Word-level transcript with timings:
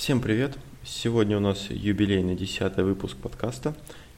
Всем 0.00 0.22
привет! 0.22 0.56
Сегодня 0.82 1.36
у 1.36 1.40
нас 1.40 1.66
юбилейный 1.68 2.34
десятый 2.34 2.84
выпуск 2.84 3.18
подкаста, 3.18 3.74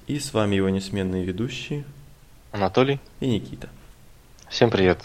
и 0.06 0.20
с 0.20 0.32
вами 0.32 0.54
его 0.54 0.68
несменные 0.68 1.24
ведущие 1.24 1.84
Анатолий 2.52 3.00
и 3.18 3.26
Никита. 3.26 3.68
Всем 4.48 4.70
привет! 4.70 5.00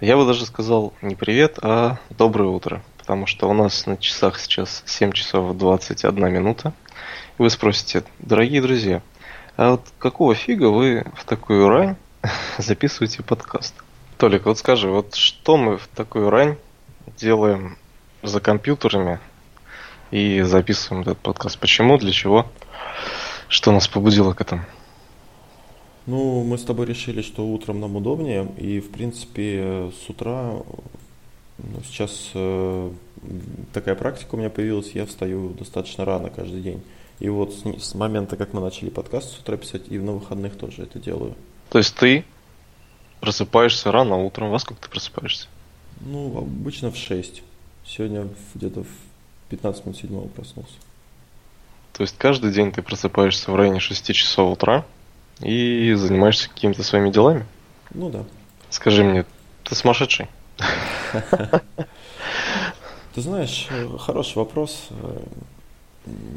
Я 0.00 0.16
бы 0.16 0.26
даже 0.26 0.44
сказал 0.44 0.92
не 1.02 1.14
привет, 1.14 1.60
а 1.62 2.00
доброе 2.18 2.48
утро, 2.48 2.82
потому 2.98 3.26
что 3.26 3.48
у 3.48 3.52
нас 3.52 3.86
на 3.86 3.96
часах 3.96 4.40
сейчас 4.40 4.82
7 4.86 5.12
часов 5.12 5.56
21 5.56 6.32
минута. 6.32 6.72
И 7.38 7.42
вы 7.42 7.48
спросите, 7.48 8.02
дорогие 8.18 8.60
друзья, 8.60 9.02
а 9.56 9.70
вот 9.70 9.82
какого 10.00 10.34
фига 10.34 10.66
вы 10.66 11.06
в 11.14 11.24
такую 11.24 11.68
рань 11.68 11.94
записываете 12.58 13.22
подкаст? 13.22 13.72
Толик, 14.18 14.46
вот 14.46 14.58
скажи, 14.58 14.88
вот 14.88 15.14
что 15.14 15.56
мы 15.56 15.78
в 15.78 15.86
такую 15.86 16.28
рань 16.28 16.56
делаем 17.16 17.78
за 18.24 18.40
компьютерами 18.40 19.20
и 20.12 20.42
записываем 20.42 21.02
этот 21.02 21.18
подкаст. 21.18 21.58
Почему, 21.58 21.98
для 21.98 22.12
чего, 22.12 22.46
что 23.48 23.72
нас 23.72 23.88
побудило 23.88 24.34
к 24.34 24.42
этому? 24.42 24.62
Ну, 26.06 26.44
мы 26.44 26.58
с 26.58 26.62
тобой 26.62 26.86
решили, 26.86 27.22
что 27.22 27.46
утром 27.46 27.80
нам 27.80 27.96
удобнее, 27.96 28.46
и, 28.58 28.80
в 28.80 28.90
принципе, 28.90 29.90
с 29.90 30.10
утра, 30.10 30.52
ну, 31.58 31.80
сейчас 31.84 32.30
э, 32.34 32.90
такая 33.72 33.94
практика 33.94 34.34
у 34.34 34.38
меня 34.38 34.50
появилась, 34.50 34.90
я 34.92 35.06
встаю 35.06 35.50
достаточно 35.50 36.04
рано 36.04 36.28
каждый 36.28 36.60
день. 36.60 36.82
И 37.18 37.28
вот 37.28 37.54
с, 37.54 37.62
с 37.82 37.94
момента, 37.94 38.36
как 38.36 38.52
мы 38.52 38.60
начали 38.60 38.90
подкаст 38.90 39.32
с 39.32 39.38
утра 39.38 39.56
писать, 39.56 39.82
и 39.88 39.98
на 39.98 40.12
выходных 40.12 40.56
тоже 40.56 40.82
это 40.82 40.98
делаю. 40.98 41.34
То 41.70 41.78
есть 41.78 41.94
ты 41.94 42.24
просыпаешься 43.20 43.92
рано 43.92 44.16
утром, 44.16 44.50
во 44.50 44.58
сколько 44.58 44.82
ты 44.82 44.88
просыпаешься? 44.88 45.46
Ну, 46.00 46.36
обычно 46.36 46.90
в 46.90 46.96
6. 46.96 47.42
Сегодня 47.86 48.28
где-то 48.54 48.82
в 48.82 49.11
15 49.52 49.84
минут 49.84 49.98
седьмого 49.98 50.28
проснулся. 50.28 50.72
То 51.92 52.02
есть 52.02 52.16
каждый 52.16 52.52
день 52.52 52.72
ты 52.72 52.80
просыпаешься 52.80 53.50
в 53.50 53.54
районе 53.54 53.80
6 53.80 54.14
часов 54.14 54.50
утра 54.50 54.86
и 55.40 55.92
занимаешься 55.94 56.48
какими-то 56.48 56.82
своими 56.82 57.10
делами? 57.10 57.44
Ну 57.92 58.08
да. 58.08 58.24
Скажи 58.70 59.04
мне, 59.04 59.26
ты 59.64 59.74
сумасшедший? 59.74 60.28
Ты 63.14 63.20
знаешь, 63.20 63.68
хороший 64.00 64.38
вопрос. 64.38 64.88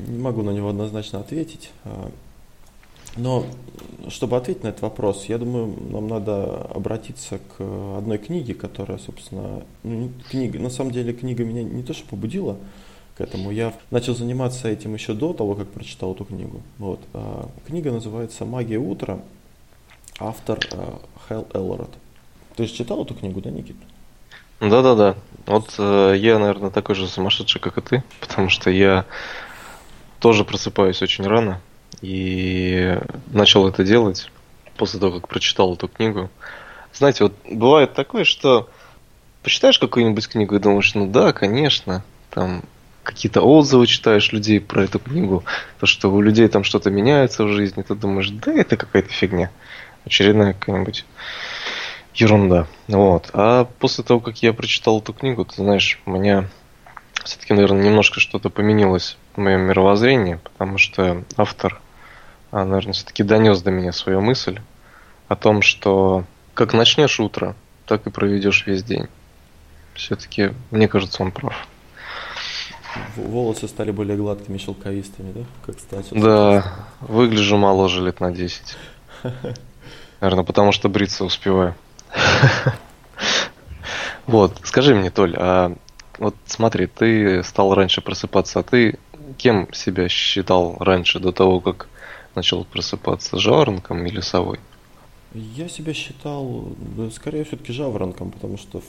Не 0.08 0.20
могу 0.20 0.42
на 0.44 0.50
него 0.50 0.70
однозначно 0.70 1.22
ответить. 1.22 1.72
Но 3.16 3.46
чтобы 4.10 4.36
ответить 4.36 4.64
на 4.64 4.68
этот 4.68 4.82
вопрос, 4.82 5.26
я 5.30 5.38
думаю, 5.38 5.74
нам 5.90 6.10
надо 6.10 6.64
обратиться 6.64 7.40
к 7.40 7.64
одной 7.98 8.18
книге, 8.18 8.56
которая, 8.56 8.98
собственно, 8.98 9.64
ну, 9.84 10.12
книга, 10.30 10.60
на 10.60 10.70
самом 10.70 10.92
деле 10.92 11.14
книга 11.14 11.46
меня 11.46 11.64
не 11.64 11.82
то 11.82 11.94
что 11.94 12.06
побудила, 12.08 12.58
к 13.18 13.22
этому. 13.22 13.52
Я 13.52 13.74
начал 13.92 14.16
заниматься 14.16 14.68
этим 14.68 14.94
еще 14.94 15.14
до 15.14 15.34
того, 15.34 15.56
как 15.56 15.68
прочитал 15.68 16.14
эту 16.14 16.26
книгу. 16.26 16.62
Вот. 16.78 17.00
А, 17.14 17.50
книга 17.66 17.92
называется 17.92 18.46
«Магия 18.46 18.78
утра», 18.78 19.20
автор 20.20 20.60
а, 20.72 21.00
Хэл 21.28 21.48
Эллород. 21.54 21.90
Ты 22.56 22.68
же 22.68 22.74
читал 22.74 23.04
эту 23.04 23.14
книгу, 23.14 23.42
да, 23.42 23.50
Никит? 23.50 23.76
Да-да-да. 24.60 25.16
Вот 25.46 25.76
э, 25.78 26.16
я, 26.18 26.40
наверное, 26.40 26.70
такой 26.70 26.96
же 26.96 27.08
сумасшедший, 27.08 27.60
как 27.60 27.78
и 27.78 27.82
ты, 27.82 28.04
потому 28.22 28.50
что 28.50 28.70
я 28.70 29.06
тоже 30.20 30.46
просыпаюсь 30.46 31.02
очень 31.02 31.26
рано 31.26 31.62
и 32.02 32.98
начал 33.32 33.68
это 33.68 33.84
делать 33.84 34.32
после 34.78 35.00
того, 35.00 35.20
как 35.20 35.28
прочитал 35.28 35.74
эту 35.74 35.88
книгу. 35.88 36.30
Знаете, 36.94 37.26
вот 37.26 37.34
бывает 37.50 37.94
такое, 37.94 38.24
что 38.24 38.70
почитаешь 39.44 39.78
какую-нибудь 39.78 40.28
книгу 40.28 40.56
и 40.56 40.60
думаешь, 40.60 40.96
ну 40.96 41.08
да, 41.08 41.34
конечно, 41.34 42.04
там 42.30 42.64
какие-то 43.06 43.42
отзывы 43.42 43.86
читаешь 43.88 44.34
людей 44.34 44.60
про 44.60 44.84
эту 44.84 45.00
книгу, 45.00 45.46
то, 45.80 45.86
что 45.86 46.12
у 46.12 46.20
людей 46.20 46.48
там 46.48 46.64
что-то 46.64 46.90
меняется 46.90 47.46
в 47.46 47.50
жизни, 47.50 47.84
ты 47.84 47.96
думаешь, 47.96 48.30
да, 48.30 48.52
это 48.52 48.76
какая-то 48.76 49.10
фигня. 49.10 49.52
Очередная 50.06 50.54
какая-нибудь 50.54 51.06
ерунда. 52.16 52.68
Вот. 52.88 53.30
А 53.34 53.66
после 53.80 54.04
того, 54.04 54.20
как 54.20 54.42
я 54.42 54.54
прочитал 54.54 55.00
эту 55.00 55.14
книгу, 55.14 55.46
ты 55.46 55.56
знаешь, 55.56 56.02
у 56.06 56.12
меня 56.12 56.50
все-таки, 57.24 57.54
наверное, 57.54 57.84
немножко 57.84 58.20
что-то 58.20 58.50
поменялось 58.50 59.18
в 59.36 59.40
моем 59.40 59.62
мировоззрении, 59.62 60.40
потому 60.44 60.78
что 60.78 61.24
автор, 61.38 61.80
а, 62.52 62.66
наверное, 62.66 62.94
все-таки 62.94 63.24
донес 63.24 63.62
до 63.62 63.72
меня 63.72 63.92
свою 63.92 64.22
мысль 64.22 64.60
о 65.28 65.36
том, 65.36 65.62
что 65.62 66.24
как 66.54 66.74
начнешь 66.74 67.20
утро, 67.20 67.56
так 67.86 68.08
и 68.08 68.12
проведешь 68.12 68.66
весь 68.66 68.84
день. 68.84 69.08
Все-таки, 69.94 70.52
мне 70.72 70.88
кажется, 70.88 71.22
он 71.22 71.32
прав 71.32 71.68
волосы 73.16 73.68
стали 73.68 73.92
более 73.92 74.18
гладкими, 74.18 74.58
шелковистыми, 74.58 75.32
да? 75.32 75.42
Как 75.66 75.80
стать. 75.80 76.08
Да, 76.12 76.74
выгляжу 77.02 77.58
моложе 77.58 78.02
лет 78.04 78.20
на 78.20 78.32
10. 78.32 78.78
Наверное, 80.22 80.44
потому 80.44 80.72
что 80.72 80.90
бриться 80.90 81.26
успеваю. 81.26 81.76
Вот, 84.26 84.60
скажи 84.64 84.96
мне, 84.96 85.12
Толь, 85.12 85.36
а 85.38 85.76
вот 86.18 86.36
смотри, 86.48 86.88
ты 86.88 87.44
стал 87.44 87.76
раньше 87.76 88.02
просыпаться, 88.02 88.60
а 88.60 88.64
ты 88.64 88.98
кем 89.38 89.72
себя 89.74 90.10
считал 90.10 90.78
раньше, 90.80 91.20
до 91.20 91.32
того, 91.32 91.60
как 91.60 91.88
начал 92.34 92.64
просыпаться, 92.66 93.38
жаворонком 93.38 94.06
или 94.06 94.22
совой? 94.22 94.60
Я 95.34 95.68
себя 95.68 95.94
считал, 95.94 96.70
скорее 97.14 97.44
все-таки 97.44 97.74
жаворонком, 97.74 98.32
потому 98.32 98.58
что 98.58 98.82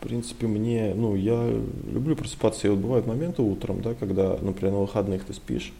в 0.00 0.02
принципе, 0.02 0.46
мне, 0.46 0.94
ну, 0.94 1.14
я 1.14 1.46
люблю 1.92 2.16
просыпаться, 2.16 2.66
и 2.66 2.70
вот 2.70 2.78
бывают 2.78 3.06
моменты 3.06 3.42
утром, 3.42 3.82
да, 3.82 3.92
когда, 3.92 4.38
например, 4.40 4.72
на 4.72 4.80
выходных 4.80 5.26
ты 5.26 5.34
спишь, 5.34 5.74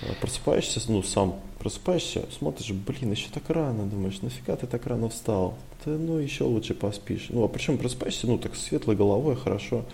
э, 0.00 0.06
просыпаешься, 0.18 0.80
ну, 0.88 1.02
сам 1.02 1.38
просыпаешься, 1.58 2.24
смотришь, 2.38 2.72
блин, 2.72 3.10
еще 3.10 3.28
так 3.28 3.50
рано, 3.50 3.84
думаешь, 3.84 4.22
нафига 4.22 4.56
ты 4.56 4.66
так 4.66 4.86
рано 4.86 5.10
встал? 5.10 5.56
Ты, 5.84 5.90
ну, 5.90 6.16
еще 6.16 6.44
лучше 6.44 6.72
поспишь. 6.72 7.26
Ну, 7.28 7.44
а 7.44 7.48
причем 7.48 7.76
просыпаешься, 7.76 8.26
ну, 8.26 8.38
так 8.38 8.56
светлой 8.56 8.96
головой, 8.96 9.36
хорошо. 9.36 9.84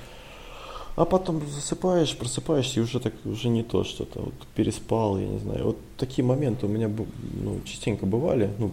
А 0.94 1.04
потом 1.04 1.42
засыпаешь, 1.48 2.16
просыпаешься, 2.16 2.78
и 2.78 2.82
уже 2.84 3.00
так, 3.00 3.14
уже 3.24 3.48
не 3.48 3.64
то 3.64 3.82
что-то, 3.82 4.20
вот 4.20 4.34
переспал, 4.54 5.19
я 5.19 5.26
не 5.26 5.40
знаю. 5.40 5.64
Вот 5.64 5.78
такие 5.96 6.24
моменты 6.24 6.66
у 6.66 6.69
меня, 6.69 6.88
ну, 6.88 7.60
частенько 7.64 8.06
бывали, 8.06 8.48
ну, 8.58 8.70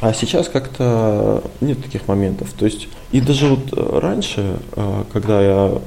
а 0.00 0.12
сейчас 0.12 0.48
как-то 0.48 1.42
нет 1.60 1.82
таких 1.82 2.08
моментов. 2.08 2.52
То 2.52 2.66
есть, 2.66 2.88
и 3.12 3.20
даже 3.20 3.48
вот 3.48 3.72
э, 3.72 3.98
раньше, 3.98 4.58
э, 4.72 5.04
когда 5.12 5.42
я 5.42 5.78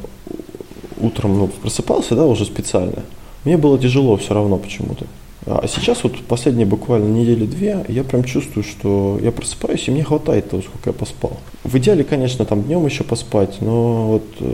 утром 0.99 1.37
ну, 1.37 1.47
просыпался, 1.47 2.15
да, 2.15 2.25
уже 2.25 2.45
специально, 2.45 3.03
мне 3.45 3.57
было 3.57 3.77
тяжело 3.77 4.17
все 4.17 4.33
равно 4.33 4.57
почему-то. 4.57 5.05
А 5.45 5.65
сейчас 5.67 6.03
вот 6.03 6.21
последние 6.23 6.65
буквально 6.65 7.07
недели 7.07 7.45
две 7.45 7.85
я 7.87 8.03
прям 8.03 8.23
чувствую, 8.23 8.63
что 8.63 9.17
я 9.21 9.31
просыпаюсь 9.31 9.87
и 9.87 9.91
мне 9.91 10.03
хватает 10.03 10.49
того, 10.49 10.61
сколько 10.61 10.89
я 10.89 10.93
поспал. 10.93 11.37
В 11.63 11.77
идеале, 11.77 12.03
конечно, 12.03 12.45
там 12.45 12.63
днем 12.63 12.85
еще 12.85 13.03
поспать, 13.03 13.57
но 13.61 14.07
вот 14.07 14.23
э, 14.41 14.53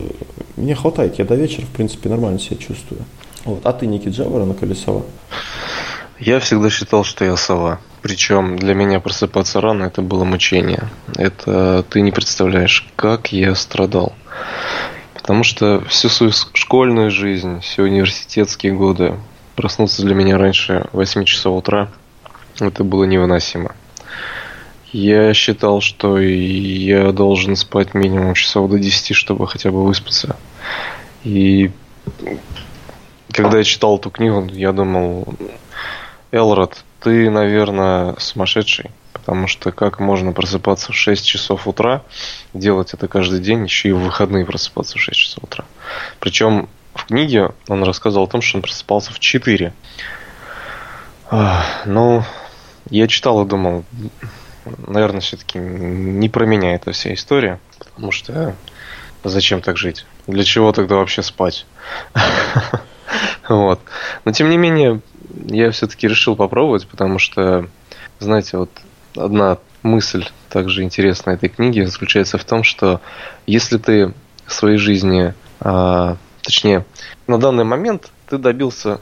мне 0.57 0.75
хватает. 0.75 1.17
Я 1.17 1.25
до 1.25 1.35
вечера, 1.35 1.65
в 1.65 1.69
принципе, 1.69 2.09
нормально 2.09 2.39
себя 2.39 2.57
чувствую. 2.57 3.01
Вот. 3.45 3.61
А 3.63 3.73
ты, 3.73 3.87
Никит 3.87 4.13
Джавара, 4.13 4.45
на 4.45 4.53
колесова? 4.53 5.03
Я 6.19 6.39
всегда 6.39 6.69
считал, 6.69 7.03
что 7.03 7.25
я 7.25 7.35
сова. 7.35 7.79
Причем 8.01 8.57
для 8.57 8.73
меня 8.73 8.99
просыпаться 8.99 9.59
рано 9.59 9.85
это 9.85 10.01
было 10.01 10.23
мучение. 10.23 10.89
Это 11.17 11.83
ты 11.89 12.01
не 12.01 12.11
представляешь, 12.11 12.87
как 12.95 13.31
я 13.31 13.55
страдал. 13.55 14.13
Потому 15.13 15.43
что 15.43 15.83
всю 15.89 16.07
свою 16.09 16.31
школьную 16.53 17.09
жизнь, 17.09 17.59
все 17.61 17.83
университетские 17.83 18.73
годы 18.73 19.15
проснуться 19.55 20.03
для 20.03 20.13
меня 20.13 20.37
раньше 20.37 20.87
8 20.93 21.25
часов 21.25 21.57
утра 21.57 21.89
это 22.59 22.83
было 22.83 23.03
невыносимо. 23.03 23.75
Я 24.93 25.33
считал, 25.33 25.81
что 25.81 26.19
я 26.19 27.11
должен 27.11 27.55
спать 27.55 27.93
минимум 27.93 28.33
часов 28.33 28.69
до 28.69 28.79
10, 28.79 29.15
чтобы 29.15 29.47
хотя 29.47 29.71
бы 29.71 29.83
выспаться. 29.83 30.37
И 31.23 31.71
когда 33.31 33.57
я 33.57 33.63
читал 33.63 33.97
эту 33.97 34.09
книгу, 34.09 34.47
я 34.53 34.71
думал, 34.71 35.27
Элрод, 36.35 36.83
ты, 36.99 37.29
наверное, 37.29 38.15
сумасшедший. 38.19 38.91
Потому 39.13 39.47
что 39.47 39.71
как 39.71 39.99
можно 39.99 40.33
просыпаться 40.33 40.91
в 40.91 40.95
6 40.95 41.25
часов 41.25 41.65
утра, 41.65 42.03
делать 42.53 42.93
это 42.93 43.07
каждый 43.07 43.39
день, 43.39 43.63
еще 43.63 43.89
и 43.89 43.91
в 43.93 43.99
выходные 43.99 44.45
просыпаться 44.45 44.97
в 44.97 45.01
6 45.01 45.17
часов 45.17 45.43
утра. 45.45 45.63
Причем 46.19 46.67
в 46.93 47.05
книге 47.05 47.51
он 47.69 47.83
рассказывал 47.83 48.25
о 48.25 48.29
том, 48.29 48.41
что 48.41 48.57
он 48.57 48.61
просыпался 48.63 49.13
в 49.13 49.19
4. 49.19 49.73
Ну, 51.85 52.23
я 52.89 53.07
читал 53.07 53.43
и 53.43 53.47
думал, 53.47 53.85
наверное, 54.87 55.21
все-таки 55.21 55.57
не 55.57 56.27
про 56.27 56.45
меня 56.45 56.75
эта 56.75 56.91
вся 56.91 57.13
история, 57.13 57.59
потому 57.79 58.11
что 58.11 58.55
зачем 59.23 59.61
так 59.61 59.77
жить? 59.77 60.05
Для 60.27 60.43
чего 60.43 60.73
тогда 60.73 60.95
вообще 60.95 61.23
спать? 61.23 61.65
Вот. 63.47 63.79
Но 64.25 64.31
тем 64.31 64.49
не 64.49 64.57
менее, 64.57 65.01
я 65.47 65.71
все-таки 65.71 66.07
решил 66.07 66.35
попробовать, 66.35 66.87
потому 66.87 67.19
что, 67.19 67.67
знаете, 68.19 68.57
вот 68.57 68.69
одна 69.15 69.57
мысль 69.83 70.25
также 70.49 70.83
интересная 70.83 71.35
этой 71.35 71.49
книги 71.49 71.81
заключается 71.81 72.37
в 72.37 72.45
том, 72.45 72.63
что 72.63 73.01
если 73.45 73.77
ты 73.77 74.13
в 74.45 74.53
своей 74.53 74.77
жизни 74.77 75.33
а, 75.59 76.17
точнее, 76.45 76.85
на 77.27 77.39
данный 77.39 77.63
момент 77.63 78.11
ты 78.29 78.37
добился 78.37 79.01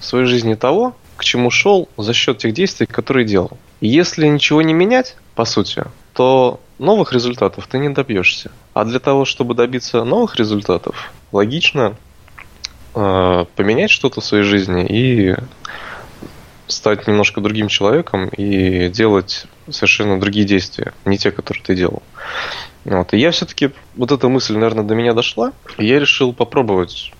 в 0.00 0.04
своей 0.04 0.26
жизни 0.26 0.54
того, 0.54 0.96
к 1.16 1.24
чему 1.24 1.50
шел 1.50 1.88
за 1.96 2.14
счет 2.14 2.38
тех 2.38 2.52
действий, 2.54 2.86
которые 2.86 3.26
делал. 3.26 3.58
И 3.80 3.88
если 3.88 4.26
ничего 4.26 4.62
не 4.62 4.72
менять, 4.72 5.16
по 5.34 5.44
сути, 5.44 5.84
то 6.14 6.60
новых 6.78 7.12
результатов 7.12 7.66
ты 7.66 7.78
не 7.78 7.90
добьешься. 7.90 8.50
А 8.72 8.84
для 8.84 9.00
того, 9.00 9.24
чтобы 9.24 9.54
добиться 9.54 10.04
новых 10.04 10.36
результатов, 10.36 11.12
логично 11.32 11.96
поменять 12.92 13.90
что-то 13.90 14.20
в 14.20 14.24
своей 14.24 14.44
жизни 14.44 14.86
и 14.88 15.36
стать 16.66 17.06
немножко 17.06 17.40
другим 17.40 17.68
человеком 17.68 18.28
и 18.28 18.88
делать 18.88 19.46
совершенно 19.70 20.20
другие 20.20 20.46
действия, 20.46 20.92
не 21.04 21.18
те, 21.18 21.30
которые 21.30 21.62
ты 21.62 21.74
делал. 21.74 22.02
Вот. 22.84 23.12
И 23.14 23.18
я 23.18 23.30
все-таки, 23.30 23.70
вот 23.96 24.12
эта 24.12 24.28
мысль, 24.28 24.54
наверное, 24.54 24.84
до 24.84 24.94
меня 24.94 25.12
дошла, 25.14 25.52
и 25.76 25.86
я 25.86 25.98
решил 25.98 26.32
попробовать 26.32 27.12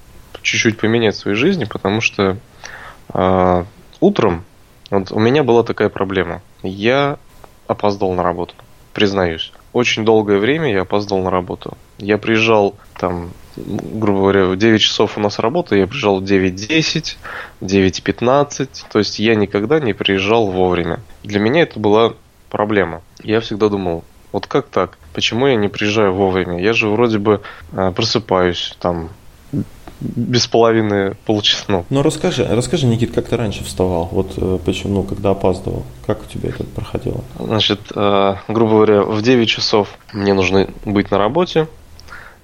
чуть-чуть 0.43 0.79
поменять 0.79 1.15
в 1.15 1.19
своей 1.19 1.37
жизни, 1.37 1.65
потому 1.65 2.01
что 2.01 2.37
э, 3.13 3.65
утром 4.01 4.45
вот 4.91 5.13
у 5.13 5.19
меня 5.19 5.43
была 5.43 5.63
такая 5.63 5.89
проблема. 5.89 6.43
Я 6.63 7.19
опоздал 7.67 8.13
на 8.15 8.23
работу, 8.23 8.55
признаюсь. 8.95 9.53
Очень 9.73 10.05
долгое 10.05 10.39
время 10.39 10.73
я 10.73 10.83
опоздал 10.83 11.19
на 11.19 11.31
работу. 11.31 11.77
Я 11.99 12.19
приезжал 12.19 12.77
там, 12.99 13.31
грубо 13.57 14.21
говоря, 14.21 14.47
в 14.47 14.57
9 14.57 14.81
часов 14.81 15.19
у 15.19 15.21
нас 15.21 15.39
работа, 15.39 15.77
я 15.77 15.87
приезжал 15.87 16.21
в 16.21 16.25
9.10, 16.25 17.17
9.15, 17.61 18.69
то 18.91 18.99
есть 18.99 19.19
я 19.19 19.35
никогда 19.35 19.79
не 19.81 19.93
приезжал 19.93 20.47
вовремя. 20.47 21.01
Для 21.23 21.41
меня 21.41 21.63
это 21.63 21.79
была 21.79 22.15
проблема. 22.51 23.03
Я 23.23 23.41
всегда 23.41 23.69
думал, 23.69 24.05
вот 24.33 24.47
как 24.47 24.69
так? 24.69 24.99
Почему 25.13 25.47
я 25.47 25.57
не 25.57 25.69
приезжаю 25.69 26.13
вовремя? 26.13 26.61
Я 26.61 26.73
же 26.73 26.89
вроде 26.89 27.19
бы 27.19 27.43
э, 27.73 27.93
просыпаюсь 27.95 28.77
там 28.79 29.11
без 30.01 30.47
половины 30.47 31.17
полчаса. 31.27 31.65
Ну. 31.69 32.03
расскажи, 32.03 32.47
расскажи, 32.49 32.87
Никит, 32.87 33.13
как 33.13 33.29
ты 33.29 33.37
раньше 33.37 33.65
вставал? 33.65 34.09
Вот 34.13 34.35
э, 34.37 34.59
почему, 34.65 34.95
ну, 34.95 35.03
когда 35.03 35.31
опаздывал, 35.31 35.85
как 36.07 36.23
у 36.23 36.27
тебя 36.27 36.51
это 36.51 36.65
проходило? 36.65 37.23
Значит, 37.39 37.81
э, 37.95 38.35
грубо 38.47 38.73
говоря, 38.73 39.03
в 39.03 39.21
9 39.23 39.49
часов 39.49 39.89
мне 40.13 40.35
нужно 40.35 40.69
быть 40.85 41.11
на 41.11 41.19
работе. 41.19 41.67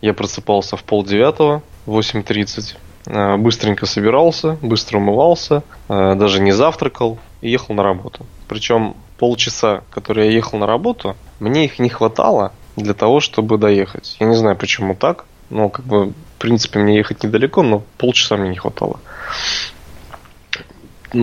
Я 0.01 0.15
просыпался 0.15 0.77
в 0.77 0.83
полдевятого, 0.83 1.62
8.30. 1.87 2.77
Э, 3.07 3.37
быстренько 3.37 3.87
собирался, 3.87 4.59
быстро 4.61 4.99
умывался, 4.99 5.62
даже 5.89 6.41
не 6.41 6.53
завтракал 6.53 7.19
и 7.41 7.50
ехал 7.50 7.75
на 7.75 7.85
работу. 7.85 8.27
Причем 8.49 8.97
полчаса, 9.19 9.83
которые 9.91 10.31
я 10.31 10.35
ехал 10.35 10.59
на 10.59 10.67
работу, 10.67 11.17
мне 11.39 11.67
их 11.67 11.79
не 11.79 11.89
хватало 11.89 12.53
для 12.77 12.95
того, 12.95 13.21
чтобы 13.21 13.59
доехать. 13.59 14.17
Я 14.19 14.27
не 14.27 14.35
знаю, 14.35 14.57
почему 14.57 14.95
так. 14.95 15.25
Но, 15.50 15.69
как 15.69 15.85
бы, 15.85 16.12
принципе, 16.44 16.79
мне 16.79 16.99
ехать 16.99 17.25
недалеко, 17.25 17.62
но 17.62 17.82
полчаса 17.96 18.37
мне 18.37 18.50
не 18.50 18.56
хватало. 18.56 19.00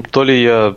То 0.09 0.23
ли 0.23 0.41
я 0.41 0.75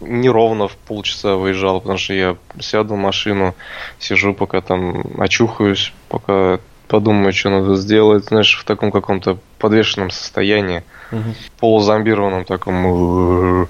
неровно 0.00 0.66
в 0.66 0.76
полчаса 0.76 1.36
выезжал, 1.36 1.80
потому 1.80 1.98
что 1.98 2.12
я 2.14 2.36
сяду 2.58 2.94
в 2.94 2.98
машину, 2.98 3.54
сижу, 4.00 4.34
пока 4.34 4.60
там 4.60 5.04
очухаюсь, 5.18 5.92
пока 6.08 6.58
подумаю, 6.88 7.32
что 7.32 7.50
надо 7.50 7.76
сделать, 7.76 8.24
знаешь, 8.24 8.58
в 8.58 8.64
таком 8.64 8.90
каком-то 8.90 9.38
подвешенном 9.58 10.10
состоянии, 10.10 10.82
угу. 11.12 11.34
полузомбированном 11.60 12.44
таком. 12.44 13.68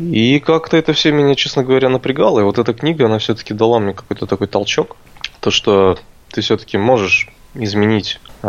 И 0.00 0.40
как-то 0.40 0.76
это 0.76 0.92
все 0.94 1.12
меня, 1.12 1.36
честно 1.36 1.62
говоря, 1.62 1.88
напрягало. 1.88 2.40
И 2.40 2.42
вот 2.42 2.58
эта 2.58 2.74
книга, 2.74 3.06
она 3.06 3.18
все-таки 3.18 3.54
дала 3.54 3.78
мне 3.78 3.94
какой-то 3.94 4.26
такой 4.26 4.48
толчок. 4.48 4.96
То, 5.40 5.50
что 5.50 5.96
ты 6.30 6.40
все-таки 6.40 6.76
можешь 6.76 7.30
изменить 7.62 8.20
э, 8.42 8.46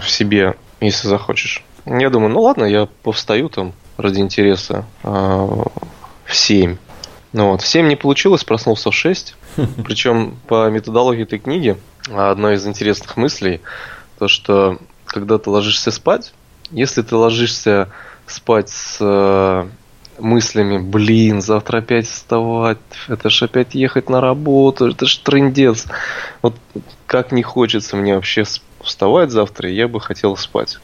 в 0.00 0.08
себе, 0.08 0.54
если 0.80 1.08
захочешь. 1.08 1.64
Я 1.86 2.10
думаю, 2.10 2.32
ну 2.32 2.40
ладно, 2.42 2.64
я 2.64 2.88
повстаю 3.02 3.48
там 3.48 3.72
ради 3.96 4.20
интереса 4.20 4.84
э, 5.02 5.08
в 5.08 6.34
7. 6.34 6.76
Ну 7.32 7.50
вот, 7.50 7.62
в 7.62 7.66
7 7.66 7.88
не 7.88 7.96
получилось, 7.96 8.44
проснулся 8.44 8.90
в 8.90 8.94
6. 8.94 9.36
Причем 9.84 10.36
по 10.46 10.70
методологии 10.70 11.22
этой 11.22 11.38
книги 11.38 11.76
одна 12.12 12.54
из 12.54 12.66
интересных 12.66 13.16
мыслей, 13.16 13.60
то 14.18 14.28
что 14.28 14.78
когда 15.06 15.38
ты 15.38 15.50
ложишься 15.50 15.90
спать, 15.90 16.32
если 16.70 17.02
ты 17.02 17.14
ложишься 17.16 17.90
спать 18.26 18.70
с 18.70 19.68
мыслями, 20.18 20.78
блин, 20.78 21.40
завтра 21.40 21.78
опять 21.78 22.06
вставать, 22.06 22.78
это 23.08 23.30
ж 23.30 23.42
опять 23.42 23.74
ехать 23.74 24.08
на 24.08 24.20
работу, 24.20 24.88
это 24.88 25.06
ж 25.06 25.16
трендец. 25.18 25.86
Вот 26.42 26.54
как 27.14 27.30
не 27.30 27.44
хочется 27.44 27.94
мне 27.94 28.16
вообще 28.16 28.42
вставать 28.82 29.30
завтра, 29.30 29.70
я 29.70 29.86
бы 29.86 30.00
хотел 30.00 30.36
спать. 30.36 30.78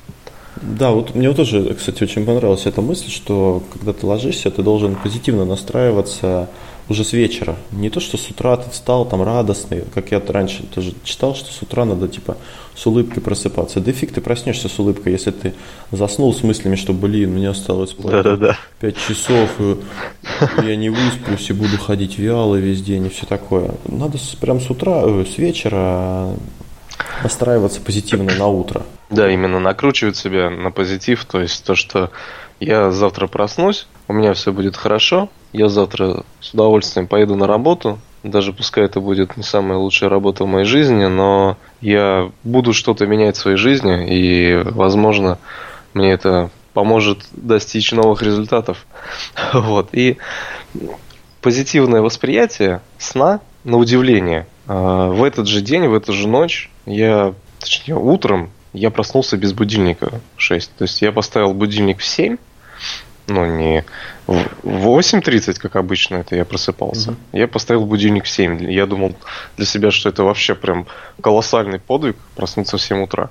Да, 0.62 0.93
вот 0.93 1.17
мне 1.17 1.32
тоже, 1.32 1.75
кстати, 1.75 2.05
очень 2.05 2.25
понравилась 2.25 2.67
эта 2.67 2.81
мысль, 2.81 3.11
что 3.11 3.65
когда 3.73 3.93
ты 3.93 4.06
ложишься, 4.06 4.53
ты 4.53 4.62
должен 4.62 4.94
позитивно 4.94 5.44
настраиваться 5.44 6.49
уже 6.90 7.04
с 7.04 7.12
вечера. 7.12 7.56
Не 7.70 7.88
то, 7.88 8.00
что 8.00 8.16
с 8.16 8.28
утра 8.31 8.56
ты 8.56 8.69
встал 8.69 9.06
там 9.06 9.22
радостный, 9.22 9.84
как 9.94 10.10
я 10.10 10.20
раньше 10.26 10.64
тоже 10.64 10.92
читал, 11.04 11.37
что 11.37 11.52
с 11.52 11.62
утра 11.62 11.84
надо 11.84 12.08
типа 12.08 12.37
с 12.75 12.84
улыбкой 12.84 13.22
просыпаться. 13.22 13.81
Да 13.81 13.92
фиг 13.92 14.12
ты 14.12 14.20
проснешься 14.20 14.69
с 14.69 14.76
улыбкой, 14.78 15.12
если 15.12 15.31
ты 15.31 15.54
заснул 15.92 16.34
с 16.34 16.42
мыслями, 16.42 16.75
что, 16.75 16.92
блин, 16.92 17.31
мне 17.31 17.48
осталось 17.48 17.94
да, 17.96 18.22
да, 18.22 18.37
да. 18.37 18.58
5 18.81 18.96
часов, 18.96 19.48
и 19.60 20.66
я 20.66 20.75
не 20.75 20.90
высплюсь 20.90 21.48
и 21.48 21.52
буду 21.52 21.78
ходить 21.78 22.19
вяло 22.19 22.56
весь 22.56 22.82
день 22.82 23.06
и 23.06 23.08
все 23.08 23.25
такое. 23.25 23.70
Надо 23.87 24.19
прям 24.40 24.60
с 24.60 24.69
утра, 24.69 25.02
э, 25.04 25.25
с 25.25 25.38
вечера 25.38 26.31
настраиваться 27.22 27.81
позитивно 27.81 28.34
на 28.37 28.48
утро. 28.48 28.82
Да, 29.10 29.31
именно 29.31 29.60
накручивать 29.60 30.16
себя 30.16 30.50
на 30.50 30.72
позитив, 30.72 31.25
то 31.25 31.40
есть 31.40 31.64
то, 31.64 31.76
что 31.76 32.10
я 32.58 32.90
завтра 32.90 33.28
проснусь, 33.28 33.87
у 34.08 34.12
меня 34.12 34.34
все 34.34 34.52
будет 34.52 34.76
хорошо, 34.76 35.28
я 35.52 35.69
завтра 35.69 36.25
с 36.41 36.52
удовольствием 36.52 37.06
поеду 37.06 37.37
на 37.37 37.47
работу, 37.47 37.99
даже 38.23 38.52
пускай 38.52 38.85
это 38.85 39.00
будет 39.00 39.37
не 39.37 39.43
самая 39.43 39.79
лучшая 39.79 40.11
работа 40.11 40.44
в 40.44 40.47
моей 40.47 40.67
жизни, 40.67 41.06
но 41.06 41.56
я 41.81 42.31
буду 42.44 42.73
что-то 42.73 43.06
менять 43.06 43.37
в 43.37 43.41
своей 43.41 43.56
жизни, 43.56 44.06
и, 44.08 44.62
возможно, 44.64 45.38
мне 45.94 46.12
это 46.12 46.50
поможет 46.75 47.26
достичь 47.32 47.93
новых 47.93 48.23
результатов. 48.23 48.87
Вот. 49.52 49.88
И 49.93 50.19
позитивное 51.41 52.02
восприятие 52.02 52.81
сна, 52.99 53.41
на 53.64 53.76
удивление, 53.76 54.47
а, 54.67 55.08
в 55.11 55.23
этот 55.23 55.47
же 55.47 55.61
день, 55.61 55.87
в 55.87 55.94
эту 55.94 56.12
же 56.12 56.29
ночь, 56.29 56.70
я, 56.87 57.35
точнее, 57.58 57.97
утром 57.97 58.50
я 58.73 58.91
проснулся 58.91 59.37
без 59.37 59.52
будильника 59.52 60.20
в 60.37 60.41
6. 60.41 60.76
То 60.76 60.85
есть 60.85 61.02
я 61.02 61.12
поставил 61.12 61.52
будильник 61.52 61.99
в 61.99 62.07
7, 62.07 62.37
ну, 63.30 63.46
не 63.46 63.84
в 64.26 64.34
8.30, 64.64 65.58
как 65.58 65.76
обычно 65.76 66.16
это 66.16 66.37
я 66.37 66.44
просыпался. 66.44 67.10
Mm-hmm. 67.10 67.38
Я 67.38 67.49
поставил 67.49 67.87
будильник 67.87 68.25
в 68.25 68.28
7. 68.28 68.70
Я 68.70 68.87
думал 68.87 69.14
для 69.56 69.66
себя, 69.66 69.90
что 69.90 70.08
это 70.08 70.22
вообще 70.22 70.54
прям 70.54 70.87
колоссальный 71.20 71.78
подвиг 71.78 72.16
проснуться 72.37 72.76
в 72.76 72.82
7 72.82 73.02
утра. 73.02 73.30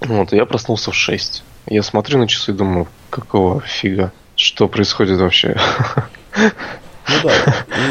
Вот, 0.00 0.32
я 0.32 0.46
проснулся 0.46 0.90
в 0.90 0.94
6. 0.94 1.42
Я 1.66 1.82
смотрю 1.82 2.18
на 2.18 2.28
часы 2.28 2.52
и 2.52 2.54
думаю, 2.54 2.86
какого 3.10 3.60
фига? 3.60 4.12
Что 4.36 4.68
происходит 4.68 5.20
вообще? 5.20 5.56
Ну 7.06 7.14
да, 7.22 7.34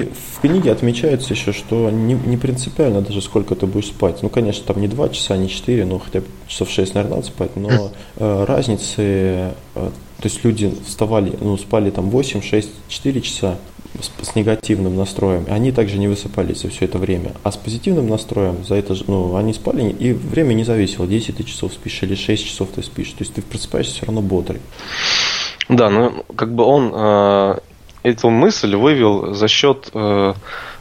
и 0.01 0.05
в 0.05 0.41
книге 0.41 0.71
отмечается 0.71 1.33
еще, 1.33 1.53
что 1.53 1.91
не, 1.91 2.15
не 2.15 2.35
принципиально 2.35 3.01
даже 3.01 3.21
сколько 3.21 3.53
ты 3.55 3.67
будешь 3.67 3.87
спать. 3.87 4.23
Ну, 4.23 4.29
конечно, 4.29 4.65
там 4.65 4.81
не 4.81 4.87
2 4.87 5.09
часа, 5.09 5.37
не 5.37 5.49
4, 5.49 5.85
ну 5.85 5.99
хотя 5.99 6.21
бы 6.21 6.25
часов 6.47 6.69
6, 6.71 6.95
наверное, 6.95 7.17
надо 7.17 7.27
спать, 7.27 7.55
но 7.55 7.69
э, 8.17 8.45
разницы, 8.47 9.53
э, 9.75 9.89
то 10.23 10.29
есть 10.29 10.41
люди 10.45 10.73
вставали, 10.85 11.33
ну, 11.41 11.57
спали 11.57 11.89
там 11.89 12.09
8, 12.09 12.41
6, 12.41 12.69
4 12.87 13.21
часа, 13.21 13.57
с, 13.99 14.25
с 14.25 14.35
негативным 14.35 14.95
настроем, 14.95 15.45
они 15.49 15.73
также 15.73 15.97
не 15.97 16.07
высыпались 16.07 16.61
за 16.61 16.69
все 16.69 16.85
это 16.85 16.97
время. 16.97 17.33
А 17.43 17.51
с 17.51 17.57
позитивным 17.57 18.07
настроем 18.07 18.63
за 18.63 18.75
это, 18.75 18.95
ну, 19.07 19.35
они 19.35 19.53
спали, 19.53 19.89
и 19.89 20.13
время 20.13 20.53
не 20.53 20.63
зависело, 20.63 21.07
10 21.07 21.35
ты 21.35 21.43
часов 21.43 21.73
спишь 21.73 22.03
или 22.03 22.15
6 22.15 22.45
часов 22.45 22.69
ты 22.73 22.83
спишь. 22.83 23.09
То 23.09 23.17
есть 23.19 23.33
ты 23.33 23.41
просыпаешься 23.41 23.95
все 23.95 24.05
равно 24.05 24.21
бодрый. 24.21 24.61
Да, 25.67 25.89
ну, 25.89 26.23
как 26.37 26.55
бы 26.55 26.63
он 26.63 26.93
э, 26.95 27.55
эту 28.03 28.29
мысль 28.29 28.77
вывел 28.77 29.33
за 29.33 29.49
счет, 29.49 29.89
э, 29.93 30.33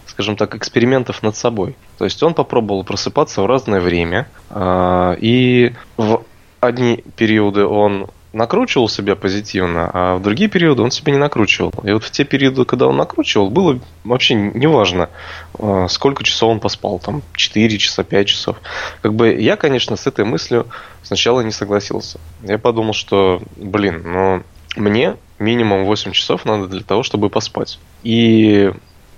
скажем 0.07 0.37
так, 0.37 0.55
экспериментов 0.55 1.25
над 1.25 1.35
собой. 1.35 1.75
То 1.99 2.05
есть 2.05 2.23
он 2.23 2.35
попробовал 2.35 2.85
просыпаться 2.85 3.43
в 3.43 3.47
разное 3.47 3.81
время, 3.81 4.29
э, 4.51 5.17
и 5.21 5.73
в 5.97 6.23
одни 6.61 7.03
периоды 7.17 7.67
он 7.67 8.07
накручивал 8.33 8.89
себя 8.89 9.17
позитивно, 9.17 9.91
а 9.93 10.17
в 10.17 10.23
другие 10.23 10.49
периоды 10.49 10.83
он 10.83 10.91
себя 10.91 11.13
не 11.13 11.19
накручивал. 11.19 11.73
И 11.85 11.93
вот 11.93 12.05
в 12.05 12.11
те 12.11 12.25
периоды, 12.25 12.65
когда 12.65 12.87
он 12.87 12.97
накручивал, 12.97 13.51
было 13.51 13.79
вообще 14.05 14.35
неважно, 14.35 15.11
э, 15.59 15.87
сколько 15.89 16.25
часов 16.25 16.51
он 16.51 16.61
поспал, 16.61 16.99
там 16.99 17.23
4 17.35 17.79
часа, 17.79 18.05
5 18.05 18.27
часов. 18.27 18.57
Как 19.03 19.15
бы 19.15 19.35
я, 19.35 19.57
конечно, 19.57 19.97
с 19.97 20.07
этой 20.07 20.25
мыслью 20.25 20.67
сначала 21.03 21.41
не 21.41 21.53
согласился. 21.53 22.19
Я 22.43 22.59
подумал, 22.59 22.95
что, 22.95 23.43
блин, 23.57 24.03
ну 24.05 24.43
мне 24.77 25.17
минимум 25.39 25.85
8 25.85 26.13
часов 26.13 26.45
надо 26.45 26.69
для 26.69 26.83
того, 26.83 27.03
чтобы 27.03 27.29
поспать. 27.29 27.79
И 28.03 28.73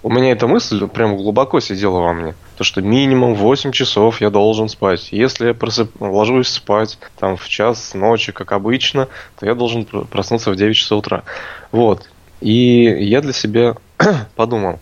у 0.05 0.11
меня 0.11 0.33
эта 0.33 0.47
мысль 0.47 0.87
прям 0.87 1.17
глубоко 1.17 1.61
сидела 1.61 1.99
во 1.99 2.13
мне. 2.13 2.35
то, 2.59 2.63
что 2.63 2.83
минимум 2.83 3.35
8 3.35 3.73
часов 3.73 4.21
я 4.21 4.29
должен 4.29 4.69
спать. 4.69 5.09
Если 5.11 5.47
я 5.47 5.55
просып... 5.55 5.99
ложусь 5.99 6.49
спать 6.49 6.99
там 7.19 7.39
в 7.39 7.49
час 7.49 7.95
ночи, 7.95 8.31
как 8.31 8.53
обычно, 8.53 9.09
то 9.41 9.47
я 9.47 9.55
должен 9.55 9.87
проснуться 9.87 10.51
в 10.51 10.57
9 10.57 10.77
часов 10.77 10.99
утра. 10.99 11.23
Вот. 11.73 12.11
И 12.43 12.85
я 12.85 13.23
для 13.23 13.33
себя 13.33 13.77
подумал, 14.37 14.79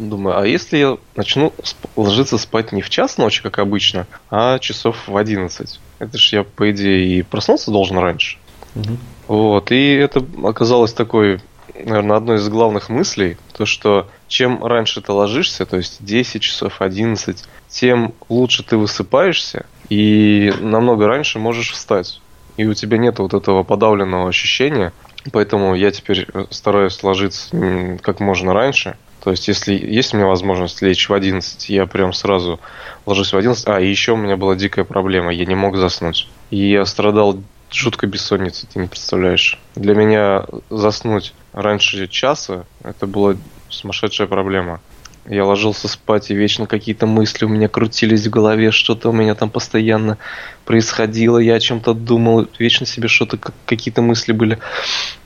думаю, 0.00 0.36
а 0.36 0.44
если 0.44 0.78
я 0.78 0.98
начну 1.14 1.52
ложиться 1.94 2.36
спать 2.36 2.72
не 2.72 2.82
в 2.82 2.90
час 2.90 3.18
ночи, 3.18 3.44
как 3.44 3.60
обычно, 3.60 4.08
а 4.30 4.58
часов 4.58 4.96
в 5.06 5.16
11? 5.16 5.78
Это 6.00 6.18
же 6.18 6.36
я, 6.36 6.42
по 6.42 6.72
идее, 6.72 7.06
и 7.06 7.22
проснуться 7.22 7.70
должен 7.70 7.98
раньше. 7.98 8.38
Угу. 8.74 8.96
Вот, 9.28 9.70
и 9.70 9.92
это 9.92 10.24
оказалось 10.42 10.92
такой, 10.92 11.40
наверное, 11.72 12.16
одной 12.16 12.38
из 12.38 12.48
главных 12.48 12.88
мыслей, 12.88 13.36
то, 13.56 13.64
что 13.64 14.08
чем 14.28 14.64
раньше 14.64 15.00
ты 15.00 15.12
ложишься, 15.12 15.66
то 15.66 15.76
есть 15.76 16.04
10 16.04 16.42
часов, 16.42 16.80
11, 16.80 17.44
тем 17.68 18.14
лучше 18.28 18.62
ты 18.62 18.76
высыпаешься, 18.76 19.66
и 19.88 20.52
намного 20.60 21.06
раньше 21.06 21.38
можешь 21.38 21.72
встать. 21.72 22.20
И 22.56 22.66
у 22.66 22.74
тебя 22.74 22.98
нет 22.98 23.18
вот 23.18 23.34
этого 23.34 23.62
подавленного 23.62 24.28
ощущения, 24.28 24.92
поэтому 25.32 25.74
я 25.74 25.90
теперь 25.90 26.26
стараюсь 26.50 27.02
ложиться 27.02 27.98
как 28.02 28.20
можно 28.20 28.52
раньше, 28.54 28.96
то 29.26 29.32
есть, 29.32 29.48
если 29.48 29.74
есть 29.74 30.14
у 30.14 30.18
меня 30.18 30.28
возможность 30.28 30.82
лечь 30.82 31.08
в 31.08 31.12
11, 31.12 31.68
я 31.68 31.86
прям 31.86 32.12
сразу 32.12 32.60
ложусь 33.06 33.32
в 33.32 33.36
11. 33.36 33.66
А, 33.66 33.80
и 33.80 33.88
еще 33.90 34.12
у 34.12 34.16
меня 34.16 34.36
была 34.36 34.54
дикая 34.54 34.84
проблема, 34.84 35.34
я 35.34 35.44
не 35.46 35.56
мог 35.56 35.76
заснуть. 35.76 36.28
И 36.50 36.70
я 36.70 36.86
страдал 36.86 37.42
жуткой 37.68 38.08
бессонницей, 38.08 38.68
ты 38.72 38.78
не 38.78 38.86
представляешь. 38.86 39.58
Для 39.74 39.96
меня 39.96 40.44
заснуть 40.70 41.34
раньше 41.52 42.06
часа, 42.06 42.66
это 42.84 43.08
была 43.08 43.34
сумасшедшая 43.68 44.26
проблема. 44.26 44.80
Я 45.28 45.44
ложился 45.44 45.88
спать, 45.88 46.30
и 46.30 46.34
вечно 46.34 46.66
какие-то 46.66 47.06
мысли 47.06 47.44
у 47.44 47.48
меня 47.48 47.68
крутились 47.68 48.26
в 48.26 48.30
голове, 48.30 48.70
что-то 48.70 49.10
у 49.10 49.12
меня 49.12 49.34
там 49.34 49.50
постоянно 49.50 50.18
происходило, 50.64 51.38
я 51.38 51.54
о 51.54 51.60
чем-то 51.60 51.94
думал, 51.94 52.46
вечно 52.58 52.86
себе 52.86 53.08
что-то, 53.08 53.38
какие-то 53.66 54.02
мысли 54.02 54.32
были. 54.32 54.58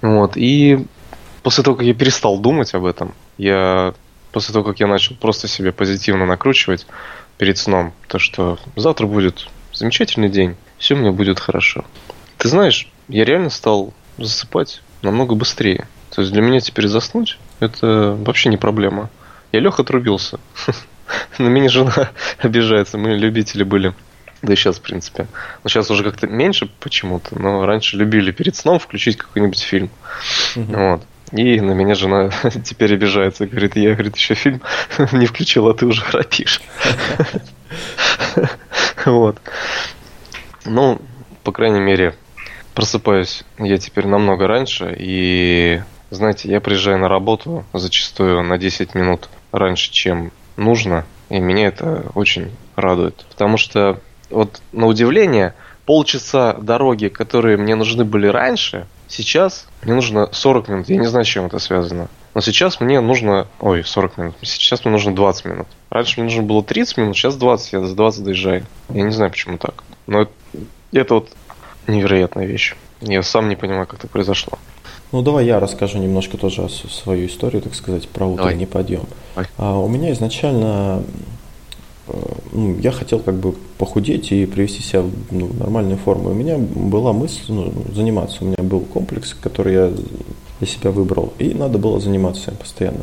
Вот, 0.01 0.37
и 0.37 0.87
после 1.43 1.65
того, 1.65 1.77
как 1.77 1.87
я 1.87 1.93
перестал 1.93 2.39
думать 2.39 2.73
об 2.73 2.87
этом, 2.87 3.15
я 3.37 3.93
после 4.33 4.55
того, 4.55 4.65
как 4.65 4.81
я 4.81 4.87
начал 4.87 5.17
просто 5.17 5.49
себе 5.49 5.71
позитивно 5.71 6.25
накручивать 6.25 6.87
перед 7.37 7.59
сном, 7.59 7.93
то 8.09 8.19
что 8.19 8.59
завтра 8.77 9.07
будет 9.07 9.49
замечательный 9.73 10.31
день, 10.31 10.57
все 10.79 10.95
у 10.95 10.99
меня 10.99 11.13
будет 11.13 11.39
хорошо. 11.39 11.85
Ты 12.39 12.49
знаешь, 12.49 12.89
я 13.09 13.25
реально 13.25 13.51
стал 13.51 13.93
засыпать 14.17 14.83
намного 15.03 15.35
быстрее. 15.35 15.89
То 16.11 16.23
есть 16.23 16.33
для 16.33 16.43
меня 16.43 16.61
теперь 16.61 16.89
заснуть 16.89 17.39
это 17.61 18.17
вообще 18.19 18.49
не 18.49 18.57
проблема. 18.57 19.11
Я 19.53 19.61
лег 19.61 19.79
отрубился. 19.79 20.41
На 21.39 21.49
меня 21.49 21.69
жена 21.69 22.11
обижается, 22.39 22.99
мы 22.99 23.11
любители 23.11 23.63
были. 23.63 23.95
Да 24.43 24.55
и 24.55 24.57
сейчас, 24.57 24.79
в 24.79 24.83
принципе. 24.83 25.27
Но 25.63 25.69
сейчас 25.69 25.91
уже 25.91 26.03
как-то 26.03 26.27
меньше 26.27 26.71
почему-то, 26.81 27.39
но 27.39 27.67
раньше 27.67 27.97
любили 27.97 28.31
перед 28.31 28.57
сном 28.57 28.79
включить 28.79 29.19
какой-нибудь 29.19 29.61
фильм. 29.61 29.91
Вот. 30.57 31.03
И 31.33 31.61
на 31.61 31.73
меня 31.73 31.95
жена 31.95 32.31
теперь 32.65 32.95
обижается. 32.95 33.47
Говорит, 33.47 33.77
я, 33.77 33.93
говорит, 33.93 34.17
еще 34.17 34.35
фильм 34.35 34.63
не 35.13 35.27
включил, 35.27 35.69
а 35.69 35.75
ты 35.75 35.87
уже 35.87 36.03
храпишь. 36.03 36.61
Вот. 39.07 39.39
Ну, 40.65 41.01
по 41.43 41.53
крайней 41.53 41.81
мере, 41.81 42.15
просыпаюсь 42.75 43.45
я 43.59 43.79
теперь 43.79 44.07
намного 44.07 44.47
раньше. 44.47 44.95
И, 44.99 45.81
знаете, 46.11 46.49
я 46.49 46.61
приезжаю 46.61 46.99
на 46.99 47.09
работу 47.09 47.65
зачастую 47.73 48.43
на 48.43 48.59
10 48.59 48.95
минут 48.95 49.29
раньше, 49.53 49.91
чем 49.93 50.33
нужно. 50.57 51.05
И 51.29 51.39
меня 51.39 51.69
это 51.69 52.07
очень 52.15 52.51
радует. 52.77 53.25
Потому 53.31 53.57
что, 53.57 54.01
вот 54.31 54.61
на 54.73 54.87
удивление, 54.87 55.55
полчаса 55.87 56.55
дороги, 56.55 57.09
которые 57.09 57.57
мне 57.57 57.75
нужны 57.75 58.05
были 58.05 58.27
раньше, 58.27 58.87
Сейчас 59.11 59.67
мне 59.83 59.93
нужно 59.93 60.29
40 60.31 60.69
минут. 60.69 60.89
Я 60.89 60.97
не 60.97 61.07
знаю, 61.07 61.25
с 61.25 61.29
чем 61.29 61.47
это 61.47 61.59
связано. 61.59 62.09
Но 62.33 62.41
сейчас 62.41 62.81
мне 62.81 63.01
нужно... 63.01 63.49
Ой, 63.59 63.83
40 63.83 64.19
минут. 64.19 64.35
Сейчас 64.43 64.85
мне 64.85 64.93
нужно 64.93 65.17
20 65.17 65.45
минут. 65.47 65.67
Раньше 65.91 66.21
мне 66.21 66.25
нужно 66.31 66.45
было 66.45 66.63
30 66.63 66.97
минут, 66.99 67.17
сейчас 67.17 67.35
20. 67.35 67.73
Я 67.73 67.81
за 67.81 67.97
20 67.97 68.23
доезжаю. 68.23 68.67
Я 68.89 69.03
не 69.03 69.11
знаю, 69.11 69.33
почему 69.33 69.59
так. 69.59 69.83
Но 70.07 70.29
это 70.93 71.15
вот 71.15 71.31
невероятная 71.89 72.47
вещь. 72.47 72.77
Я 73.01 73.25
сам 73.25 73.49
не 73.49 73.57
понимаю, 73.57 73.89
как 73.89 73.99
так 73.99 74.13
произошло. 74.13 74.61
Ну, 75.13 75.23
давай 75.23 75.47
я 75.47 75.59
расскажу 75.61 75.99
немножко 75.99 76.37
тоже 76.37 76.69
свою 76.69 77.27
историю, 77.27 77.63
так 77.63 77.75
сказать, 77.75 78.09
про 78.09 78.27
утренний 78.27 78.67
давай. 78.67 78.85
подъем. 78.85 79.07
Давай. 79.35 79.49
А, 79.59 79.79
у 79.79 79.89
меня 79.89 80.13
изначально 80.13 81.03
Э, 82.11 82.33
ну, 82.53 82.79
я 82.79 82.91
хотел 82.91 83.21
как 83.21 83.35
бы 83.35 83.55
похудеть 83.79 84.33
и 84.33 84.47
привести 84.47 84.83
себя 84.83 85.03
в 85.03 85.11
ну, 85.31 85.51
нормальную 85.59 85.99
форму. 85.99 86.31
У 86.31 86.35
меня 86.35 86.59
была 86.59 87.13
мысль 87.13 87.41
ну, 87.49 87.73
заниматься. 87.95 88.39
У 88.41 88.47
меня 88.47 88.63
был 88.63 88.81
комплекс, 88.81 89.35
который 89.41 89.75
я 89.75 89.93
для 90.59 90.69
себя 90.69 90.91
выбрал, 90.91 91.33
и 91.39 91.55
надо 91.55 91.79
было 91.79 92.01
заниматься 92.01 92.51
им 92.51 92.57
постоянно. 92.59 93.01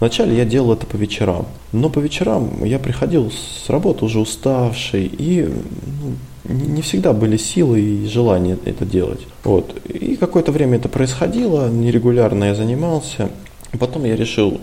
Вначале 0.00 0.36
я 0.36 0.46
делал 0.46 0.72
это 0.72 0.86
по 0.86 0.96
вечерам, 0.96 1.46
но 1.72 1.90
по 1.90 1.98
вечерам 1.98 2.64
я 2.64 2.78
приходил 2.78 3.30
с 3.30 3.68
работы 3.68 4.06
уже 4.06 4.20
уставший, 4.20 5.04
и 5.06 5.46
ну, 5.46 6.14
не 6.44 6.82
всегда 6.82 7.12
были 7.12 7.36
силы 7.36 7.80
и 7.80 8.06
желание 8.06 8.58
это 8.64 8.84
делать. 8.84 9.20
Вот. 9.44 9.80
И 9.86 10.16
какое-то 10.16 10.52
время 10.52 10.76
это 10.76 10.88
происходило, 10.88 11.68
нерегулярно 11.70 12.44
я 12.44 12.54
занимался. 12.54 13.30
Потом 13.78 14.04
я 14.04 14.14
решил, 14.14 14.60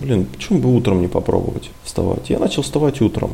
блин, 0.00 0.26
почему 0.26 0.60
бы 0.60 0.74
утром 0.74 1.00
не 1.00 1.08
попробовать 1.08 1.70
вставать? 1.84 2.30
Я 2.30 2.38
начал 2.38 2.62
вставать 2.62 3.00
утром 3.00 3.32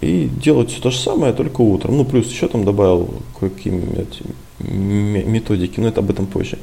и 0.00 0.28
делать 0.42 0.70
все 0.70 0.82
то 0.82 0.90
же 0.90 0.98
самое, 0.98 1.32
только 1.32 1.62
утром. 1.62 1.96
Ну, 1.96 2.04
плюс 2.04 2.30
еще 2.30 2.48
там 2.48 2.64
добавил 2.64 3.08
кое-какие 3.38 3.72
методики, 4.58 5.80
но 5.80 5.88
это 5.88 6.00
об 6.00 6.10
этом 6.10 6.26
позже. 6.26 6.58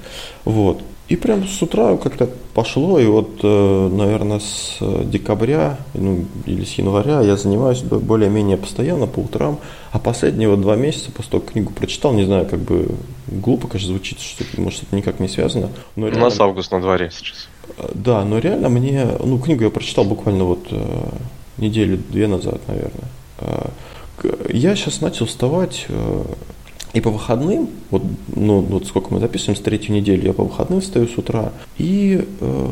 Вот. 0.45 0.81
И 1.09 1.17
прям 1.17 1.45
с 1.45 1.61
утра 1.61 1.97
как-то 1.97 2.29
пошло, 2.53 2.97
и 2.97 3.05
вот, 3.05 3.39
э, 3.43 3.89
наверное, 3.91 4.39
с 4.39 4.77
декабря 5.03 5.77
ну, 5.93 6.25
или 6.45 6.63
с 6.63 6.73
января 6.75 7.21
я 7.21 7.35
занимаюсь 7.35 7.81
более-менее 7.81 8.55
постоянно 8.55 9.05
по 9.05 9.19
утрам, 9.19 9.59
а 9.91 9.99
последние 9.99 10.47
вот 10.47 10.61
два 10.61 10.75
месяца, 10.77 11.11
после 11.11 11.31
того, 11.31 11.41
как 11.41 11.53
книгу 11.53 11.73
прочитал, 11.73 12.13
не 12.13 12.23
знаю, 12.23 12.45
как 12.45 12.59
бы 12.59 12.87
глупо, 13.27 13.67
конечно, 13.67 13.89
звучит, 13.89 14.19
что 14.19 14.45
может 14.61 14.83
это 14.83 14.95
никак 14.95 15.19
не 15.19 15.27
связано. 15.27 15.69
Но 15.97 16.07
реально... 16.07 16.21
У 16.21 16.29
нас 16.29 16.39
август 16.39 16.71
на 16.71 16.79
дворе 16.79 17.11
сейчас. 17.13 17.47
Да, 17.93 18.23
но 18.23 18.39
реально 18.39 18.69
мне, 18.69 19.05
ну, 19.23 19.39
книгу 19.39 19.63
я 19.63 19.69
прочитал 19.69 20.05
буквально 20.05 20.45
вот 20.45 20.67
э, 20.71 21.09
неделю-две 21.57 22.27
назад, 22.27 22.61
наверное. 22.67 23.09
Э, 23.39 23.67
я 24.49 24.75
сейчас 24.75 25.01
начал 25.01 25.25
вставать 25.25 25.85
э, 25.89 26.23
и 26.93 27.01
по 27.01 27.09
выходным, 27.09 27.69
вот, 27.89 28.03
ну, 28.35 28.59
вот 28.61 28.85
сколько 28.85 29.11
мы 29.11 29.19
записываем, 29.19 29.57
с 29.57 29.61
третью 29.61 29.95
неделю, 29.95 30.23
я 30.23 30.33
по 30.33 30.43
выходным 30.43 30.79
встаю 30.79 31.07
с 31.07 31.17
утра, 31.17 31.51
и 31.79 32.23
э, 32.39 32.67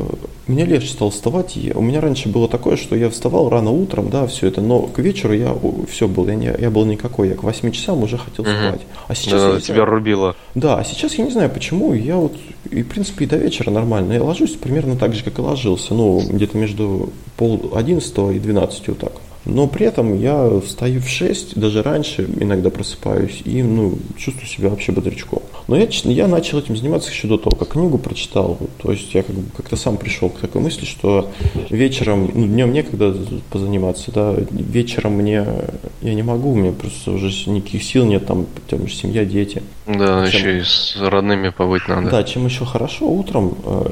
мне 0.46 0.64
легче 0.64 0.88
стало 0.88 1.10
вставать. 1.10 1.56
Я, 1.56 1.74
у 1.74 1.82
меня 1.82 2.00
раньше 2.00 2.28
было 2.28 2.48
такое, 2.48 2.76
что 2.76 2.94
я 2.94 3.10
вставал 3.10 3.48
рано 3.48 3.72
утром, 3.72 4.10
да, 4.10 4.28
все 4.28 4.46
это, 4.46 4.60
но 4.60 4.82
к 4.82 5.00
вечеру 5.00 5.34
я 5.34 5.56
все 5.90 6.06
был, 6.06 6.28
я, 6.28 6.36
не, 6.36 6.54
я 6.56 6.70
был 6.70 6.84
никакой, 6.84 7.30
я 7.30 7.34
к 7.34 7.42
8 7.42 7.72
часам 7.72 8.02
уже 8.04 8.16
хотел 8.16 8.44
спать. 8.44 8.82
А 9.08 9.14
сейчас 9.14 9.42
да, 9.42 9.54
я, 9.54 9.60
тебя 9.60 9.84
рубило. 9.84 10.36
Да, 10.54 10.78
а 10.78 10.84
сейчас 10.84 11.14
я 11.16 11.24
не 11.24 11.32
знаю 11.32 11.50
почему, 11.50 11.92
я 11.92 12.16
вот, 12.16 12.36
и 12.70 12.82
в 12.82 12.88
принципе 12.88 13.24
и 13.24 13.28
до 13.28 13.38
вечера 13.38 13.70
нормально, 13.70 14.12
я 14.12 14.22
ложусь 14.22 14.52
примерно 14.52 14.96
так 14.96 15.14
же, 15.14 15.24
как 15.24 15.38
и 15.40 15.42
ложился, 15.42 15.94
ну, 15.94 16.20
где-то 16.20 16.56
между 16.56 17.10
пол 17.36 17.72
одиннадцатого 17.74 18.30
и 18.30 18.38
двенадцатью 18.38 18.94
так. 18.94 19.12
Но 19.44 19.66
при 19.66 19.86
этом 19.86 20.18
я 20.18 20.60
встаю 20.60 21.00
в 21.00 21.08
6, 21.08 21.58
даже 21.58 21.82
раньше 21.82 22.28
иногда 22.38 22.70
просыпаюсь 22.70 23.42
и 23.44 23.62
ну, 23.62 23.98
чувствую 24.16 24.46
себя 24.46 24.68
вообще 24.68 24.92
бодрячком. 24.92 25.42
Но 25.68 25.76
я, 25.76 25.86
я 26.04 26.28
начал 26.28 26.58
этим 26.58 26.76
заниматься 26.76 27.10
еще 27.10 27.28
до 27.28 27.38
того, 27.38 27.56
как 27.56 27.70
книгу 27.70 27.98
прочитал. 27.98 28.58
То 28.82 28.92
есть 28.92 29.14
я 29.14 29.22
как 29.22 29.34
бы 29.34 29.44
как-то 29.56 29.76
сам 29.76 29.96
пришел 29.96 30.28
к 30.28 30.38
такой 30.38 30.60
мысли, 30.60 30.84
что 30.84 31.30
вечером, 31.70 32.30
ну, 32.34 32.46
днем 32.46 32.72
некогда 32.72 33.16
позаниматься, 33.50 34.12
да, 34.12 34.34
вечером 34.50 35.12
мне 35.14 35.46
я 36.02 36.14
не 36.14 36.22
могу, 36.22 36.52
у 36.52 36.54
меня 36.54 36.72
просто 36.72 37.12
уже 37.12 37.28
никаких 37.50 37.82
сил 37.82 38.04
нет, 38.04 38.26
там, 38.26 38.46
там 38.68 38.88
семья, 38.88 39.24
дети. 39.24 39.62
Да, 39.86 40.28
чем, 40.28 40.40
еще 40.40 40.58
и 40.58 40.62
с 40.62 40.96
родными 41.00 41.50
побыть 41.50 41.88
надо. 41.88 42.10
Да, 42.10 42.22
чем 42.22 42.46
еще 42.46 42.64
хорошо, 42.64 43.08
утром 43.08 43.56
э, 43.64 43.90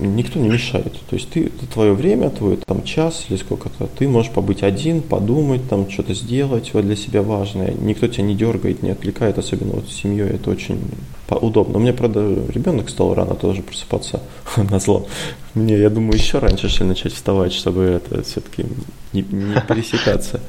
никто 0.00 0.38
не 0.38 0.48
мешает. 0.48 0.92
То 1.08 1.16
есть 1.16 1.30
ты, 1.30 1.46
это 1.46 1.66
твое 1.66 1.92
время, 1.92 2.30
твой 2.30 2.56
там 2.56 2.82
час 2.84 3.26
или 3.28 3.36
сколько-то, 3.36 3.86
ты 3.86 4.08
можешь 4.08 4.32
побыть 4.32 4.62
один, 4.62 5.02
подумать, 5.02 5.68
там 5.68 5.90
что-то 5.90 6.14
сделать 6.14 6.70
для 6.72 6.96
себя 6.96 7.22
важное. 7.22 7.72
Никто 7.72 8.06
тебя 8.08 8.24
не 8.24 8.34
дергает, 8.34 8.82
не 8.82 8.90
отвлекает, 8.90 9.38
особенно 9.38 9.74
вот 9.74 9.88
с 9.88 9.94
семьей, 9.94 10.30
это 10.30 10.50
очень 10.50 10.80
удобно. 11.28 11.78
У 11.78 11.80
меня, 11.80 11.92
правда, 11.92 12.20
ребенок 12.48 12.90
стал 12.90 13.14
рано 13.14 13.34
тоже 13.34 13.62
просыпаться 13.62 14.22
на 14.56 14.78
зло. 14.78 15.06
Мне, 15.54 15.78
я 15.78 15.90
думаю, 15.90 16.14
еще 16.14 16.38
раньше 16.38 16.68
что 16.68 16.84
начать 16.84 17.12
вставать, 17.12 17.52
чтобы 17.52 17.82
это 17.82 18.22
все-таки 18.22 18.66
не, 19.12 19.22
не 19.22 19.60
пересекаться. 19.66 20.40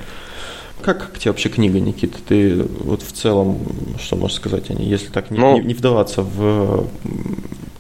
Как, 0.81 0.99
как 0.99 1.17
тебе 1.17 1.31
вообще 1.31 1.49
книга, 1.49 1.79
Никита? 1.79 2.17
Ты 2.27 2.63
вот 2.81 3.01
в 3.01 3.11
целом, 3.11 3.59
что 3.99 4.17
можешь 4.17 4.37
сказать 4.37 4.69
о 4.69 4.73
ней, 4.73 4.87
если 4.87 5.07
так 5.07 5.31
не, 5.31 5.39
ну, 5.39 5.57
не, 5.57 5.67
не 5.67 5.73
вдаваться 5.73 6.21
в 6.21 6.87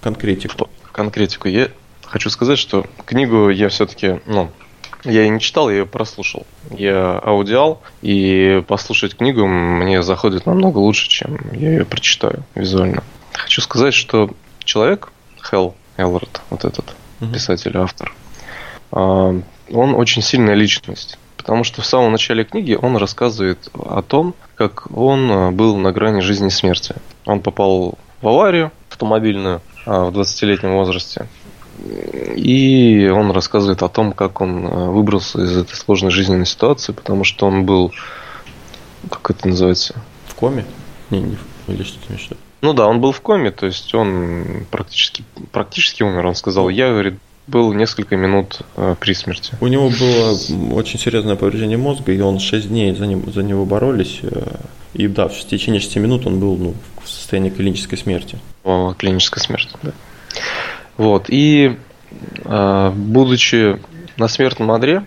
конкретику? 0.01 0.69
Конкретику. 0.95 1.49
Я 1.49 1.67
хочу 2.05 2.29
сказать, 2.29 2.57
что 2.57 2.85
книгу 3.05 3.49
я 3.49 3.67
все-таки, 3.69 4.21
ну, 4.25 4.49
Я 5.03 5.21
ее 5.21 5.29
не 5.29 5.39
читал, 5.39 5.69
я 5.69 5.79
ее 5.79 5.85
прослушал. 5.85 6.47
Я 6.71 7.19
аудиал, 7.19 7.81
и 8.01 8.63
послушать 8.67 9.15
книгу 9.17 9.45
мне 9.45 10.01
заходит 10.01 10.47
намного 10.47 10.79
лучше, 10.79 11.07
чем 11.09 11.37
я 11.51 11.71
ее 11.71 11.85
прочитаю 11.85 12.43
визуально. 12.55 13.03
Хочу 13.33 13.61
сказать, 13.61 13.93
что 13.93 14.31
человек, 14.63 15.11
Хелл 15.47 15.75
Эллард, 15.97 16.41
вот 16.49 16.65
этот 16.65 16.95
угу. 17.21 17.31
писатель, 17.31 17.77
автор, 17.77 18.11
а, 18.91 19.39
он 19.69 19.95
очень 19.95 20.23
сильная 20.23 20.55
личность. 20.55 21.19
Потому 21.37 21.63
что 21.63 21.83
в 21.83 21.85
самом 21.85 22.11
начале 22.13 22.43
книги 22.43 22.73
он 22.73 22.97
рассказывает 22.97 23.69
о 23.73 24.01
том, 24.01 24.33
как 24.55 24.89
он 24.91 25.55
был 25.55 25.77
на 25.77 25.91
грани 25.91 26.21
жизни 26.21 26.47
и 26.47 26.51
смерти. 26.51 26.95
Он 27.25 27.41
попал 27.41 27.99
в 28.21 28.27
аварию 28.27 28.71
автомобильную 28.89 29.61
в 29.85 30.09
20-летнем 30.09 30.73
возрасте. 30.73 31.27
И 32.35 33.11
он 33.13 33.31
рассказывает 33.31 33.83
о 33.83 33.89
том, 33.89 34.13
как 34.13 34.41
он 34.41 34.65
э, 34.65 34.89
выбрался 34.89 35.43
из 35.43 35.57
этой 35.57 35.75
сложной 35.75 36.11
жизненной 36.11 36.45
ситуации, 36.45 36.93
потому 36.93 37.23
что 37.23 37.47
он 37.47 37.65
был, 37.65 37.91
как 39.09 39.31
это 39.31 39.47
называется? 39.49 39.95
В 40.27 40.35
коме? 40.35 40.65
Не, 41.09 41.21
не, 41.21 41.37
или 41.67 41.83
что 41.83 41.99
в 41.99 42.09
виду? 42.09 42.37
Ну 42.61 42.73
да, 42.73 42.87
он 42.87 43.01
был 43.01 43.11
в 43.11 43.21
коме, 43.21 43.51
то 43.51 43.65
есть 43.65 43.93
он 43.93 44.65
практически, 44.71 45.23
практически 45.51 46.01
умер. 46.03 46.25
Он 46.25 46.35
сказал, 46.35 46.69
я, 46.69 46.89
говорит, 46.89 47.15
был 47.47 47.73
несколько 47.73 48.15
минут 48.15 48.61
э, 48.77 48.95
при 48.99 49.13
смерти. 49.13 49.53
У 49.59 49.67
него 49.67 49.89
было 49.89 50.31
очень 50.73 50.97
серьезное 50.97 51.35
повреждение 51.35 51.77
мозга, 51.77 52.11
и 52.11 52.19
он 52.21 52.39
6 52.39 52.69
дней 52.69 52.95
за, 52.95 53.05
ним, 53.05 53.31
за 53.31 53.43
него 53.43 53.65
боролись. 53.65 54.21
И 54.95 55.07
да, 55.09 55.27
в 55.27 55.33
течение 55.33 55.81
6 55.81 55.97
минут 55.97 56.25
он 56.25 56.39
был 56.39 56.55
ну, 56.55 56.73
в 57.03 57.09
состоянии 57.09 57.49
клинической 57.49 57.97
смерти. 57.97 58.39
О, 58.63 58.93
клинической 58.97 59.43
смерти, 59.43 59.75
да. 59.83 59.91
Вот, 60.95 61.25
и 61.27 61.77
э, 62.45 62.91
будучи 62.95 63.77
на 64.15 64.29
смертном 64.29 64.71
одре, 64.71 65.05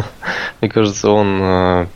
мне 0.60 0.68
кажется, 0.68 1.10
он, 1.10 1.40
э, 1.40 1.86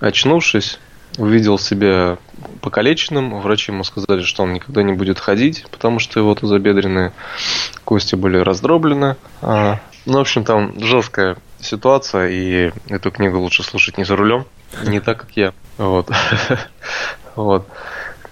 очнувшись, 0.00 0.80
увидел 1.18 1.56
себя 1.56 2.18
покалеченным. 2.62 3.40
Врачи 3.40 3.70
ему 3.70 3.84
сказали, 3.84 4.22
что 4.22 4.42
он 4.42 4.52
никогда 4.52 4.82
не 4.82 4.92
будет 4.92 5.20
ходить, 5.20 5.64
потому 5.70 6.00
что 6.00 6.18
его 6.18 6.34
тазобедренные 6.34 7.12
кости 7.84 8.16
были 8.16 8.38
раздроблены. 8.38 9.14
А, 9.40 9.78
ну, 10.04 10.18
в 10.18 10.20
общем, 10.22 10.42
там 10.42 10.74
жесткая 10.80 11.36
ситуация, 11.60 12.28
и 12.30 12.72
эту 12.88 13.12
книгу 13.12 13.38
лучше 13.38 13.62
слушать 13.62 13.98
не 13.98 14.04
за 14.04 14.16
рулем, 14.16 14.46
не 14.84 14.98
так, 14.98 15.20
как 15.20 15.30
я. 15.36 15.54
Вот. 15.78 16.10
Вот. 17.34 17.66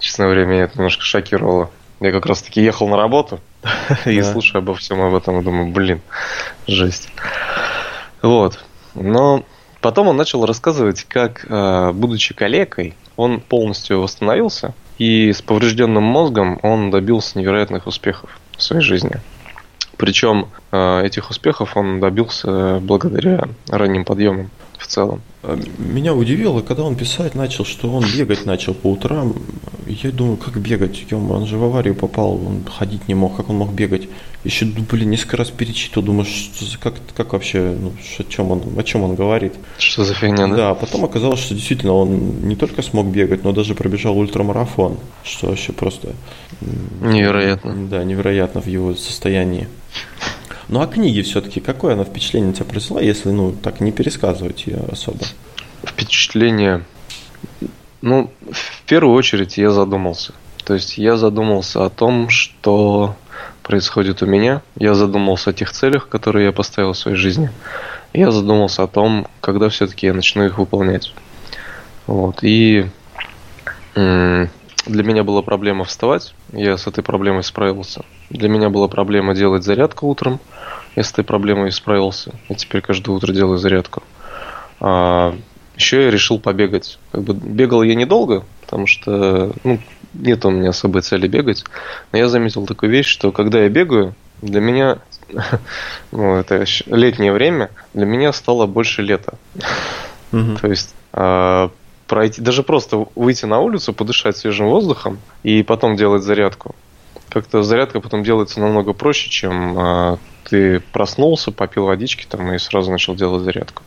Честно 0.00 0.24
говоря, 0.24 0.46
меня 0.46 0.62
это 0.62 0.78
немножко 0.78 1.02
шокировало. 1.02 1.70
Я 2.00 2.10
как 2.10 2.24
раз 2.24 2.40
таки 2.40 2.62
ехал 2.62 2.88
на 2.88 2.96
работу 2.96 3.38
и 4.06 4.22
слушаю 4.22 4.60
обо 4.60 4.74
всем 4.74 5.02
об 5.02 5.14
этом 5.14 5.40
и 5.40 5.42
думаю, 5.42 5.70
блин, 5.70 6.00
жесть. 6.66 7.10
Вот. 8.22 8.64
Но 8.94 9.44
потом 9.82 10.08
он 10.08 10.16
начал 10.16 10.46
рассказывать, 10.46 11.04
как, 11.04 11.44
э, 11.46 11.92
будучи 11.92 12.32
калекой, 12.32 12.94
он 13.16 13.40
полностью 13.40 14.00
восстановился, 14.00 14.72
и 14.96 15.32
с 15.32 15.42
поврежденным 15.42 16.02
мозгом 16.02 16.58
он 16.62 16.90
добился 16.90 17.38
невероятных 17.38 17.86
успехов 17.86 18.30
в 18.56 18.62
своей 18.62 18.82
жизни. 18.82 19.20
Причем 19.96 20.48
э, 20.72 21.02
этих 21.04 21.30
успехов 21.30 21.76
он 21.76 22.00
добился 22.00 22.78
благодаря 22.80 23.48
ранним 23.68 24.04
подъемам 24.04 24.50
в 24.78 24.86
целом. 24.86 25.22
А, 25.42 25.58
меня 25.78 26.14
удивило, 26.14 26.60
когда 26.62 26.82
он 26.84 26.96
писать 26.96 27.34
начал, 27.34 27.64
что 27.64 27.90
он 27.90 28.04
бегать 28.16 28.46
начал 28.46 28.74
по 28.74 28.90
утрам. 28.92 29.34
Я 29.86 30.10
думаю, 30.10 30.36
как 30.36 30.56
бегать? 30.58 31.12
Он 31.12 31.46
же 31.46 31.58
в 31.58 31.64
аварию 31.64 31.94
попал, 31.94 32.34
он 32.34 32.64
ходить 32.64 33.08
не 33.08 33.14
мог, 33.14 33.36
как 33.36 33.50
он 33.50 33.56
мог 33.56 33.72
бегать? 33.72 34.08
Еще, 34.44 34.66
ну, 34.66 34.84
блин, 34.90 35.10
несколько 35.10 35.38
раз 35.38 35.50
перечитывал, 35.50 36.06
думаю, 36.06 36.26
что, 36.26 36.64
как, 36.78 36.94
как 37.16 37.32
вообще, 37.32 37.74
ну, 37.80 37.92
о, 38.18 38.24
чем 38.24 38.50
он, 38.50 38.62
о 38.78 38.82
чем 38.82 39.02
он 39.02 39.14
говорит. 39.14 39.54
Что 39.78 40.04
за 40.04 40.14
фигня, 40.14 40.48
да? 40.48 40.56
Да, 40.56 40.74
потом 40.74 41.04
оказалось, 41.04 41.40
что 41.40 41.54
действительно 41.54 41.94
он 41.94 42.46
не 42.46 42.56
только 42.56 42.82
смог 42.82 43.06
бегать, 43.06 43.42
но 43.42 43.52
даже 43.52 43.74
пробежал 43.74 44.18
ультрамарафон, 44.18 44.98
что 45.22 45.48
вообще 45.48 45.72
просто... 45.72 46.12
Невероятно. 47.00 47.88
Да, 47.88 48.04
невероятно 48.04 48.60
в 48.60 48.66
его 48.66 48.94
состоянии. 48.94 49.66
Ну 50.68 50.80
а 50.80 50.86
книги 50.86 51.22
все-таки, 51.22 51.60
какое 51.60 51.94
она 51.94 52.04
впечатление 52.04 52.52
тебя 52.52 52.64
произвела, 52.64 53.00
если 53.00 53.30
ну 53.30 53.52
так 53.52 53.80
не 53.80 53.92
пересказывать 53.92 54.66
ее 54.66 54.80
особо? 54.90 55.24
Впечатление. 55.84 56.84
Ну, 58.00 58.30
в 58.50 58.82
первую 58.82 59.14
очередь 59.14 59.58
я 59.58 59.70
задумался. 59.70 60.32
То 60.64 60.74
есть 60.74 60.98
я 60.98 61.16
задумался 61.16 61.84
о 61.84 61.90
том, 61.90 62.28
что 62.28 63.16
происходит 63.62 64.22
у 64.22 64.26
меня. 64.26 64.62
Я 64.76 64.94
задумался 64.94 65.50
о 65.50 65.52
тех 65.52 65.72
целях, 65.72 66.08
которые 66.08 66.46
я 66.46 66.52
поставил 66.52 66.92
в 66.92 66.98
своей 66.98 67.16
жизни. 67.16 67.50
Я 68.12 68.30
задумался 68.30 68.82
о 68.82 68.86
том, 68.86 69.26
когда 69.40 69.68
все-таки 69.68 70.06
я 70.06 70.14
начну 70.14 70.44
их 70.44 70.58
выполнять. 70.58 71.12
Вот. 72.06 72.38
И 72.42 72.86
для 73.94 74.48
меня 74.86 75.24
была 75.24 75.42
проблема 75.42 75.84
вставать, 75.84 76.34
я 76.52 76.76
с 76.76 76.86
этой 76.86 77.02
проблемой 77.02 77.42
справился. 77.42 78.04
Для 78.30 78.48
меня 78.48 78.68
была 78.68 78.88
проблема 78.88 79.34
делать 79.34 79.64
зарядку 79.64 80.08
утром, 80.08 80.40
я 80.96 81.02
с 81.02 81.12
этой 81.12 81.24
проблемой 81.24 81.72
справился. 81.72 82.32
Я 82.48 82.56
теперь 82.56 82.80
каждое 82.80 83.12
утро 83.12 83.32
делаю 83.32 83.58
зарядку. 83.58 84.02
А, 84.80 85.36
еще 85.76 86.04
я 86.04 86.10
решил 86.10 86.38
побегать. 86.38 86.98
Как 87.12 87.22
бы 87.22 87.34
бегал 87.34 87.82
я 87.82 87.94
недолго, 87.94 88.44
потому 88.60 88.86
что 88.86 89.52
ну, 89.64 89.80
нет 90.14 90.44
у 90.44 90.50
меня 90.50 90.70
особой 90.70 91.02
цели 91.02 91.26
бегать. 91.26 91.64
Но 92.12 92.18
я 92.18 92.28
заметил 92.28 92.66
такую 92.66 92.90
вещь, 92.90 93.06
что 93.06 93.32
когда 93.32 93.62
я 93.62 93.68
бегаю, 93.68 94.14
для 94.42 94.60
меня, 94.60 94.98
ну, 96.12 96.36
это 96.36 96.64
летнее 96.86 97.32
время, 97.32 97.70
для 97.92 98.06
меня 98.06 98.32
стало 98.32 98.66
больше 98.66 99.02
лета. 99.02 99.34
Угу. 100.32 100.56
То 100.60 100.68
есть 100.68 100.94
а, 101.12 101.70
пройти, 102.06 102.40
даже 102.40 102.62
просто 102.62 103.06
выйти 103.14 103.46
на 103.46 103.60
улицу, 103.60 103.92
подышать 103.92 104.36
свежим 104.36 104.66
воздухом 104.66 105.18
и 105.42 105.62
потом 105.62 105.96
делать 105.96 106.22
зарядку. 106.22 106.74
Как-то 107.30 107.62
зарядка 107.62 108.00
потом 108.00 108.22
делается 108.22 108.60
намного 108.60 108.92
проще, 108.92 109.30
чем 109.30 109.78
а, 109.78 110.18
ты 110.48 110.80
проснулся, 110.80 111.50
попил 111.50 111.86
водички 111.86 112.26
там 112.28 112.52
и 112.52 112.58
сразу 112.58 112.90
начал 112.90 113.14
делать 113.14 113.42
зарядку. 113.42 113.82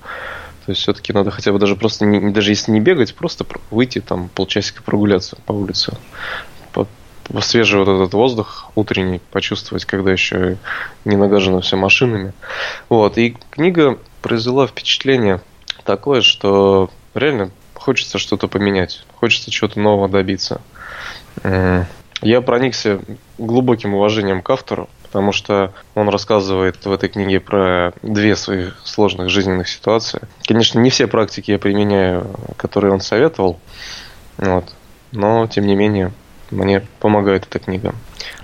То 0.65 0.71
есть 0.71 0.81
все-таки 0.81 1.13
надо 1.13 1.31
хотя 1.31 1.53
бы 1.53 1.59
даже 1.59 1.77
просто, 1.77 2.05
не, 2.05 2.31
даже 2.31 2.51
если 2.51 2.71
не 2.71 2.81
бегать, 2.81 3.15
просто 3.15 3.45
выйти 3.71 4.01
там 4.01 4.29
полчасика 4.29 4.83
прогуляться 4.83 5.37
по 5.45 5.53
улице. 5.53 5.97
По, 6.73 6.85
по 7.23 7.41
свежий 7.41 7.79
вот 7.79 7.87
этот 7.87 8.13
воздух 8.13 8.69
утренний 8.75 9.21
почувствовать, 9.31 9.85
когда 9.85 10.11
еще 10.11 10.57
не 11.05 11.15
нагажено 11.15 11.61
все 11.61 11.77
машинами. 11.77 12.33
Вот. 12.89 13.17
И 13.17 13.37
книга 13.49 13.97
произвела 14.21 14.67
впечатление 14.67 15.41
такое, 15.85 16.21
что 16.21 16.89
реально 17.13 17.51
хочется 17.73 18.17
что-то 18.17 18.49
поменять, 18.49 19.05
хочется 19.15 19.51
чего-то 19.51 19.79
нового 19.79 20.09
добиться. 20.09 20.59
Я 21.43 22.41
проникся 22.41 22.99
глубоким 23.37 23.93
уважением 23.93 24.41
к 24.41 24.49
автору, 24.49 24.89
потому 25.17 25.31
что 25.31 25.73
он 25.95 26.09
рассказывает 26.09 26.85
в 26.85 26.91
этой 26.91 27.09
книге 27.09 27.39
про 27.39 27.91
две 28.03 28.35
своих 28.35 28.77
сложных 28.83 29.31
жизненных 29.31 29.67
ситуации. 29.67 30.21
Конечно, 30.47 30.79
не 30.79 30.91
все 30.91 31.07
практики 31.07 31.49
я 31.49 31.57
применяю, 31.57 32.29
которые 32.55 32.93
он 32.93 33.01
советовал, 33.01 33.59
вот, 34.37 34.75
но 35.11 35.47
тем 35.47 35.65
не 35.65 35.75
менее 35.75 36.11
мне 36.51 36.85
помогает 36.99 37.47
эта 37.49 37.57
книга. 37.57 37.95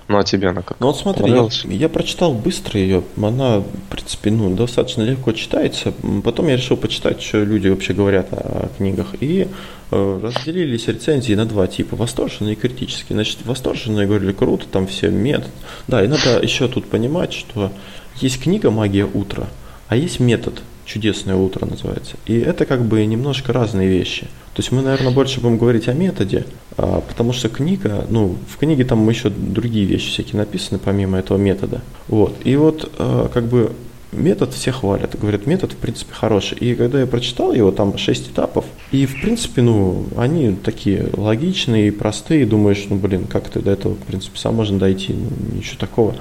Ну 0.07 0.17
а 0.17 0.23
тебе 0.23 0.49
она 0.49 0.61
как? 0.61 0.79
Ну 0.79 0.87
вот 0.87 0.97
смотри, 0.97 1.31
я, 1.31 1.47
я 1.63 1.89
прочитал 1.89 2.33
быстро 2.33 2.79
ее, 2.79 3.03
она, 3.17 3.59
в 3.59 3.89
принципе, 3.89 4.31
ну, 4.31 4.53
достаточно 4.53 5.03
легко 5.03 5.31
читается. 5.31 5.93
Потом 6.23 6.47
я 6.47 6.57
решил 6.57 6.75
почитать, 6.75 7.21
что 7.21 7.43
люди 7.43 7.69
вообще 7.69 7.93
говорят 7.93 8.27
о, 8.31 8.69
книгах. 8.77 9.15
И 9.21 9.47
э, 9.91 10.19
разделились 10.21 10.87
рецензии 10.87 11.33
на 11.33 11.45
два 11.45 11.67
типа, 11.67 11.95
восторженные 11.95 12.53
и 12.53 12.57
критические. 12.57 13.15
Значит, 13.15 13.39
восторженные 13.45 14.05
говорили, 14.05 14.33
круто, 14.33 14.65
там 14.69 14.87
все 14.87 15.09
метод. 15.09 15.51
Да, 15.87 16.03
и 16.03 16.07
надо 16.07 16.39
еще 16.41 16.67
тут 16.67 16.85
понимать, 16.85 17.33
что 17.33 17.71
есть 18.19 18.41
книга 18.41 18.71
«Магия 18.71 19.05
утра», 19.05 19.47
а 19.87 19.95
есть 19.95 20.19
метод 20.19 20.61
«Чудесное 20.85 21.35
утро» 21.35 21.65
называется. 21.65 22.15
И 22.25 22.37
это 22.37 22.65
как 22.65 22.85
бы 22.85 23.05
немножко 23.05 23.53
разные 23.53 23.87
вещи. 23.87 24.27
То 24.53 24.59
есть 24.59 24.71
мы, 24.71 24.81
наверное, 24.81 25.11
больше 25.11 25.41
будем 25.41 25.57
говорить 25.57 25.87
о 25.87 25.93
методе, 25.93 26.45
а, 26.77 27.01
потому 27.01 27.33
что 27.33 27.49
книга, 27.49 28.05
ну, 28.09 28.37
в 28.47 28.57
книге 28.57 28.85
там 28.85 29.07
еще 29.09 29.29
другие 29.29 29.85
вещи 29.85 30.09
всякие 30.09 30.37
написаны, 30.37 30.79
помимо 30.79 31.17
этого 31.17 31.37
метода. 31.37 31.81
Вот. 32.07 32.35
И 32.43 32.55
вот 32.55 32.91
а, 32.99 33.29
как 33.29 33.45
бы 33.45 33.71
метод 34.11 34.53
все 34.53 34.71
хвалят, 34.71 35.19
говорят, 35.19 35.47
метод 35.47 35.71
в 35.71 35.77
принципе 35.77 36.13
хороший. 36.13 36.57
И 36.59 36.75
когда 36.75 36.99
я 36.99 37.07
прочитал 37.07 37.53
его, 37.53 37.71
там 37.71 37.97
6 37.97 38.29
этапов, 38.29 38.65
и 38.91 39.05
в 39.05 39.21
принципе, 39.21 39.61
ну, 39.61 40.05
они 40.17 40.55
такие 40.55 41.09
логичные 41.13 41.87
и 41.87 41.91
простые, 41.91 42.45
думаешь, 42.45 42.85
ну, 42.89 42.97
блин, 42.97 43.25
как 43.25 43.49
ты 43.49 43.59
до 43.59 43.71
этого, 43.71 43.95
в 43.95 44.03
принципе, 44.03 44.37
сам 44.37 44.55
можно 44.55 44.77
дойти, 44.79 45.13
ну, 45.13 45.29
ничего 45.57 45.77
такого. 45.79 46.15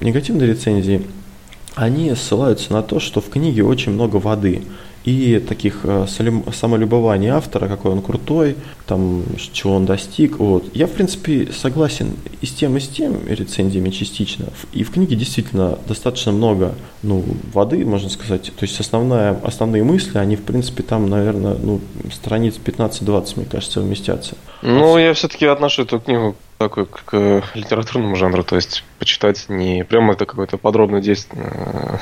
Негативные 0.00 0.48
рецензии, 0.48 1.02
они 1.74 2.14
ссылаются 2.14 2.72
на 2.72 2.82
то, 2.82 3.00
что 3.00 3.20
в 3.20 3.28
книге 3.28 3.64
очень 3.64 3.92
много 3.92 4.16
воды. 4.16 4.62
и 5.04 5.40
таких 5.40 5.80
э, 5.82 6.06
самолюбований 6.52 7.26
автора, 7.26 7.66
какой 7.66 7.90
он 7.90 8.02
крутой, 8.02 8.54
там, 8.86 9.24
чего 9.52 9.74
он 9.74 9.84
достиг. 9.84 10.38
Вот. 10.38 10.64
Я, 10.74 10.86
в 10.86 10.92
принципе, 10.92 11.48
согласен 11.52 12.12
и 12.40 12.46
с 12.46 12.52
тем, 12.52 12.76
и 12.76 12.80
с 12.80 12.86
тем 12.86 13.26
рецензиями 13.26 13.90
частично. 13.90 14.46
И 14.72 14.84
в 14.84 14.92
книге 14.92 15.16
действительно 15.16 15.76
достаточно 15.88 16.30
много 16.30 16.76
ну, 17.02 17.24
воды, 17.52 17.84
можно 17.84 18.08
сказать. 18.10 18.52
То 18.56 18.64
есть 18.64 18.78
основная, 18.78 19.36
основные 19.42 19.82
мысли, 19.82 20.18
они, 20.18 20.36
в 20.36 20.44
принципе, 20.44 20.84
там, 20.84 21.10
наверное, 21.10 21.56
ну, 21.60 21.80
страниц 22.12 22.60
15-20, 22.64 23.32
мне 23.36 23.46
кажется, 23.46 23.80
вместятся. 23.80 24.36
Ну, 24.62 24.98
я 24.98 25.14
все-таки 25.14 25.46
отношу 25.46 25.82
эту 25.82 25.98
книгу 25.98 26.36
такой 26.68 26.86
к 26.86 27.42
литературному 27.54 28.16
жанру, 28.16 28.44
то 28.44 28.56
есть 28.56 28.84
почитать 28.98 29.48
не 29.48 29.84
прямо 29.84 30.14
это 30.14 30.26
какое-то 30.26 30.58
подробное 30.58 31.00
действие. 31.00 31.44
Э, 31.44 31.96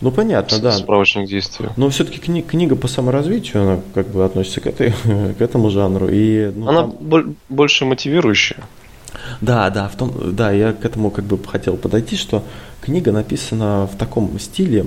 ну 0.00 0.10
понятно, 0.10 0.58
да. 0.58 0.72
Справочник 0.72 1.28
действия. 1.28 1.70
Но 1.76 1.88
все-таки 1.90 2.18
кни- 2.18 2.42
книга 2.42 2.76
по 2.76 2.88
саморазвитию, 2.88 3.62
она 3.62 3.80
как 3.94 4.08
бы 4.08 4.24
относится 4.24 4.60
к, 4.60 4.66
этой, 4.66 4.92
к 5.38 5.40
этому 5.40 5.70
жанру. 5.70 6.08
И, 6.10 6.52
ну, 6.54 6.68
она 6.68 6.82
там... 6.82 7.36
больше 7.48 7.84
мотивирующая. 7.84 8.58
Да, 9.40 9.70
да, 9.70 9.88
в 9.88 9.96
том, 9.96 10.12
да, 10.34 10.50
я 10.52 10.72
к 10.72 10.84
этому 10.84 11.10
как 11.10 11.24
бы 11.24 11.38
хотел 11.44 11.76
подойти, 11.76 12.16
что 12.16 12.42
книга 12.80 13.12
написана 13.12 13.88
в 13.92 13.96
таком 13.96 14.38
стиле, 14.38 14.86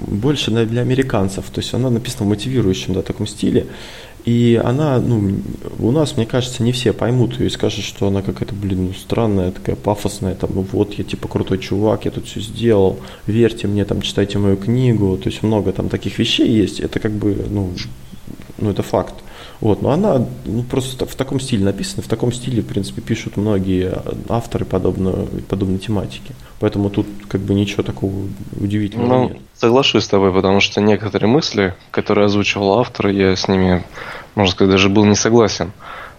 больше 0.00 0.50
для 0.50 0.82
американцев, 0.82 1.46
то 1.50 1.60
есть 1.60 1.74
она 1.74 1.90
написана 1.90 2.26
в 2.26 2.28
мотивирующем 2.28 2.94
да, 2.94 3.02
таком 3.02 3.26
стиле, 3.26 3.66
и 4.28 4.60
она, 4.62 4.98
ну, 5.00 5.40
у 5.78 5.90
нас, 5.90 6.18
мне 6.18 6.26
кажется, 6.26 6.62
не 6.62 6.72
все 6.72 6.92
поймут 6.92 7.40
ее 7.40 7.46
и 7.46 7.50
скажут, 7.50 7.82
что 7.82 8.08
она 8.08 8.20
какая-то, 8.20 8.54
блин, 8.54 8.88
ну, 8.88 8.92
странная, 8.92 9.52
такая 9.52 9.74
пафосная, 9.74 10.34
там, 10.34 10.50
ну 10.52 10.66
вот, 10.70 10.92
я 10.98 11.04
типа 11.04 11.28
крутой 11.28 11.58
чувак, 11.60 12.04
я 12.04 12.10
тут 12.10 12.26
все 12.26 12.40
сделал, 12.40 12.98
верьте 13.26 13.66
мне, 13.66 13.86
там, 13.86 14.02
читайте 14.02 14.36
мою 14.36 14.58
книгу, 14.58 15.16
то 15.16 15.30
есть 15.30 15.42
много 15.42 15.72
там 15.72 15.88
таких 15.88 16.18
вещей 16.18 16.46
есть, 16.46 16.78
это 16.78 17.00
как 17.00 17.12
бы, 17.12 17.42
ну, 17.48 17.70
ну 18.58 18.68
это 18.68 18.82
факт. 18.82 19.14
Вот, 19.60 19.80
но 19.80 19.92
она 19.92 20.26
ну, 20.44 20.62
просто 20.62 21.06
в 21.06 21.14
таком 21.14 21.40
стиле 21.40 21.64
написана, 21.64 22.02
в 22.02 22.08
таком 22.08 22.30
стиле, 22.30 22.60
в 22.60 22.66
принципе, 22.66 23.00
пишут 23.00 23.38
многие 23.38 23.98
авторы 24.28 24.66
подобно, 24.66 25.26
подобной 25.48 25.78
тематики. 25.78 26.34
Поэтому 26.60 26.90
тут 26.90 27.06
как 27.28 27.40
бы 27.40 27.54
ничего 27.54 27.82
такого 27.82 28.12
удивительного 28.58 29.08
ну, 29.08 29.28
нет. 29.28 29.38
Соглашусь 29.54 30.04
с 30.04 30.08
тобой, 30.08 30.32
потому 30.32 30.60
что 30.60 30.80
некоторые 30.80 31.28
мысли, 31.28 31.74
которые 31.90 32.26
озвучивал 32.26 32.80
автор, 32.80 33.08
я 33.08 33.36
с 33.36 33.46
ними, 33.46 33.84
можно 34.34 34.52
сказать, 34.52 34.72
даже 34.72 34.88
был 34.88 35.04
не 35.04 35.14
согласен. 35.14 35.72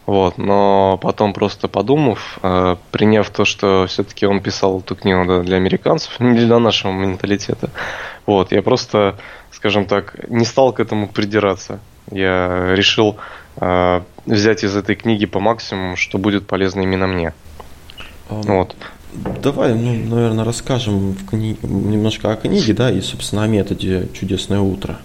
Вот, 0.05 0.39
но 0.39 0.97
потом 1.01 1.33
просто 1.33 1.67
подумав, 1.67 2.39
э, 2.41 2.77
приняв 2.91 3.29
то, 3.29 3.45
что 3.45 3.85
все-таки 3.87 4.25
он 4.25 4.39
писал 4.39 4.79
эту 4.79 4.95
книгу 4.95 5.23
да, 5.25 5.41
для 5.41 5.57
американцев, 5.57 6.11
не 6.19 6.39
для 6.39 6.57
нашего 6.57 6.91
менталитета, 6.91 7.69
вот, 8.25 8.51
я 8.51 8.61
просто, 8.61 9.17
скажем 9.51 9.85
так, 9.85 10.15
не 10.29 10.45
стал 10.45 10.73
к 10.73 10.79
этому 10.79 11.07
придираться. 11.07 11.79
Я 12.09 12.73
решил 12.75 13.17
э, 13.57 14.01
взять 14.25 14.63
из 14.63 14.75
этой 14.75 14.95
книги 14.95 15.25
по 15.25 15.39
максимуму, 15.39 15.95
что 15.95 16.17
будет 16.17 16.47
полезно 16.47 16.81
именно 16.81 17.05
мне. 17.05 17.33
Um, 18.29 18.57
вот. 18.57 18.75
Давай, 19.41 19.73
ну, 19.73 20.15
наверное, 20.15 20.45
расскажем 20.45 21.13
в 21.13 21.25
кни... 21.25 21.57
немножко 21.63 22.31
о 22.31 22.35
книге, 22.35 22.73
да, 22.73 22.91
и, 22.91 23.01
собственно, 23.01 23.43
о 23.43 23.47
методе 23.47 24.07
«Чудесное 24.13 24.59
утро». 24.59 24.99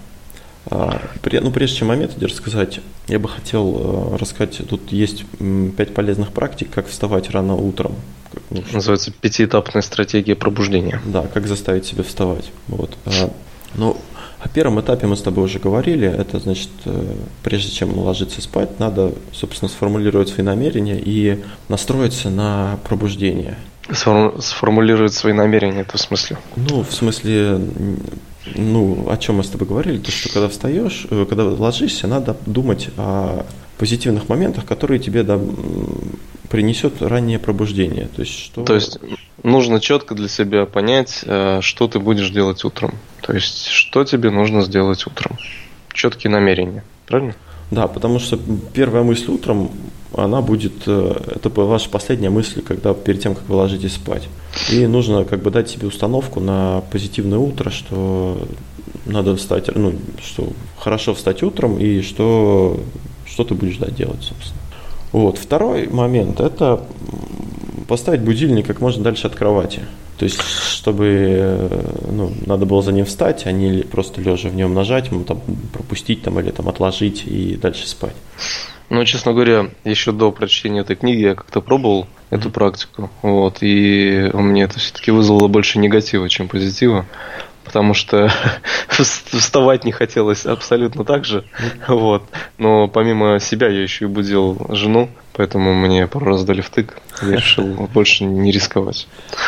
А, 0.67 0.99
ну, 1.23 1.51
прежде 1.51 1.77
чем 1.77 1.91
о 1.91 1.95
методе 1.95 2.25
рассказать, 2.25 2.79
я 3.07 3.19
бы 3.19 3.29
хотел 3.29 4.13
э, 4.13 4.17
рассказать, 4.17 4.61
тут 4.67 4.91
есть 4.91 5.25
пять 5.77 5.93
полезных 5.93 6.31
практик, 6.31 6.69
как 6.73 6.87
вставать 6.87 7.29
рано 7.29 7.55
утром. 7.55 7.95
Ну, 8.49 8.63
Называется 8.73 9.11
пятиэтапная 9.11 9.83
стратегия 9.83 10.35
пробуждения. 10.35 11.01
Да, 11.05 11.27
как 11.27 11.47
заставить 11.47 11.85
себя 11.85 12.03
вставать. 12.03 12.51
Вот. 12.67 12.97
А, 13.05 13.31
ну, 13.75 13.97
о 14.39 14.49
первом 14.49 14.79
этапе 14.79 15.07
мы 15.07 15.15
с 15.15 15.21
тобой 15.21 15.45
уже 15.45 15.59
говорили. 15.59 16.07
Это 16.07 16.39
значит, 16.39 16.69
э, 16.85 17.15
прежде 17.43 17.71
чем 17.71 17.97
ложиться 17.97 18.41
спать, 18.41 18.79
надо, 18.79 19.13
собственно, 19.33 19.69
сформулировать 19.69 20.29
свои 20.29 20.45
намерения 20.45 20.99
и 21.03 21.43
настроиться 21.67 22.29
на 22.29 22.79
пробуждение. 22.87 23.57
Сформулировать 23.91 25.13
свои 25.13 25.33
намерения, 25.33 25.81
это 25.81 25.97
в 25.97 26.01
смысле? 26.01 26.37
Ну, 26.55 26.83
в 26.83 26.91
смысле, 26.91 27.59
ну, 28.55 29.09
о 29.09 29.17
чем 29.17 29.37
мы 29.37 29.43
с 29.43 29.49
тобой 29.49 29.67
говорили, 29.67 29.97
то, 29.99 30.11
что 30.11 30.29
когда 30.29 30.49
встаешь, 30.49 31.05
э, 31.09 31.25
когда 31.29 31.43
ложишься, 31.43 32.07
надо 32.07 32.35
думать 32.45 32.89
о 32.97 33.45
позитивных 33.77 34.29
моментах, 34.29 34.65
которые 34.65 34.99
тебе 34.99 35.23
да, 35.23 35.39
принесет 36.49 37.01
раннее 37.01 37.39
пробуждение. 37.39 38.07
То 38.15 38.21
есть, 38.21 38.39
что... 38.39 38.63
То 38.63 38.75
есть 38.75 38.99
нужно 39.43 39.79
четко 39.79 40.15
для 40.15 40.27
себя 40.27 40.65
понять, 40.65 41.21
э, 41.25 41.59
что 41.61 41.87
ты 41.87 41.99
будешь 41.99 42.29
делать 42.29 42.63
утром. 42.63 42.95
То 43.21 43.33
есть, 43.33 43.67
что 43.67 44.03
тебе 44.03 44.31
нужно 44.31 44.61
сделать 44.61 45.05
утром. 45.05 45.37
Четкие 45.93 46.31
намерения, 46.31 46.83
правильно? 47.07 47.35
Да, 47.71 47.87
потому 47.87 48.19
что 48.19 48.39
первая 48.73 49.03
мысль 49.03 49.31
утром, 49.31 49.71
она 50.13 50.41
будет, 50.41 50.83
э, 50.85 51.35
это 51.35 51.49
ваша 51.49 51.89
последняя 51.89 52.29
мысль, 52.29 52.61
когда 52.61 52.93
перед 52.93 53.21
тем, 53.21 53.35
как 53.35 53.47
вы 53.49 53.55
ложитесь 53.55 53.93
спать. 53.93 54.27
И 54.71 54.85
нужно 54.87 55.25
как 55.25 55.41
бы 55.41 55.51
дать 55.51 55.69
себе 55.69 55.87
установку 55.87 56.39
на 56.39 56.83
позитивное 56.91 57.39
утро, 57.39 57.69
что 57.69 58.37
надо 59.05 59.35
встать, 59.35 59.69
ну, 59.75 59.93
что 60.23 60.49
хорошо 60.77 61.13
встать 61.13 61.43
утром 61.43 61.77
и 61.77 62.01
что, 62.01 62.79
что 63.25 63.43
ты 63.43 63.55
будешь 63.55 63.77
да, 63.77 63.87
делать, 63.87 64.21
собственно. 64.21 64.61
Вот. 65.11 65.37
Второй 65.37 65.87
момент– 65.87 66.39
это 66.41 66.83
поставить 67.87 68.21
будильник 68.21 68.67
как 68.67 68.81
можно 68.81 69.03
дальше 69.03 69.27
от 69.27 69.35
кровати. 69.35 69.81
То 70.17 70.23
есть, 70.23 70.41
чтобы 70.41 71.05
э, 71.07 72.09
ну, 72.09 72.31
надо 72.45 72.65
было 72.65 72.81
за 72.81 72.91
ним 72.91 73.05
встать, 73.05 73.45
а 73.45 73.51
не 73.51 73.83
просто 73.83 74.21
лежа 74.21 74.49
в 74.49 74.55
нем 74.55 74.73
нажать, 74.73 75.11
ему 75.11 75.23
там 75.23 75.41
пропустить 75.73 76.23
там, 76.23 76.39
или 76.39 76.51
там 76.51 76.69
отложить 76.69 77.23
и 77.25 77.55
дальше 77.55 77.87
спать. 77.87 78.15
Ну, 78.89 79.03
честно 79.03 79.33
говоря, 79.33 79.71
еще 79.83 80.11
до 80.11 80.31
прочтения 80.31 80.81
этой 80.81 80.95
книги 80.95 81.21
я 81.21 81.35
как-то 81.35 81.59
пробовал 81.59 82.07
эту 82.29 82.49
практику, 82.49 83.09
вот, 83.23 83.57
и 83.61 84.29
меня 84.33 84.65
это 84.65 84.79
все-таки 84.79 85.11
вызвало 85.11 85.47
больше 85.47 85.79
негатива, 85.79 86.29
чем 86.29 86.47
позитива 86.47 87.05
потому 87.65 87.93
что 87.93 88.31
вставать 88.87 89.83
не 89.83 89.91
хотелось 89.91 90.45
абсолютно 90.45 91.03
так 91.03 91.25
же. 91.25 91.43
Вот. 91.87 92.23
Но 92.57 92.87
помимо 92.87 93.39
себя 93.39 93.67
я 93.67 93.81
еще 93.81 94.05
и 94.05 94.07
будил 94.07 94.67
жену, 94.69 95.09
поэтому 95.35 95.73
мне 95.73 96.07
пару 96.07 96.27
раз 96.27 96.43
дали 96.43 96.61
втык. 96.61 97.01
Я 97.21 97.37
решил 97.37 97.65
больше 97.93 98.25
не 98.25 98.51
рисковать. 98.51 99.07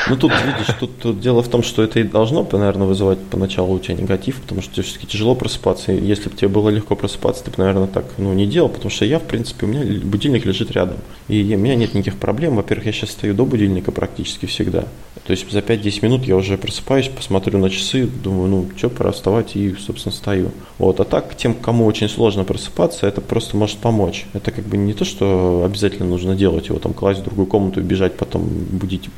Ну 0.10 0.16
тут, 0.16 0.32
видишь, 0.32 0.76
тут, 0.80 1.00
тут 1.00 1.20
дело 1.20 1.42
в 1.42 1.50
том, 1.50 1.64
что 1.64 1.84
это 1.84 2.00
и 2.00 2.04
должно, 2.04 2.48
наверное, 2.52 2.88
вызывать 2.88 3.20
поначалу 3.20 3.76
у 3.76 3.80
тебя 3.80 3.96
негатив, 3.96 4.42
потому 4.42 4.62
что 4.62 4.74
тебе 4.74 4.84
все-таки 4.84 5.08
тяжело 5.08 5.36
просыпаться. 5.36 5.92
И 5.92 6.04
если 6.04 6.30
бы 6.30 6.36
тебе 6.36 6.48
было 6.50 6.70
легко 6.70 6.96
просыпаться, 6.96 7.44
ты 7.44 7.52
бы, 7.52 7.58
наверное, 7.60 7.88
так 7.88 8.06
ну, 8.18 8.34
не 8.34 8.46
делал, 8.46 8.70
потому 8.70 8.90
что 8.90 9.06
я, 9.06 9.20
в 9.20 9.24
принципе, 9.24 9.66
у 9.66 9.70
меня 9.70 9.84
будильник 10.04 10.46
лежит 10.46 10.72
рядом. 10.72 10.98
И 11.28 11.56
у 11.56 11.58
меня 11.58 11.76
нет 11.76 11.94
никаких 11.94 12.20
проблем. 12.20 12.56
Во-первых, 12.56 12.86
я 12.86 12.92
сейчас 12.92 13.12
стою 13.12 13.34
до 13.34 13.46
будильника 13.46 13.92
практически 13.92 14.46
всегда. 14.46 14.86
То 15.26 15.32
есть 15.32 15.52
за 15.52 15.60
5-10 15.60 16.06
минут 16.06 16.24
я 16.24 16.38
уже 16.38 16.58
просыпаюсь, 16.58 17.10
посмотрю 17.10 17.60
на 17.60 17.70
часы, 17.70 18.08
думаю, 18.08 18.50
ну, 18.50 18.70
что, 18.78 18.90
пора 18.90 19.12
вставать 19.12 19.58
и, 19.58 19.76
собственно, 19.76 20.16
стою. 20.16 20.52
Вот. 20.78 21.02
А 21.02 21.04
так, 21.04 21.36
тем, 21.36 21.54
кому 21.54 21.86
очень 21.86 22.08
сложно 22.08 22.46
просыпаться, 22.46 23.08
это 23.08 23.20
просто 23.20 23.58
может 23.58 23.78
помочь. 23.78 24.26
Это 24.34 24.52
как 24.52 24.64
бы 24.64 24.78
не 24.78 24.94
то, 24.94 25.04
что 25.04 25.64
обязательно 25.66 25.77
нужно 26.04 26.36
делать, 26.36 26.68
его 26.68 26.80
там 26.80 26.94
класть 26.94 27.22
в 27.22 27.24
другую 27.24 27.48
комнату 27.48 27.80
и 27.80 27.84
бежать 27.84 28.16
потом 28.16 28.48
будить 28.48 29.10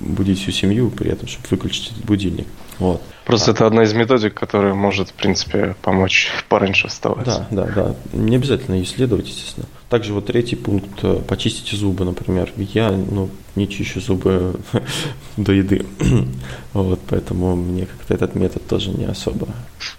будить 0.00 0.40
всю 0.40 0.52
семью, 0.52 0.90
при 0.90 1.10
этом, 1.10 1.26
чтобы 1.26 1.46
выключить 1.50 1.92
этот 1.92 2.04
будильник. 2.04 2.46
Вот. 2.78 3.00
Просто 3.24 3.50
а, 3.50 3.54
это 3.54 3.66
одна 3.66 3.82
из 3.82 3.94
методик, 3.94 4.34
которая 4.34 4.74
может, 4.74 5.08
в 5.08 5.14
принципе, 5.14 5.74
помочь 5.82 6.30
пораньше 6.48 6.88
вставать. 6.88 7.24
Да, 7.24 7.46
да, 7.50 7.66
да. 7.66 7.94
Не 8.12 8.36
обязательно 8.36 8.82
исследовать, 8.82 9.28
естественно. 9.28 9.66
Также 9.88 10.12
вот 10.12 10.26
третий 10.26 10.56
пункт 10.56 11.02
э,– 11.02 11.20
почистите 11.28 11.76
зубы, 11.76 12.04
например. 12.04 12.52
Я 12.56 12.90
ну, 12.90 13.30
не 13.54 13.68
чищу 13.68 14.00
зубы 14.00 14.56
до 15.36 15.52
еды. 15.52 15.86
вот, 16.72 17.00
поэтому 17.08 17.56
мне 17.56 17.86
как-то 17.86 18.14
этот 18.14 18.34
метод 18.34 18.66
тоже 18.66 18.90
не 18.90 19.04
особо. 19.06 19.48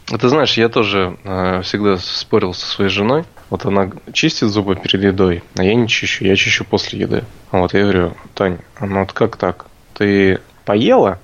Ты 0.05 0.29
знаешь, 0.29 0.57
я 0.57 0.69
тоже 0.69 1.17
э, 1.23 1.61
всегда 1.63 1.97
спорил 1.97 2.53
со 2.53 2.65
своей 2.65 2.91
женой. 2.91 3.23
Вот 3.49 3.65
она 3.65 3.91
чистит 4.13 4.49
зубы 4.49 4.75
перед 4.75 5.03
едой, 5.03 5.43
а 5.55 5.63
я 5.63 5.73
не 5.75 5.87
чищу, 5.87 6.25
я 6.25 6.35
чищу 6.35 6.65
после 6.65 6.99
еды. 6.99 7.23
Вот 7.51 7.73
я 7.73 7.83
говорю, 7.83 8.13
Тань, 8.33 8.57
ну 8.81 8.99
вот 8.99 9.13
как 9.13 9.37
так? 9.37 9.67
ты 9.97 10.39
поела, 10.63 11.19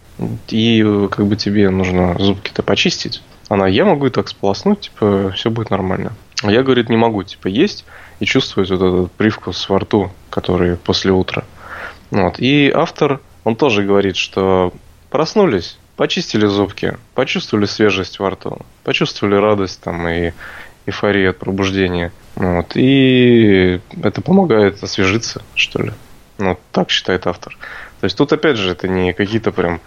и 0.50 1.08
как 1.12 1.26
бы 1.28 1.36
тебе 1.36 1.70
нужно 1.70 2.16
зубки-то 2.20 2.64
почистить. 2.64 3.22
Она, 3.50 3.68
я 3.68 3.86
могу 3.86 4.08
и 4.08 4.10
так 4.10 4.30
сполоснуть, 4.30 4.82
типа, 4.82 5.32
все 5.36 5.52
будет 5.52 5.70
нормально. 5.70 6.14
А 6.42 6.52
я, 6.52 6.64
говорит, 6.64 6.90
не 6.90 6.98
могу, 6.98 7.24
типа, 7.24 7.48
есть 7.48 7.86
и 8.20 8.26
чувствовать 8.26 8.72
вот 8.72 8.82
этот 8.82 9.12
привкус 9.12 9.70
во 9.70 9.80
рту, 9.80 10.12
который 10.30 10.76
после 10.76 11.12
утра. 11.12 11.44
Вот. 12.10 12.40
И 12.40 12.72
автор, 12.74 13.22
он 13.44 13.56
тоже 13.56 13.84
говорит, 13.84 14.16
что 14.16 14.74
проснулись, 15.10 15.78
почистили 15.96 16.48
зубки, 16.48 16.98
почувствовали 17.14 17.66
свежесть 17.66 18.20
во 18.20 18.32
рту, 18.32 18.60
почувствовали 18.84 19.36
радость 19.36 19.82
там 19.82 20.08
и 20.08 20.32
эйфорию 20.86 21.32
от 21.32 21.40
пробуждения. 21.40 22.12
Вот. 22.36 22.76
И 22.76 23.80
это 24.02 24.22
помогает 24.22 24.82
освежиться, 24.84 25.42
что 25.56 25.84
ли. 25.84 25.92
Ну, 26.38 26.58
так 26.72 26.90
считает 26.90 27.28
автор. 27.28 27.58
То 28.00 28.06
есть 28.06 28.18
тут 28.18 28.34
опять 28.34 28.58
же 28.58 28.72
это 28.72 28.88
не 28.88 29.14
какие-то 29.14 29.52
прям 29.52 29.80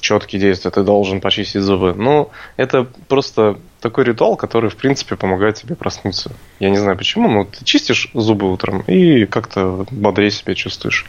четкие 0.00 0.40
действия, 0.40 0.70
ты 0.70 0.82
должен 0.82 1.20
почистить 1.20 1.60
зубы. 1.60 1.94
Ну, 1.94 2.30
это 2.56 2.86
просто 3.08 3.58
такой 3.80 4.04
ритуал, 4.04 4.36
который, 4.36 4.70
в 4.70 4.76
принципе, 4.76 5.16
помогает 5.16 5.56
тебе 5.56 5.74
проснуться. 5.74 6.32
Я 6.58 6.70
не 6.70 6.78
знаю 6.78 6.96
почему, 6.96 7.28
но 7.28 7.44
ты 7.44 7.64
чистишь 7.64 8.10
зубы 8.14 8.50
утром 8.50 8.80
и 8.86 9.26
как-то 9.26 9.86
бодрее 9.90 10.30
себя 10.30 10.54
чувствуешь. 10.54 11.06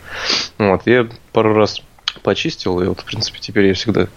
Вот, 0.58 0.82
я 0.86 1.08
пару 1.32 1.54
раз 1.54 1.82
почистил, 2.20 2.82
и 2.82 2.88
вот, 2.88 3.02
в 3.02 3.06
принципе, 3.06 3.40
теперь 3.40 3.68
я 3.68 3.74
всегда 3.74 4.08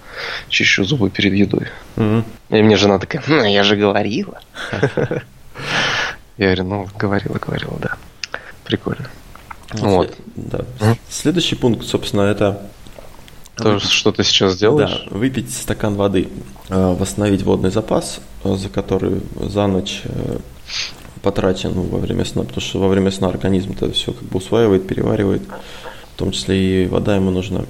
чищу 0.48 0.84
зубы 0.84 1.10
перед 1.10 1.32
едой. 1.34 1.68
Mm-hmm. 1.96 2.24
И 2.50 2.62
мне 2.62 2.76
жена 2.76 2.98
такая, 2.98 3.22
ну, 3.26 3.44
я 3.44 3.62
же 3.62 3.76
говорила. 3.76 4.40
Я 6.36 6.46
говорю, 6.46 6.64
ну, 6.64 6.88
говорила, 6.98 7.38
говорила, 7.38 7.78
да. 7.80 7.96
Прикольно. 8.64 9.08
Вот. 9.72 10.16
Да. 10.34 10.64
Следующий 11.08 11.54
пункт, 11.54 11.86
собственно, 11.86 12.22
это 12.22 12.60
то, 13.56 13.78
что 13.78 14.10
ты 14.10 14.24
сейчас 14.24 14.58
делаешь? 14.58 15.04
Да, 15.08 15.16
выпить 15.16 15.54
стакан 15.54 15.94
воды, 15.94 16.28
э, 16.68 16.94
восстановить 16.94 17.42
водный 17.42 17.70
запас, 17.70 18.20
э, 18.42 18.56
за 18.56 18.68
который 18.68 19.20
за 19.38 19.66
ночь 19.68 20.02
э, 20.04 20.38
потрачен 21.22 21.72
ну, 21.74 21.82
во 21.82 21.98
время 21.98 22.24
сна, 22.24 22.42
потому 22.42 22.60
что 22.60 22.80
во 22.80 22.88
время 22.88 23.10
сна 23.10 23.28
организм 23.28 23.72
это 23.72 23.92
все 23.92 24.12
как 24.12 24.24
бы 24.24 24.38
усваивает, 24.38 24.88
переваривает, 24.88 25.42
в 26.14 26.18
том 26.18 26.32
числе 26.32 26.84
и 26.84 26.86
вода 26.88 27.14
ему 27.14 27.30
нужна. 27.30 27.64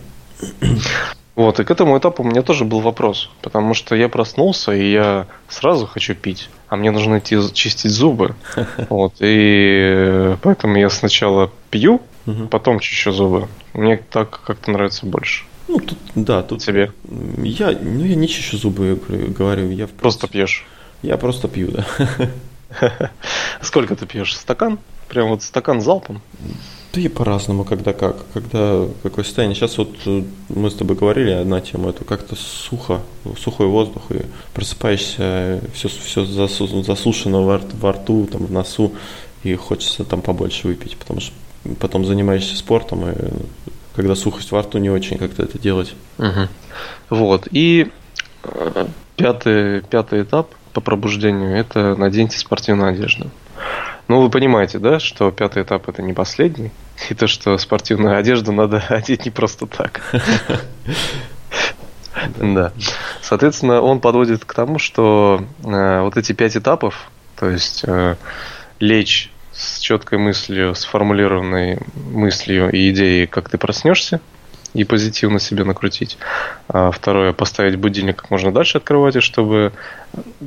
Вот, 1.37 1.59
и 1.59 1.65
к 1.65 1.71
этому 1.71 1.99
этапу 1.99 2.23
у 2.23 2.27
меня 2.27 2.43
тоже 2.43 2.65
был 2.65 2.79
вопрос, 2.81 3.29
потому 3.43 3.75
что 3.75 3.97
я 3.97 4.09
проснулся, 4.09 4.73
и 4.73 4.93
я 4.93 5.27
сразу 5.49 5.87
хочу 5.87 6.15
пить, 6.15 6.49
а 6.69 6.77
мне 6.77 6.93
нужно 6.93 7.19
идти 7.19 7.37
чистить 7.53 7.91
зубы. 7.91 8.37
Вот, 8.89 9.15
и 9.19 10.37
поэтому 10.43 10.77
я 10.77 10.91
сначала 10.91 11.51
пью, 11.71 12.01
потом 12.51 12.79
чищу 12.79 13.11
зубы. 13.11 13.49
Мне 13.73 13.97
так 13.97 14.41
как-то 14.47 14.71
нравится 14.71 15.07
больше. 15.07 15.45
Ну, 15.67 15.81
тут, 15.81 15.99
да, 16.15 16.43
тут... 16.43 16.63
Тебе? 16.63 16.93
Я, 17.43 17.77
ну, 17.81 18.05
я 18.05 18.15
не 18.15 18.29
чищу 18.29 18.57
зубы, 18.59 19.01
говорю. 19.09 19.71
Я 19.71 19.87
просто 19.87 20.29
пьешь? 20.29 20.65
Я 21.03 21.17
просто 21.17 21.49
пью, 21.49 21.71
да. 21.71 21.87
Сколько 23.63 23.97
ты 23.97 24.07
пьешь? 24.07 24.37
Стакан? 24.37 24.79
Прям 25.09 25.29
вот 25.29 25.43
стакан 25.43 25.81
залпом? 25.81 26.21
Да 26.95 27.01
и 27.01 27.09
по-разному, 27.09 27.65
когда 27.65 27.93
как. 27.93 28.17
Когда 28.33 28.87
какое 29.03 29.25
состояние. 29.25 29.57
Сейчас 29.57 29.79
вот 29.79 29.97
э, 30.07 30.23
мы 30.49 30.71
с 30.71 30.75
тобой 30.75 30.97
говорили 30.97 31.43
на 31.43 31.61
тему, 31.61 31.89
это 31.89 32.05
как-то 32.05 32.37
сухо, 32.37 33.01
сухой 33.37 33.67
воздух, 33.67 34.03
и 34.11 34.23
просыпаешься, 34.53 35.61
все, 35.73 35.89
все 35.89 36.25
засушено 36.25 37.43
во, 37.43 37.61
во 37.81 37.93
рту, 37.93 38.29
там, 38.31 38.47
в 38.47 38.53
носу, 38.53 38.93
и 39.43 39.55
хочется 39.57 40.05
там 40.05 40.23
побольше 40.23 40.69
выпить, 40.69 40.97
потому 40.97 41.21
что 41.21 41.33
потом 41.81 42.05
занимаешься 42.05 42.57
спортом, 42.57 43.11
и 43.11 43.15
когда 43.97 44.15
сухость 44.15 44.53
во 44.53 44.63
рту, 44.63 44.79
не 44.79 44.91
очень 44.91 45.19
как-то 45.19 45.43
это 45.43 45.59
делать. 45.59 45.95
Угу. 46.19 46.49
Вот. 47.11 47.49
И 47.51 47.91
э, 48.45 48.87
пятый, 49.17 49.83
пятый 49.83 50.23
этап 50.23 50.55
по 50.73 50.81
пробуждению– 50.81 51.57
это 51.59 51.97
наденьте 51.97 52.39
спортивную 52.39 52.91
одежду. 52.91 53.31
Ну, 54.09 54.21
вы 54.21 54.31
понимаете, 54.31 54.79
да, 54.79 55.01
что 55.01 55.31
пятый 55.31 55.63
этап– 55.63 55.89
это 55.89 56.03
не 56.03 56.13
последний, 56.13 56.71
и 57.11 57.15
то, 57.15 57.27
что 57.27 57.57
спортивную 57.59 58.17
одежду 58.17 58.53
надо 58.53 58.79
одеть 58.89 59.25
не 59.25 59.31
просто 59.31 59.67
так. 59.67 60.01
Да. 62.39 62.73
Соответственно, 63.23 63.81
он 63.81 64.01
подводит 64.01 64.45
к 64.45 64.55
тому, 64.55 64.79
что 64.79 65.45
э, 65.65 66.01
вот 66.01 66.17
эти 66.17 66.33
пять 66.33 66.57
этапов, 66.57 67.11
то 67.37 67.51
есть 67.51 67.83
э, 67.87 68.17
лечь 68.79 69.31
с 69.53 69.79
четкой 69.79 70.19
мыслью, 70.19 70.75
сформулированной 70.75 71.79
мыслью 71.95 72.71
и 72.71 72.91
идеей, 72.91 73.27
как 73.27 73.49
ты 73.49 73.59
проснешься, 73.59 74.21
и 74.75 74.85
позитивно 74.85 75.39
себе 75.39 75.65
накрутить. 75.65 76.19
А 76.69 76.91
второе, 76.91 77.33
поставить 77.33 77.77
будильник 77.77 78.17
как 78.17 78.31
можно 78.31 78.53
дальше 78.53 78.79
от 78.79 78.85
кровати, 78.85 79.21
чтобы 79.21 79.73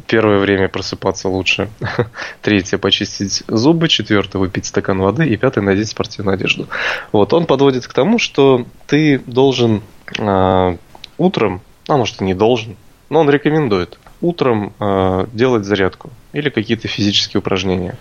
первое 0.06 0.38
время 0.38 0.68
просыпаться 0.68 1.30
лучше. 1.30 1.70
Третье, 2.42 2.78
почистить 2.78 3.44
зубы. 3.48 3.88
Четвертое, 3.88 4.38
выпить 4.38 4.66
стакан 4.66 5.00
воды. 5.00 5.26
И 5.26 5.38
пятое, 5.38 5.64
надеть 5.64 5.90
спортивную 5.90 6.36
одежду. 6.36 6.68
Вот, 7.12 7.34
он 7.34 7.46
подводит 7.46 7.88
к 7.88 7.94
тому, 7.94 8.20
что 8.20 8.66
ты 8.86 9.20
должен 9.26 9.82
а, 10.20 10.78
утром, 11.18 11.62
а 11.88 11.98
может 11.98 12.22
и 12.22 12.26
не 12.26 12.34
должен, 12.34 12.76
но 13.10 13.22
он 13.22 13.30
рекомендует 13.30 13.98
утром 14.20 14.74
а, 14.80 15.28
делать 15.34 15.64
зарядку 15.64 16.12
или 16.34 16.50
какие-то 16.50 16.88
физические 16.88 17.40
упражнения 17.40 17.98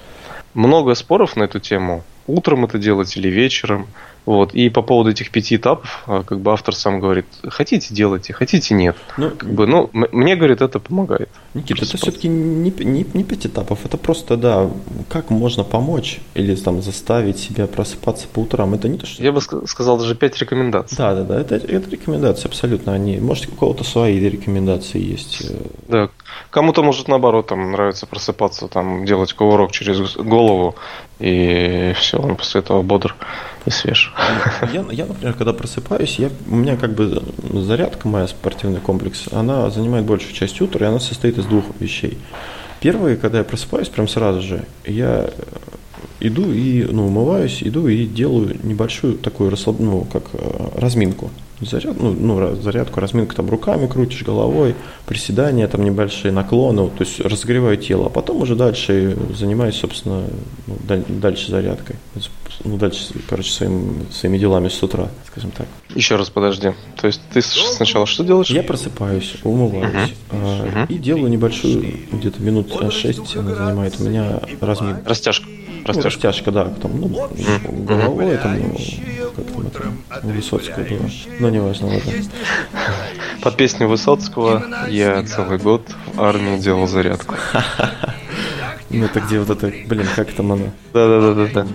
много 0.56 0.94
споров 0.94 1.36
на 1.36 1.44
эту 1.44 1.60
тему. 1.60 2.02
Утром 2.26 2.64
это 2.64 2.78
делать 2.78 3.16
или 3.16 3.28
вечером. 3.28 3.86
Вот. 4.26 4.54
И 4.54 4.68
по 4.68 4.82
поводу 4.82 5.10
этих 5.10 5.30
пяти 5.30 5.56
этапов, 5.56 6.02
а, 6.06 6.24
как 6.24 6.40
бы 6.40 6.52
автор 6.52 6.74
сам 6.74 6.98
говорит, 7.00 7.26
хотите 7.44 7.94
делайте, 7.94 8.32
хотите 8.32 8.74
нет. 8.74 8.96
Ну, 9.16 9.30
как 9.30 9.54
бы, 9.54 9.66
ну, 9.66 9.88
мне, 9.92 10.34
говорит, 10.34 10.60
это 10.60 10.80
помогает. 10.80 11.30
Никита, 11.56 11.84
это 11.84 11.96
все-таки 11.96 12.28
не, 12.28 12.70
не, 12.70 13.06
не 13.14 13.24
пять 13.24 13.46
этапов, 13.46 13.84
это 13.84 13.96
просто, 13.96 14.36
да, 14.36 14.70
как 15.08 15.30
можно 15.30 15.64
помочь 15.64 16.20
или 16.34 16.54
там 16.54 16.82
заставить 16.82 17.38
себя 17.38 17.66
просыпаться 17.66 18.28
по 18.28 18.40
утрам. 18.40 18.74
Это 18.74 18.88
не 18.88 18.98
то, 18.98 19.06
что... 19.06 19.22
Я 19.22 19.32
бы 19.32 19.40
сказал 19.40 19.98
даже 19.98 20.14
пять 20.14 20.38
рекомендаций. 20.38 20.96
Да, 20.96 21.14
да, 21.14 21.22
да, 21.22 21.40
это, 21.40 21.56
это 21.56 21.90
рекомендации 21.90 22.46
абсолютно. 22.46 22.92
Они, 22.92 23.18
может, 23.18 23.48
у 23.48 23.56
кого-то 23.56 23.84
свои 23.84 24.18
рекомендации 24.20 25.00
есть. 25.00 25.42
Э. 25.48 25.54
Да, 25.88 26.10
кому-то 26.50 26.82
может 26.82 27.08
наоборот 27.08 27.46
там 27.46 27.72
нравится 27.72 28.06
просыпаться, 28.06 28.68
там 28.68 29.04
делать 29.06 29.32
кувырок 29.32 29.72
через 29.72 30.16
голову, 30.16 30.74
и 31.18 31.94
все, 31.96 32.18
он 32.18 32.36
после 32.36 32.60
этого 32.60 32.82
бодр 32.82 33.16
и 33.64 33.70
свеж. 33.70 34.12
Я, 34.72 34.84
я, 34.90 35.06
например, 35.06 35.34
когда 35.34 35.52
просыпаюсь, 35.52 36.18
я, 36.18 36.30
у 36.48 36.54
меня 36.54 36.76
как 36.76 36.94
бы 36.94 37.22
зарядка 37.52 38.08
моя, 38.08 38.28
спортивный 38.28 38.80
комплекс, 38.80 39.24
она 39.32 39.70
занимает 39.70 40.04
большую 40.04 40.34
часть 40.34 40.60
утра, 40.60 40.86
и 40.86 40.88
она 40.88 41.00
состоит 41.00 41.38
из 41.38 41.45
двух 41.48 41.64
вещей. 41.80 42.18
Первое, 42.80 43.16
когда 43.16 43.38
я 43.38 43.44
просыпаюсь, 43.44 43.88
прям 43.88 44.08
сразу 44.08 44.42
же, 44.42 44.64
я 44.84 45.30
иду 46.20 46.52
и, 46.52 46.84
ну, 46.84 47.06
умываюсь, 47.06 47.62
иду 47.62 47.88
и 47.88 48.06
делаю 48.06 48.56
небольшую 48.62 49.18
такую 49.18 49.50
расслаб... 49.50 49.80
ну, 49.80 50.06
как 50.12 50.24
э, 50.32 50.68
разминку 50.76 51.30
заряд, 51.60 51.96
ну, 52.00 52.12
ну, 52.12 52.56
зарядку, 52.56 53.00
разминку 53.00 53.34
там 53.34 53.48
руками 53.48 53.86
крутишь, 53.86 54.22
головой, 54.22 54.74
приседания 55.06 55.66
там 55.68 55.84
небольшие, 55.84 56.32
наклоны, 56.32 56.88
то 56.88 57.04
есть 57.04 57.20
разогреваю 57.20 57.78
тело, 57.78 58.06
а 58.06 58.10
потом 58.10 58.42
уже 58.42 58.56
дальше 58.56 59.16
занимаюсь, 59.34 59.76
собственно, 59.76 60.24
ну, 60.66 60.76
дальше 61.08 61.50
зарядкой, 61.50 61.96
ну, 62.64 62.76
дальше, 62.76 63.12
короче, 63.28 63.52
своим, 63.52 64.06
своими 64.10 64.38
делами 64.38 64.68
с 64.68 64.82
утра, 64.82 65.08
скажем 65.26 65.50
так. 65.50 65.66
Еще 65.94 66.16
раз 66.16 66.30
подожди, 66.30 66.72
то 67.00 67.06
есть 67.06 67.20
ты 67.32 67.42
сначала 67.42 68.06
что 68.06 68.24
делаешь? 68.24 68.50
Я 68.50 68.62
просыпаюсь, 68.62 69.36
умываюсь 69.42 69.92
uh-huh. 69.92 70.14
А, 70.30 70.66
uh-huh. 70.66 70.92
и 70.92 70.98
делаю 70.98 71.28
небольшую, 71.28 72.00
где-то 72.12 72.42
минут 72.42 72.72
6 72.92 73.36
она 73.36 73.54
занимает 73.54 74.00
у 74.00 74.04
меня 74.04 74.40
разминку. 74.60 75.08
Растяжку. 75.08 75.46
Растяжка. 75.84 75.98
Ну, 75.98 76.02
растяжка, 76.02 76.50
да, 76.50 76.64
там, 76.64 77.00
ну, 77.00 77.28
головой, 77.84 78.36
там, 78.38 78.58
ну, 78.58 78.76
как 79.36 79.46
там 79.46 79.66
это, 79.66 80.26
Высоцкого 80.26 80.84
было, 80.84 81.10
но 81.38 81.50
не 81.50 81.60
важно, 81.60 81.88
ладно. 81.88 82.12
Под 83.42 83.56
песню 83.56 83.86
Высоцкого 83.86 84.64
я 84.88 85.22
целый 85.22 85.58
год 85.58 85.82
в 86.14 86.22
армии 86.22 86.58
делал 86.58 86.86
зарядку. 86.88 87.36
Ну, 88.90 89.04
это 89.04 89.20
где 89.20 89.40
вот 89.40 89.50
это, 89.50 89.72
блин, 89.88 90.06
как 90.14 90.32
там 90.32 90.52
она? 90.52 90.66
Да-да-да-да. 90.92 91.66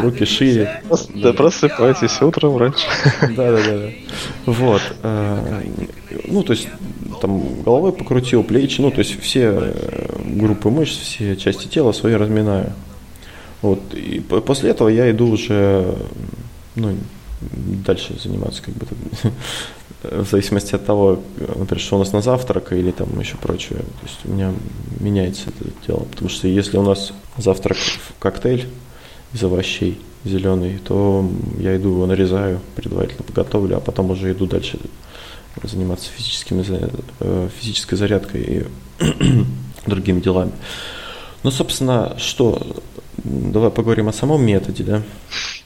Руки 0.00 0.24
шире. 0.24 0.82
Да 1.14 1.32
просыпайтесь 1.32 2.20
утром 2.20 2.56
раньше. 2.56 2.86
Да-да-да. 3.20 3.90
Вот. 4.46 4.82
Э, 5.02 5.62
ну, 6.26 6.42
то 6.42 6.52
есть, 6.52 6.68
там, 7.20 7.62
головой 7.62 7.92
покрутил, 7.92 8.42
плечи, 8.42 8.80
ну, 8.80 8.90
то 8.90 8.98
есть, 8.98 9.20
все 9.20 9.52
э, 9.52 10.18
группы 10.26 10.68
мышц, 10.68 10.98
все 10.98 11.36
части 11.36 11.68
тела 11.68 11.92
свои 11.92 12.14
разминаю. 12.14 12.72
Вот. 13.60 13.94
И 13.94 14.18
после 14.20 14.70
этого 14.70 14.88
я 14.88 15.10
иду 15.10 15.28
уже 15.28 15.94
ну, 16.74 16.96
дальше 17.40 18.14
заниматься, 18.22 18.62
как 18.62 18.74
бы 18.74 18.86
в 20.02 20.24
зависимости 20.28 20.74
от 20.74 20.84
того, 20.84 21.20
например, 21.38 21.80
что 21.80 21.96
у 21.96 21.98
нас 21.98 22.12
на 22.12 22.20
завтрак 22.20 22.72
или 22.72 22.90
там 22.90 23.18
еще 23.20 23.36
прочее. 23.36 23.78
То 23.78 24.06
есть 24.06 24.18
у 24.24 24.30
меня 24.30 24.52
меняется 25.00 25.50
это 25.50 25.70
дело. 25.86 26.04
Потому 26.10 26.28
что 26.28 26.48
если 26.48 26.76
у 26.76 26.82
нас 26.82 27.12
завтрак 27.36 27.78
коктейль 28.18 28.66
из 29.32 29.42
овощей 29.42 30.00
зеленый, 30.24 30.78
то 30.78 31.28
я 31.58 31.76
иду 31.76 31.90
его 31.90 32.06
нарезаю, 32.06 32.60
предварительно 32.76 33.24
подготовлю, 33.24 33.76
а 33.76 33.80
потом 33.80 34.10
уже 34.10 34.32
иду 34.32 34.46
дальше 34.46 34.78
заниматься 35.62 36.10
физическими, 36.10 36.64
э, 37.20 37.48
физической 37.58 37.96
зарядкой 37.96 38.42
и 38.42 38.66
другими 39.86 40.20
делами. 40.20 40.52
Ну, 41.42 41.50
собственно, 41.50 42.14
что 42.18 42.62
Давай 43.24 43.70
поговорим 43.70 44.08
о 44.08 44.12
самом 44.12 44.44
методе, 44.44 44.84
да? 44.84 45.02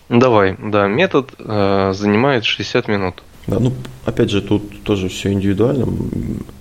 Давай, 0.08 0.56
да, 0.58 0.86
метод 0.86 1.32
э, 1.38 1.92
занимает 1.94 2.44
60 2.44 2.88
минут. 2.88 3.22
Да, 3.46 3.60
ну, 3.60 3.72
опять 4.04 4.30
же, 4.30 4.42
тут 4.42 4.82
тоже 4.82 5.08
все 5.08 5.32
индивидуально. 5.32 5.86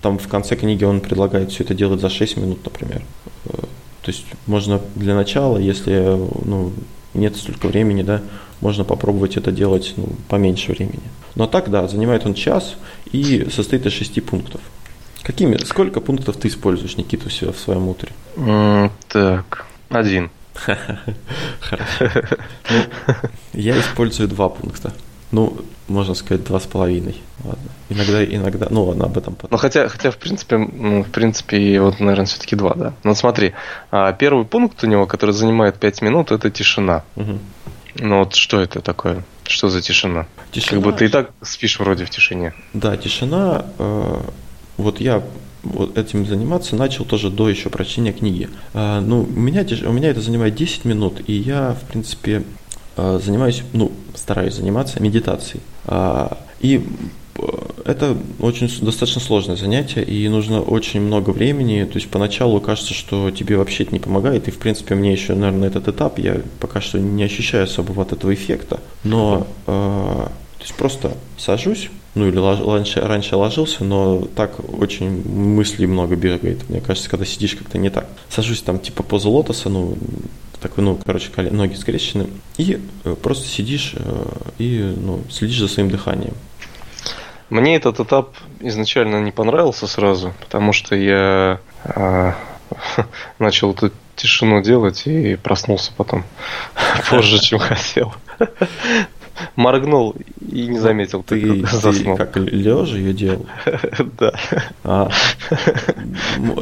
Там 0.01 0.19
в 0.19 0.27
конце 0.27 0.55
книги 0.55 0.83
он 0.83 0.99
предлагает 0.99 1.51
все 1.51 1.63
это 1.63 1.73
делать 1.73 1.99
за 1.99 2.09
6 2.09 2.37
минут, 2.37 2.63
например. 2.63 3.01
Э, 3.45 3.57
то 4.01 4.11
есть 4.11 4.25
можно 4.45 4.79
для 4.93 5.15
начала, 5.15 5.57
если 5.57 6.17
ну, 6.45 6.73
нет 7.15 7.35
столько 7.37 7.67
времени, 7.67 8.03
да, 8.03 8.21
можно 8.61 8.83
попробовать 8.83 9.35
это 9.35 9.51
делать 9.51 9.93
ну, 9.97 10.09
поменьше 10.27 10.71
времени. 10.73 11.01
Но 11.35 11.47
так, 11.47 11.69
да, 11.71 11.87
занимает 11.87 12.25
он 12.25 12.35
час 12.35 12.75
и 13.11 13.47
состоит 13.49 13.85
из 13.85 13.93
шести 13.93 14.21
пунктов. 14.21 14.61
Какими, 15.23 15.57
сколько 15.65 16.01
пунктов 16.01 16.37
ты 16.37 16.49
используешь, 16.49 16.97
Никита, 16.97 17.27
у 17.27 17.29
себя 17.31 17.51
в 17.51 17.57
своем 17.57 17.87
утре? 17.87 18.09
Так, 19.09 19.65
один. 19.89 20.29
Ну, 22.69 22.77
я 23.53 23.79
использую 23.79 24.27
два 24.27 24.49
пункта. 24.49 24.93
Ну, 25.35 25.57
можно 25.89 26.13
сказать, 26.15 26.45
два 26.45 26.59
с 26.59 26.63
половиной. 26.65 27.15
Ладно. 27.43 27.69
Иногда, 27.89 28.23
иногда, 28.23 28.67
ну 28.69 28.85
ладно, 28.85 29.05
об 29.05 29.17
этом 29.17 29.33
Ну, 29.33 29.37
потом. 29.41 29.59
хотя, 29.59 29.87
хотя, 29.89 30.09
в 30.09 30.17
принципе, 30.17 30.57
ну, 30.57 31.03
в 31.03 31.09
принципе, 31.09 31.79
вот, 31.81 31.99
наверное, 31.99 32.25
все-таки 32.25 32.55
два, 32.55 32.73
да. 32.73 32.93
Ну, 33.03 33.13
смотри, 33.15 33.51
а, 33.91 34.13
первый 34.13 34.45
пункт 34.45 34.83
у 34.83 34.87
него, 34.87 35.05
который 35.05 35.31
занимает 35.31 35.75
5 35.75 36.01
минут, 36.01 36.31
это 36.31 36.49
тишина. 36.49 37.03
Мгм. 37.17 37.39
Ну, 37.99 38.19
вот 38.19 38.33
что 38.35 38.61
это 38.61 38.79
такое? 38.81 39.23
Что 39.45 39.69
за 39.69 39.81
тишина? 39.81 40.25
Тишина, 40.51 40.81
Как 40.81 40.91
бы 40.91 40.97
ты 40.97 41.05
и 41.05 41.07
так 41.09 41.31
спишь 41.41 41.79
вроде 41.79 42.05
в 42.05 42.09
тишине. 42.09 42.53
Да, 42.73 42.95
тишина. 42.97 43.65
э, 43.77 44.21
вот 44.77 44.99
я 45.01 45.21
вот 45.63 45.97
этим 45.97 46.25
заниматься 46.25 46.75
начал 46.75 47.05
тоже 47.05 47.29
до 47.29 47.49
еще 47.49 47.69
прочтения 47.69 48.13
книги. 48.13 48.49
А, 48.73 49.01
ну, 49.01 49.21
у 49.23 49.39
меня, 49.39 49.63
тиш- 49.63 49.85
у 49.85 49.91
меня 49.91 50.09
это 50.09 50.21
занимает 50.21 50.55
10 50.55 50.85
минут, 50.85 51.21
и 51.27 51.33
я, 51.33 51.73
в 51.73 51.87
принципе, 51.89 52.31
э, 52.37 52.43
занимаюсь, 52.95 53.63
ну, 53.73 53.91
стараюсь 54.13 54.55
заниматься 54.55 55.01
медитацией. 55.01 55.61
А, 55.85 56.37
и 56.59 56.85
э, 57.37 57.41
это 57.85 58.17
очень 58.39 58.67
достаточно 58.83 59.21
сложное 59.21 59.55
занятие, 59.55 60.03
и 60.03 60.27
нужно 60.29 60.61
очень 60.61 61.01
много 61.01 61.31
времени. 61.31 61.83
То 61.83 61.97
есть 61.97 62.09
поначалу 62.09 62.61
кажется, 62.61 62.93
что 62.93 63.31
тебе 63.31 63.57
вообще 63.57 63.83
это 63.83 63.93
не 63.93 63.99
помогает, 63.99 64.47
и 64.47 64.51
в 64.51 64.57
принципе 64.59 64.95
мне 64.95 65.11
еще, 65.11 65.35
наверное, 65.35 65.67
этот 65.67 65.87
этап 65.87 66.19
я 66.19 66.41
пока 66.59 66.81
что 66.81 66.99
не 66.99 67.23
ощущаю 67.23 67.65
особого 67.65 68.03
от 68.03 68.13
этого 68.13 68.33
эффекта. 68.33 68.79
Но 69.03 69.45
э, 69.67 69.71
то 69.71 70.61
есть 70.61 70.73
просто 70.75 71.11
сажусь, 71.37 71.89
ну 72.15 72.27
или 72.27 72.37
лож- 72.37 72.65
раньше, 72.65 73.01
раньше 73.01 73.35
ложился, 73.35 73.83
но 73.83 74.27
так 74.35 74.57
очень 74.79 75.21
мыслей 75.29 75.85
много 75.85 76.15
бегает. 76.15 76.69
Мне 76.69 76.79
кажется, 76.79 77.09
когда 77.09 77.25
сидишь 77.25 77.55
как-то 77.55 77.77
не 77.77 77.89
так. 77.89 78.07
Сажусь 78.29 78.61
там 78.61 78.79
типа 78.79 79.03
поза 79.03 79.29
лотоса, 79.29 79.69
ну 79.69 79.97
такой, 80.67 80.83
ну, 80.83 80.99
короче, 81.05 81.29
ноги 81.51 81.75
скрещены, 81.75 82.27
и 82.57 82.79
э, 83.03 83.15
просто 83.21 83.47
сидишь 83.47 83.93
э, 83.95 84.25
и 84.57 84.95
ну, 84.97 85.21
следишь 85.29 85.59
за 85.59 85.67
своим 85.67 85.89
дыханием. 85.89 86.33
Мне 87.51 87.75
этот 87.75 87.99
этап 87.99 88.35
изначально 88.59 89.21
не 89.21 89.31
понравился 89.31 89.85
сразу, 89.85 90.33
потому 90.39 90.73
что 90.73 90.95
я 90.95 91.59
а, 91.83 92.35
начал 93.39 93.73
эту 93.73 93.91
тишину 94.15 94.63
делать 94.63 95.05
и 95.05 95.35
проснулся 95.35 95.91
потом 95.95 96.23
позже, 97.09 97.39
чем 97.39 97.59
хотел. 97.59 98.15
Моргнул 99.55 100.15
и 100.51 100.67
не 100.67 100.79
заметил, 100.79 101.23
Ты, 101.23 101.41
ты 101.41 101.61
ты 101.61 101.77
заснул. 101.77 102.15
как 102.17 102.37
лежа 102.37 102.97
ее 102.97 103.13
делал? 103.13 103.45
Да. 104.19 104.33
А, 104.83 105.09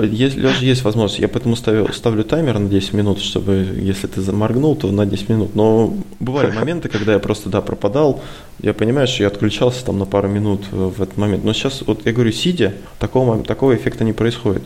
есть, 0.03 0.35
лежа 0.35 0.59
есть 0.59 0.83
возможность. 0.83 1.19
Я 1.19 1.27
поэтому 1.27 1.55
ставлю, 1.55 1.91
ставлю 1.93 2.23
таймер 2.23 2.59
на 2.59 2.69
10 2.69 2.93
минут, 2.93 3.19
чтобы, 3.19 3.53
если 3.79 4.07
ты 4.07 4.21
заморгнул, 4.21 4.75
то 4.75 4.91
на 4.91 5.05
10 5.05 5.29
минут. 5.29 5.55
Но 5.55 5.93
бывали 6.19 6.51
моменты, 6.55 6.89
когда 6.89 7.13
я 7.13 7.19
просто, 7.19 7.49
да, 7.49 7.61
пропадал. 7.61 8.21
Я 8.61 8.73
понимаю, 8.73 9.07
что 9.07 9.23
я 9.23 9.27
отключался 9.27 9.85
там 9.85 9.99
на 9.99 10.05
пару 10.05 10.27
минут 10.27 10.61
э, 10.71 10.75
в 10.75 11.01
этот 11.01 11.17
момент. 11.17 11.43
Но 11.43 11.53
сейчас, 11.53 11.83
вот 11.85 12.05
я 12.05 12.13
говорю, 12.13 12.31
сидя, 12.31 12.73
такого, 12.99 13.43
такого 13.43 13.75
эффекта 13.75 14.03
не 14.03 14.13
происходит. 14.13 14.63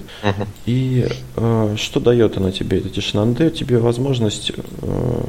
И 0.66 1.08
э, 1.36 1.76
что 1.78 2.00
дает 2.00 2.38
она 2.38 2.52
тебе, 2.52 2.78
эта 2.80 2.90
тишина? 2.90 3.24
Она 3.24 3.34
дает 3.34 3.56
тебе 3.56 3.80
возможность 3.80 4.52
э, 4.82 5.24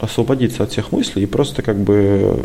освободиться 0.00 0.62
от 0.62 0.72
всех 0.72 0.92
мыслей 0.92 1.24
и 1.24 1.26
просто 1.26 1.62
как 1.62 1.78
бы 1.78 2.44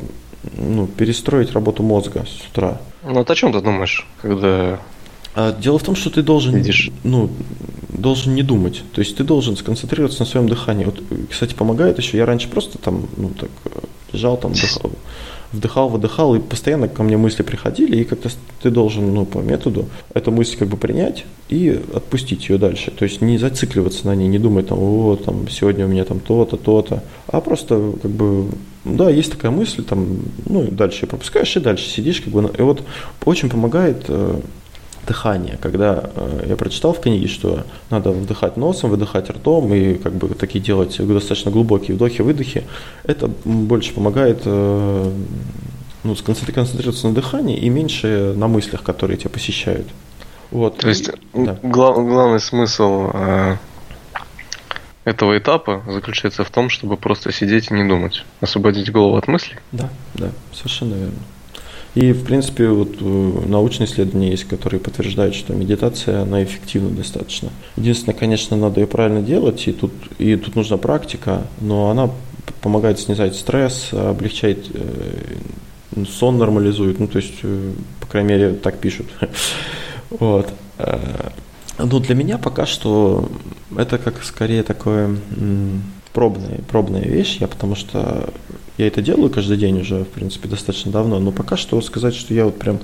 ну, 0.57 0.87
перестроить 0.87 1.51
работу 1.53 1.83
мозга 1.83 2.25
с 2.25 2.49
утра. 2.49 2.81
Ну 3.03 3.15
вот 3.15 3.29
о 3.29 3.35
чем 3.35 3.53
ты 3.53 3.61
думаешь, 3.61 4.05
когда... 4.21 4.79
А 5.33 5.51
дело 5.51 5.77
в 5.79 5.83
том, 5.83 5.95
что 5.95 6.09
ты 6.09 6.21
должен, 6.21 6.55
Видишь. 6.55 6.91
ну, 7.03 7.29
должен 7.89 8.35
не 8.35 8.43
думать. 8.43 8.83
То 8.93 9.01
есть 9.01 9.17
ты 9.17 9.23
должен 9.23 9.57
сконцентрироваться 9.57 10.21
на 10.21 10.25
своем 10.25 10.47
дыхании. 10.47 10.85
Вот, 10.85 11.03
кстати, 11.29 11.53
помогает 11.53 11.97
еще. 11.97 12.17
Я 12.17 12.25
раньше 12.25 12.47
просто 12.47 12.77
там, 12.77 13.07
ну, 13.17 13.29
так 13.29 13.49
лежал 14.13 14.37
там, 14.37 14.51
вдыхал, 14.53 14.91
вдыхал, 15.55 15.89
выдыхал, 15.89 16.35
и 16.35 16.39
постоянно 16.39 16.87
ко 16.87 17.03
мне 17.03 17.17
мысли 17.17 17.43
приходили, 17.43 17.97
и 17.97 18.03
как-то 18.03 18.29
ты 18.61 18.69
должен, 18.69 19.13
ну, 19.13 19.25
по 19.25 19.39
методу 19.39 19.85
эту 20.13 20.31
мысль 20.31 20.57
как 20.57 20.67
бы 20.67 20.77
принять 20.77 21.25
и 21.49 21.81
отпустить 21.93 22.49
ее 22.49 22.57
дальше. 22.57 22.91
То 22.91 23.05
есть 23.05 23.21
не 23.21 23.37
зацикливаться 23.37 24.05
на 24.07 24.15
ней, 24.15 24.27
не 24.27 24.39
думать 24.39 24.67
там, 24.67 24.79
о, 24.79 25.15
там, 25.15 25.47
сегодня 25.49 25.85
у 25.85 25.89
меня 25.89 26.05
там 26.05 26.19
то-то, 26.19 26.57
то-то, 26.57 27.03
а 27.27 27.41
просто 27.41 27.93
как 28.01 28.11
бы, 28.11 28.47
да, 28.83 29.09
есть 29.09 29.31
такая 29.31 29.51
мысль, 29.51 29.83
там, 29.83 30.19
ну, 30.45 30.63
дальше 30.71 31.07
пропускаешь 31.07 31.55
и 31.57 31.59
дальше 31.59 31.89
сидишь, 31.89 32.21
как 32.21 32.33
бы, 32.33 32.41
на- 32.41 32.47
и 32.47 32.61
вот 32.61 32.83
очень 33.25 33.49
помогает 33.49 34.05
э, 34.07 34.39
дыхание, 35.07 35.57
когда 35.61 36.09
э, 36.15 36.45
я 36.49 36.55
прочитал 36.55 36.93
в 36.93 36.99
книге, 36.99 37.27
что 37.27 37.63
надо 37.89 38.11
вдыхать 38.11 38.57
носом, 38.57 38.89
выдыхать 38.89 39.29
ртом 39.29 39.73
и 39.73 39.95
как 39.95 40.13
бы 40.13 40.29
такие 40.29 40.63
делать 40.63 40.97
достаточно 40.99 41.51
глубокие 41.51 41.95
вдохи-выдохи, 41.95 42.63
это 43.03 43.29
больше 43.45 43.93
помогает 43.93 44.41
э, 44.45 45.11
ну, 46.03 46.13
сконцентри- 46.13 46.51
концентрироваться 46.53 47.07
на 47.07 47.13
дыхании 47.13 47.57
и 47.57 47.69
меньше 47.69 48.33
на 48.35 48.47
мыслях, 48.47 48.83
которые 48.83 49.17
тебя 49.17 49.29
посещают. 49.29 49.87
Вот. 50.51 50.77
То 50.77 50.89
есть 50.89 51.09
И- 51.09 51.45
да. 51.45 51.57
гла- 51.63 51.93
главный 51.93 52.39
смысл 52.39 53.09
э, 53.13 53.57
этого 55.03 55.37
этапа 55.37 55.83
заключается 55.87 56.43
в 56.43 56.49
том, 56.49 56.69
чтобы 56.69 56.97
просто 56.97 57.31
сидеть 57.31 57.69
и 57.69 57.73
не 57.73 57.87
думать, 57.87 58.25
освободить 58.41 58.91
голову 58.91 59.17
от 59.17 59.27
мыслей. 59.27 59.57
Да, 59.71 59.89
да, 60.15 60.29
совершенно 60.53 60.95
верно. 60.95 61.19
И, 61.95 62.11
в 62.11 62.25
принципе, 62.25 62.67
вот 62.67 62.97
э, 62.99 63.03
научные 63.47 63.87
исследования 63.87 64.29
есть, 64.29 64.43
которые 64.43 64.81
подтверждают, 64.81 65.33
что 65.33 65.53
медитация, 65.53 66.21
она 66.21 66.43
эффективна 66.43 66.89
достаточно. 66.89 67.49
Единственное, 67.77 68.15
конечно, 68.15 68.57
надо 68.57 68.81
ее 68.81 68.87
правильно 68.87 69.21
делать, 69.21 69.65
и 69.67 69.71
тут, 69.71 69.93
и 70.17 70.35
тут 70.35 70.55
нужна 70.55 70.75
практика, 70.75 71.47
но 71.61 71.89
она 71.89 72.11
помогает 72.61 72.99
снижать 72.99 73.35
стресс, 73.35 73.93
облегчает, 73.93 74.67
э, 74.73 76.03
сон 76.05 76.37
нормализует, 76.37 76.99
ну, 76.99 77.07
то 77.07 77.17
есть, 77.17 77.35
э, 77.43 77.71
по 78.01 78.07
крайней 78.07 78.29
мере, 78.29 78.53
так 78.53 78.77
пишут. 78.77 79.07
Вот. 80.11 80.47
Ну, 81.79 81.99
для 81.99 82.15
меня 82.15 82.37
пока 82.37 82.65
что 82.67 83.27
это 83.75 83.97
как 83.97 84.23
скорее 84.23 84.61
такое 84.61 85.17
пробная, 86.13 86.59
пробная 86.69 87.01
вещь, 87.01 87.37
я 87.39 87.47
потому 87.47 87.75
что 87.75 88.29
я 88.77 88.87
это 88.87 89.01
делаю 89.01 89.29
каждый 89.29 89.57
день 89.57 89.79
уже, 89.79 90.03
в 90.03 90.07
принципе, 90.07 90.47
достаточно 90.47 90.91
давно, 90.91 91.19
но 91.19 91.31
пока 91.31 91.57
что 91.57 91.79
сказать, 91.81 92.15
что 92.15 92.33
я 92.33 92.45
вот 92.45 92.57
прям 92.59 92.79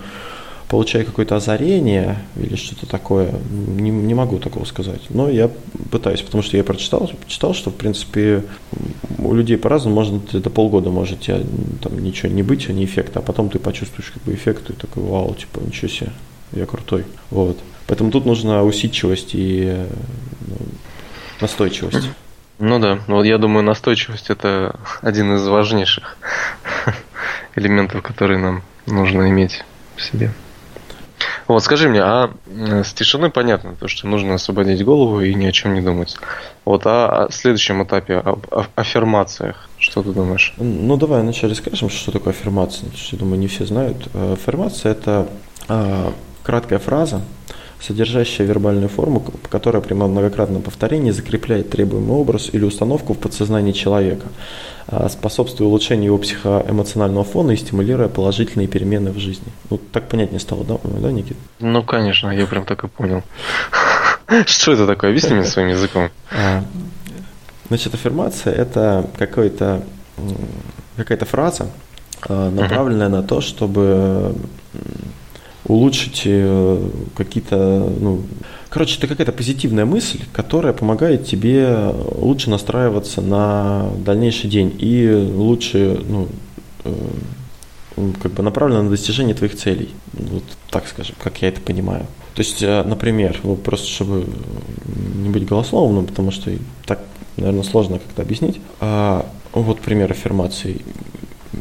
получаю 0.71 1.05
какое-то 1.05 1.35
озарение 1.35 2.19
или 2.37 2.55
что-то 2.55 2.85
такое, 2.85 3.33
не, 3.51 3.89
не 3.89 4.13
могу 4.13 4.39
такого 4.39 4.63
сказать. 4.63 5.01
Но 5.09 5.29
я 5.29 5.51
пытаюсь, 5.91 6.21
потому 6.21 6.43
что 6.43 6.55
я 6.55 6.63
прочитал, 6.63 7.11
читал, 7.27 7.53
что, 7.53 7.71
в 7.71 7.75
принципе, 7.75 8.45
у 9.19 9.33
людей 9.33 9.57
по-разному, 9.57 9.95
можно 9.95 10.21
до 10.31 10.49
полгода 10.49 10.89
может 10.89 11.19
тебя 11.19 11.41
там 11.81 11.99
ничего 12.01 12.31
не 12.31 12.41
быть, 12.41 12.69
а 12.69 12.73
не 12.73 12.85
эффекта, 12.85 13.19
а 13.19 13.21
потом 13.21 13.49
ты 13.49 13.59
почувствуешь 13.59 14.11
как 14.11 14.23
бы 14.23 14.33
эффект 14.33 14.69
и 14.69 14.73
такой, 14.73 15.03
вау, 15.03 15.35
типа, 15.35 15.59
ничего 15.59 15.89
себе, 15.89 16.11
я 16.53 16.65
крутой. 16.65 17.03
Вот. 17.31 17.57
Поэтому 17.87 18.09
тут 18.09 18.25
нужна 18.25 18.63
усидчивость 18.63 19.31
и 19.33 19.75
ну, 20.47 20.55
настойчивость. 21.41 22.07
Ну 22.61 22.77
да, 22.77 22.99
вот 23.07 23.23
я 23.23 23.39
думаю, 23.39 23.63
настойчивость 23.63 24.29
это 24.29 24.75
один 25.01 25.33
из 25.33 25.47
важнейших 25.47 26.15
элементов, 27.55 28.03
которые 28.03 28.37
нам 28.37 28.61
нужно 28.85 29.27
иметь 29.31 29.65
в 29.95 30.01
себе. 30.03 30.31
Вот, 31.47 31.63
скажи 31.63 31.89
мне, 31.89 32.03
а 32.03 32.31
э, 32.45 32.83
с 32.83 32.93
тишиной 32.93 33.31
понятно, 33.31 33.75
то, 33.75 33.87
что 33.87 34.05
нужно 34.05 34.35
освободить 34.35 34.85
голову 34.85 35.21
и 35.21 35.33
ни 35.33 35.47
о 35.47 35.51
чем 35.51 35.73
не 35.73 35.81
думать. 35.81 36.17
Вот, 36.63 36.83
а 36.85 37.25
о 37.25 37.31
следующем 37.31 37.83
этапе, 37.83 38.17
об 38.17 38.45
аффирмациях, 38.75 39.67
что 39.79 40.03
ты 40.03 40.11
думаешь? 40.11 40.53
Ну, 40.57 40.97
давай 40.97 41.21
вначале 41.21 41.55
скажем, 41.55 41.89
что 41.89 42.11
такое 42.11 42.31
аффирмация. 42.31 42.91
Я 43.11 43.17
думаю, 43.17 43.39
не 43.39 43.47
все 43.47 43.65
знают. 43.65 44.07
Э, 44.13 44.33
Аффирмация– 44.33 44.91
это 44.93 45.27
а, 45.67 46.13
краткая 46.43 46.77
фраза, 46.77 47.21
содержащая 47.81 48.47
вербальную 48.47 48.89
форму, 48.89 49.23
которая 49.49 49.81
при 49.81 49.93
многократном 49.93 50.61
повторении 50.61 51.11
закрепляет 51.11 51.69
требуемый 51.69 52.15
образ 52.15 52.49
или 52.51 52.63
установку 52.63 53.13
в 53.13 53.17
подсознании 53.17 53.71
человека, 53.71 54.27
а, 54.87 55.09
способствуя 55.09 55.67
улучшению 55.67 56.05
его 56.05 56.17
психоэмоционального 56.17 57.23
фона 57.23 57.51
и 57.51 57.57
стимулируя 57.57 58.07
положительные 58.07 58.67
перемены 58.67 59.11
в 59.11 59.17
жизни. 59.17 59.47
Ну, 59.69 59.77
так 59.77 60.07
понятнее 60.07 60.39
стало, 60.39 60.63
да, 60.63 60.77
да 60.83 61.11
Никит? 61.11 61.37
Ну, 61.59 61.83
конечно, 61.83 62.29
я 62.29 62.45
прям 62.45 62.65
так 62.65 62.83
и 62.83 62.87
понял. 62.87 63.23
Что 64.45 64.73
это 64.73 64.87
такое? 64.87 65.09
Объясни 65.09 65.35
мне 65.35 65.43
своим 65.43 65.69
языком. 65.69 66.09
А, 66.31 66.63
Значит, 67.71 67.93
аффирмация– 67.93 68.53
это 68.57 69.05
какой-то, 69.17 69.81
какая-то 70.97 71.25
фраза, 71.25 71.67
а, 72.27 72.49
направленная 72.49 73.07
на 73.07 73.23
то, 73.23 73.39
чтобы 73.39 74.35
улучшить 75.71 76.23
э, 76.25 76.89
какие-то, 77.15 77.89
ну, 77.99 78.21
короче, 78.69 78.97
это 78.97 79.07
какая-то 79.07 79.31
позитивная 79.31 79.85
мысль, 79.85 80.19
которая 80.33 80.73
помогает 80.73 81.25
тебе 81.25 81.93
лучше 82.17 82.49
настраиваться 82.49 83.21
на 83.21 83.89
дальнейший 84.05 84.49
день 84.49 84.75
и 84.77 85.09
лучше, 85.11 86.03
ну, 86.07 86.27
э, 86.83 86.93
как 88.21 88.33
бы 88.33 88.43
направлена 88.43 88.83
на 88.83 88.89
достижение 88.89 89.35
твоих 89.35 89.55
целей. 89.55 89.89
Вот 90.13 90.43
так 90.69 90.87
скажем, 90.87 91.15
как 91.21 91.41
я 91.41 91.49
это 91.49 91.61
понимаю. 91.61 92.05
То 92.35 92.41
есть, 92.41 92.61
э, 92.61 92.83
например, 92.83 93.39
просто 93.63 93.87
чтобы 93.87 94.25
не 95.15 95.29
быть 95.29 95.45
голословным, 95.45 96.05
потому 96.05 96.31
что 96.31 96.51
так, 96.85 96.99
наверное, 97.37 97.63
сложно 97.63 97.99
как-то 97.99 98.21
объяснить. 98.21 98.59
А, 98.79 99.25
вот 99.53 99.79
пример 99.79 100.11
аффирмации. 100.11 100.81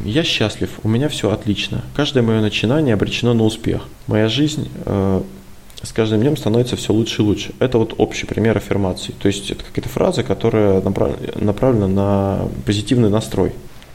Я 0.05 0.23
счастлив, 0.23 0.69
у 0.83 0.87
меня 0.87 1.09
все 1.09 1.31
отлично. 1.31 1.83
Каждое 1.95 2.23
мое 2.23 2.41
начинание 2.41 2.93
обречено 2.93 3.33
на 3.33 3.43
успех. 3.43 3.81
Моя 4.07 4.29
жизнь 4.29 4.69
э, 4.85 5.21
с 5.83 5.91
каждым 5.91 6.21
днем 6.21 6.37
становится 6.37 6.75
все 6.75 6.93
лучше 6.93 7.21
и 7.21 7.25
лучше. 7.25 7.53
Это 7.59 7.77
вот 7.77 7.95
общий 7.97 8.25
пример 8.25 8.55
аффирмации. 8.55 9.13
То 9.19 9.27
есть 9.27 9.51
это 9.51 9.63
какая-то 9.63 9.89
фраза, 9.89 10.23
которая 10.23 10.81
направлена 10.81 11.87
на 11.87 12.47
позитивный 12.65 13.09
настрой. 13.09 13.51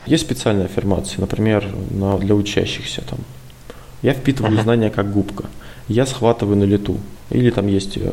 Есть 0.07 0.25
специальные 0.25 0.67
аффирмации, 0.67 1.21
например, 1.21 1.67
на, 1.91 2.19
для 2.19 2.35
учащихся. 2.35 3.03
Там. 3.09 3.19
Я 4.03 4.13
впитываю 4.13 4.61
знания 4.63 4.91
как 4.91 5.11
губка. 5.13 5.47
Я 5.89 6.07
схватываю 6.07 6.57
на 6.57 6.65
лету. 6.65 6.99
Или 7.31 7.51
там 7.51 7.67
есть, 7.67 7.97
э, 7.97 8.13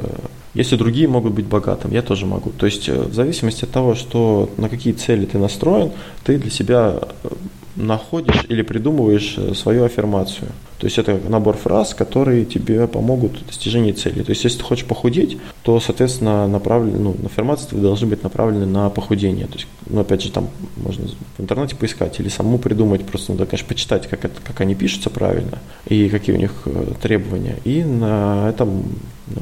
если 0.53 0.75
другие 0.75 1.07
могут 1.07 1.33
быть 1.33 1.45
богатым, 1.45 1.91
я 1.91 2.01
тоже 2.01 2.25
могу. 2.25 2.51
То 2.51 2.65
есть 2.65 2.87
э, 2.89 2.99
в 2.99 3.13
зависимости 3.13 3.65
от 3.65 3.71
того, 3.71 3.93
что, 3.93 4.49
на 4.57 4.69
какие 4.69 4.93
цели 4.93 5.25
ты 5.25 5.37
настроен, 5.37 5.91
ты 6.23 6.37
для 6.37 6.49
себя 6.49 6.99
э, 7.23 7.29
находишь 7.75 8.45
или 8.49 8.61
придумываешь 8.61 9.37
свою 9.55 9.83
аффирмацию. 9.85 10.49
То 10.83 10.87
есть 10.87 10.97
это 10.97 11.17
набор 11.29 11.55
фраз, 11.55 11.93
которые 11.93 12.43
тебе 12.43 12.87
помогут 12.87 13.39
в 13.39 13.45
достижении 13.45 13.93
цели. 13.93 14.21
То 14.21 14.31
есть 14.31 14.43
если 14.43 14.57
ты 14.57 14.63
хочешь 14.65 14.85
похудеть, 14.85 15.37
то, 15.61 15.79
соответственно, 15.79 16.45
направлен, 16.45 17.01
ну, 17.01 17.15
аффирмации 17.25 17.75
должны 17.77 18.07
быть 18.07 18.21
направлены 18.21 18.65
на 18.65 18.89
похудение. 18.89 19.47
То 19.47 19.53
есть, 19.53 19.67
ну, 19.87 20.01
опять 20.01 20.21
же, 20.21 20.31
там 20.31 20.49
можно 20.75 21.07
в 21.37 21.41
интернете 21.41 21.77
поискать 21.77 22.19
или 22.19 22.27
самому 22.27 22.57
придумать, 22.57 23.05
просто 23.05 23.31
надо, 23.31 23.45
конечно, 23.45 23.67
почитать, 23.67 24.07
как, 24.07 24.25
это, 24.25 24.41
как 24.43 24.59
они 24.59 24.75
пишутся 24.75 25.09
правильно 25.09 25.59
и 25.87 26.09
какие 26.09 26.35
у 26.35 26.39
них 26.39 26.51
э, 26.65 26.91
требования. 27.01 27.55
И 27.63 27.83
на 27.83 28.49
этом 28.49 28.83
ну, 29.27 29.41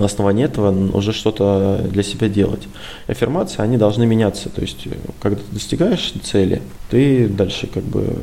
на 0.00 0.06
основании 0.06 0.44
этого 0.44 0.96
уже 0.96 1.12
что-то 1.12 1.86
для 1.90 2.02
себя 2.02 2.28
делать. 2.28 2.66
Аффирмации, 3.06 3.62
они 3.62 3.76
должны 3.76 4.06
меняться. 4.06 4.48
То 4.48 4.62
есть, 4.62 4.88
когда 5.20 5.38
ты 5.38 5.44
достигаешь 5.52 6.12
цели, 6.22 6.62
ты 6.90 7.28
дальше 7.28 7.68
как 7.68 7.84
бы 7.84 8.16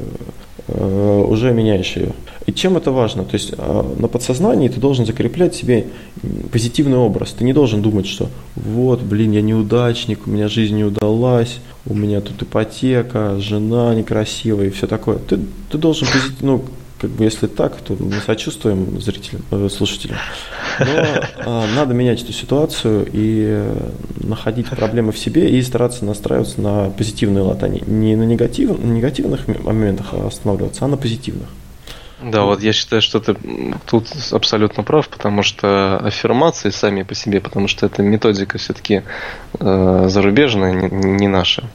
Э, 0.69 1.25
уже 1.25 1.53
меняешь 1.53 1.95
ее. 1.95 2.11
И 2.45 2.51
чем 2.51 2.75
это 2.75 2.91
важно? 2.91 3.23
То 3.23 3.35
есть 3.35 3.53
э, 3.57 3.95
на 3.97 4.09
подсознании 4.09 4.67
ты 4.67 4.81
должен 4.81 5.05
закреплять 5.05 5.55
себе 5.55 5.87
позитивный 6.51 6.97
образ. 6.97 7.31
Ты 7.31 7.45
не 7.45 7.53
должен 7.53 7.81
думать, 7.81 8.05
что 8.05 8.29
вот, 8.55 9.01
блин, 9.01 9.31
я 9.31 9.41
неудачник, 9.41 10.27
у 10.27 10.29
меня 10.29 10.49
жизнь 10.49 10.75
не 10.75 10.83
удалась, 10.83 11.59
у 11.85 11.93
меня 11.93 12.19
тут 12.19 12.43
ипотека, 12.43 13.39
жена 13.39 13.95
некрасивая 13.95 14.67
и 14.67 14.69
все 14.69 14.87
такое. 14.87 15.19
Ты, 15.19 15.39
ты 15.71 15.77
должен 15.77 16.05
ну, 16.41 16.65
как 16.99 17.09
бы 17.11 17.23
если 17.23 17.47
так, 17.47 17.75
то 17.77 17.95
мы 17.99 18.19
сочувствуем 18.25 18.99
зрителям, 18.99 19.41
э, 19.51 19.69
слушателям. 19.69 20.17
Но 20.79 20.85
э, 20.85 21.65
надо 21.75 21.93
менять 21.93 22.23
эту 22.23 22.33
ситуацию 22.33 23.07
и 23.11 23.63
находить 24.21 24.69
проблемы 24.69 25.11
в 25.11 25.17
себе 25.17 25.49
и 25.49 25.61
стараться 25.61 26.05
настраиваться 26.05 26.61
на 26.61 26.89
позитивный 26.89 27.41
лад, 27.41 27.63
а 27.63 27.69
не 27.69 28.15
на 28.15 28.23
негатив, 28.23 28.79
негативных 28.79 29.47
моментах 29.47 30.13
останавливаться, 30.13 30.85
а 30.85 30.87
на 30.87 30.97
позитивных. 30.97 31.47
Да, 32.21 32.43
вот 32.43 32.63
я 32.63 32.73
считаю, 32.73 33.01
что 33.01 33.19
ты 33.19 33.35
тут 33.85 34.07
абсолютно 34.31 34.81
прав, 34.81 35.07
потому 35.07 35.43
что 35.43 35.99
аффирмации 35.99 36.71
сами 36.71 37.03
по 37.03 37.13
себе, 37.13 37.39
потому 37.39 37.67
что 37.67 37.85
это 37.85 38.01
методика 38.01 38.57
все-таки 38.57 39.03
э, 39.59 40.05
зарубежная, 40.09 40.73
не, 40.73 40.89
не 40.89 41.27
наша. 41.27 41.69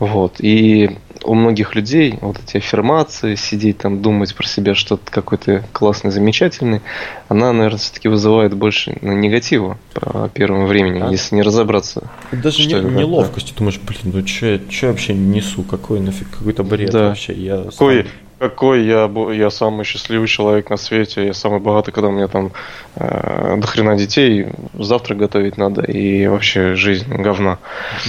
Вот. 0.00 0.36
И 0.40 0.98
у 1.24 1.34
многих 1.34 1.74
людей 1.74 2.18
вот 2.20 2.38
эти 2.42 2.58
аффирмации, 2.58 3.34
сидеть 3.34 3.78
там, 3.78 4.02
думать 4.02 4.34
про 4.34 4.46
себя 4.46 4.74
что-то 4.74 5.10
какой-то 5.10 5.64
классный, 5.72 6.10
замечательный, 6.10 6.80
она, 7.28 7.52
наверное, 7.52 7.78
все-таки 7.78 8.08
вызывает 8.08 8.54
больше 8.54 8.96
ну, 9.00 9.12
негатива 9.12 9.78
по 9.94 10.28
первому 10.32 10.66
времени, 10.66 11.00
а? 11.00 11.10
если 11.10 11.34
не 11.34 11.42
разобраться. 11.42 12.10
Даже 12.32 12.66
не, 12.66 12.74
неловкость, 12.74 13.54
думаешь, 13.56 13.78
блин, 13.78 14.14
ну 14.14 14.26
что 14.26 14.46
я, 14.46 14.88
вообще 14.88 15.14
несу, 15.14 15.62
какой 15.62 16.00
нафиг, 16.00 16.30
какой-то 16.30 16.62
бред 16.62 16.90
да. 16.90 17.08
вообще. 17.08 17.32
Я 17.32 17.64
какой, 17.64 18.04
сам... 18.04 18.12
какой 18.38 18.84
я, 18.84 19.10
я 19.32 19.50
самый 19.50 19.84
счастливый 19.84 20.28
человек 20.28 20.70
на 20.70 20.76
свете, 20.76 21.26
я 21.26 21.34
самый 21.34 21.60
богатый, 21.60 21.92
когда 21.92 22.08
у 22.08 22.12
меня 22.12 22.28
там 22.28 22.52
э, 22.96 23.56
до 23.58 23.66
хрена 23.66 23.96
детей, 23.96 24.48
завтрак 24.74 25.18
готовить 25.18 25.56
надо, 25.56 25.82
и 25.82 26.26
вообще 26.26 26.74
жизнь 26.74 27.12
говна. 27.12 27.58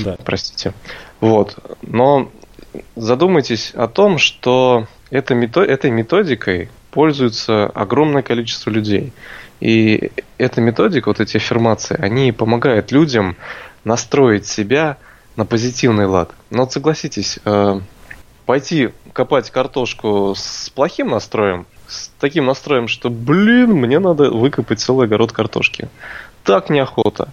Да. 0.03 0.17
Простите. 0.23 0.73
Вот. 1.19 1.57
Но 1.81 2.31
задумайтесь 2.95 3.71
о 3.75 3.87
том, 3.87 4.17
что 4.17 4.87
этой 5.09 5.35
методикой 5.35 6.69
пользуется 6.91 7.65
огромное 7.67 8.21
количество 8.21 8.69
людей. 8.69 9.13
И 9.59 10.11
эта 10.37 10.59
методика, 10.61 11.09
вот 11.09 11.19
эти 11.19 11.37
аффирмации, 11.37 11.95
они 11.99 12.31
помогают 12.31 12.91
людям 12.91 13.37
настроить 13.83 14.47
себя 14.47 14.97
на 15.35 15.45
позитивный 15.45 16.05
лад. 16.05 16.31
Но 16.49 16.63
вот 16.63 16.73
согласитесь, 16.73 17.39
э, 17.45 17.79
пойти 18.45 18.89
копать 19.13 19.49
картошку 19.51 20.33
с 20.35 20.69
плохим 20.71 21.09
настроем, 21.09 21.67
с 21.87 22.09
таким 22.19 22.45
настроем, 22.45 22.87
что, 22.87 23.09
блин, 23.09 23.73
мне 23.73 23.99
надо 23.99 24.31
выкопать 24.31 24.79
целый 24.79 25.05
огород 25.05 25.31
картошки. 25.31 25.89
Так 26.43 26.69
неохота. 26.69 27.31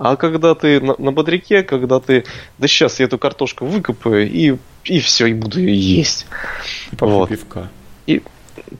А 0.00 0.16
когда 0.16 0.54
ты 0.54 0.80
на, 0.80 0.94
на 0.96 1.12
бодряке, 1.12 1.62
когда 1.62 2.00
ты, 2.00 2.24
да 2.56 2.66
сейчас 2.66 3.00
я 3.00 3.04
эту 3.04 3.18
картошку 3.18 3.66
выкопаю 3.66 4.26
и, 4.26 4.56
и 4.84 4.98
все, 4.98 5.26
и 5.26 5.34
буду 5.34 5.60
ее 5.60 5.78
есть. 5.78 6.26
И 6.90 6.96
вот. 6.98 7.28
пивка. 7.28 7.68
И 8.06 8.22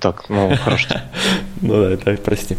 так, 0.00 0.30
ну 0.30 0.56
хорошо. 0.56 0.88
Ну 1.60 1.74
да, 1.82 1.90
это 1.90 2.16
прости. 2.16 2.56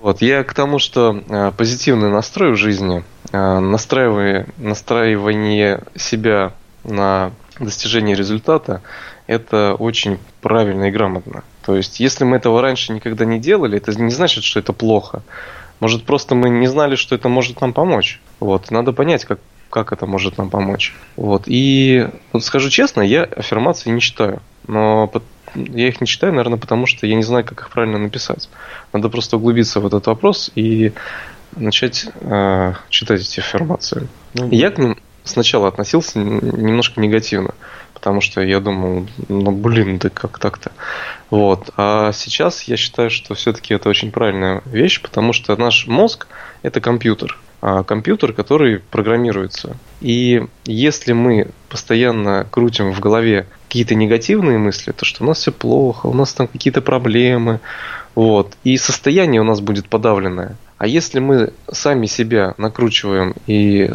Вот, 0.00 0.22
я 0.22 0.44
к 0.44 0.54
тому, 0.54 0.78
что 0.78 1.20
э, 1.28 1.50
позитивный 1.56 2.08
настрой 2.08 2.52
в 2.52 2.56
жизни, 2.56 3.02
э, 3.32 3.58
настраивание, 3.58 4.46
настраивание 4.56 5.82
себя 5.96 6.52
на 6.84 7.32
достижение 7.58 8.14
результата, 8.14 8.82
это 9.26 9.74
очень 9.76 10.18
правильно 10.42 10.84
и 10.84 10.90
грамотно. 10.92 11.42
То 11.64 11.76
есть, 11.76 11.98
если 11.98 12.22
мы 12.22 12.36
этого 12.36 12.62
раньше 12.62 12.92
никогда 12.92 13.24
не 13.24 13.40
делали, 13.40 13.78
это 13.78 14.00
не 14.00 14.12
значит, 14.12 14.44
что 14.44 14.60
это 14.60 14.72
плохо. 14.72 15.24
Может, 15.80 16.04
просто 16.04 16.34
мы 16.34 16.48
не 16.48 16.66
знали, 16.66 16.96
что 16.96 17.14
это 17.14 17.28
может 17.28 17.60
нам 17.60 17.72
помочь. 17.72 18.20
Вот, 18.40 18.70
надо 18.70 18.92
понять, 18.92 19.24
как, 19.24 19.40
как 19.70 19.92
это 19.92 20.06
может 20.06 20.38
нам 20.38 20.50
помочь. 20.50 20.94
Вот, 21.16 21.44
и 21.46 22.08
вот 22.32 22.44
скажу 22.44 22.70
честно, 22.70 23.02
я 23.02 23.24
аффирмации 23.24 23.90
не 23.90 24.00
читаю. 24.00 24.40
Но 24.66 25.10
я 25.54 25.88
их 25.88 26.00
не 26.00 26.06
читаю, 26.06 26.32
наверное, 26.32 26.58
потому 26.58 26.86
что 26.86 27.06
я 27.06 27.14
не 27.14 27.22
знаю, 27.22 27.44
как 27.44 27.60
их 27.60 27.70
правильно 27.70 27.98
написать. 27.98 28.48
Надо 28.92 29.08
просто 29.08 29.36
углубиться 29.36 29.80
в 29.80 29.86
этот 29.86 30.06
вопрос 30.06 30.50
и 30.54 30.92
начать 31.54 32.06
э, 32.20 32.74
читать 32.88 33.20
эти 33.20 33.40
аффирмации. 33.40 34.08
Ну, 34.34 34.48
я 34.50 34.70
к 34.70 34.78
ним 34.78 34.98
сначала 35.24 35.68
относился 35.68 36.18
немножко 36.18 37.00
негативно 37.00 37.54
потому 38.06 38.20
что 38.20 38.40
я 38.40 38.60
думал, 38.60 39.08
ну 39.28 39.50
блин, 39.50 39.98
да 39.98 40.10
как 40.10 40.38
так-то. 40.38 40.70
Вот. 41.28 41.70
А 41.76 42.12
сейчас 42.12 42.62
я 42.62 42.76
считаю, 42.76 43.10
что 43.10 43.34
все-таки 43.34 43.74
это 43.74 43.88
очень 43.88 44.12
правильная 44.12 44.62
вещь, 44.64 45.02
потому 45.02 45.32
что 45.32 45.56
наш 45.56 45.88
мозг 45.88 46.28
это 46.62 46.80
компьютер. 46.80 47.36
А 47.60 47.82
компьютер, 47.82 48.32
который 48.32 48.78
программируется. 48.78 49.76
И 50.00 50.46
если 50.66 51.14
мы 51.14 51.48
постоянно 51.68 52.46
крутим 52.48 52.92
в 52.92 53.00
голове 53.00 53.48
какие-то 53.66 53.96
негативные 53.96 54.58
мысли, 54.58 54.92
то 54.92 55.04
что 55.04 55.24
у 55.24 55.26
нас 55.26 55.38
все 55.38 55.50
плохо, 55.50 56.06
у 56.06 56.14
нас 56.14 56.32
там 56.32 56.46
какие-то 56.46 56.82
проблемы, 56.82 57.58
вот, 58.14 58.56
и 58.62 58.76
состояние 58.76 59.40
у 59.40 59.44
нас 59.44 59.60
будет 59.60 59.88
подавленное. 59.88 60.56
А 60.78 60.86
если 60.86 61.18
мы 61.18 61.52
сами 61.72 62.06
себя 62.06 62.54
накручиваем 62.56 63.34
и 63.48 63.90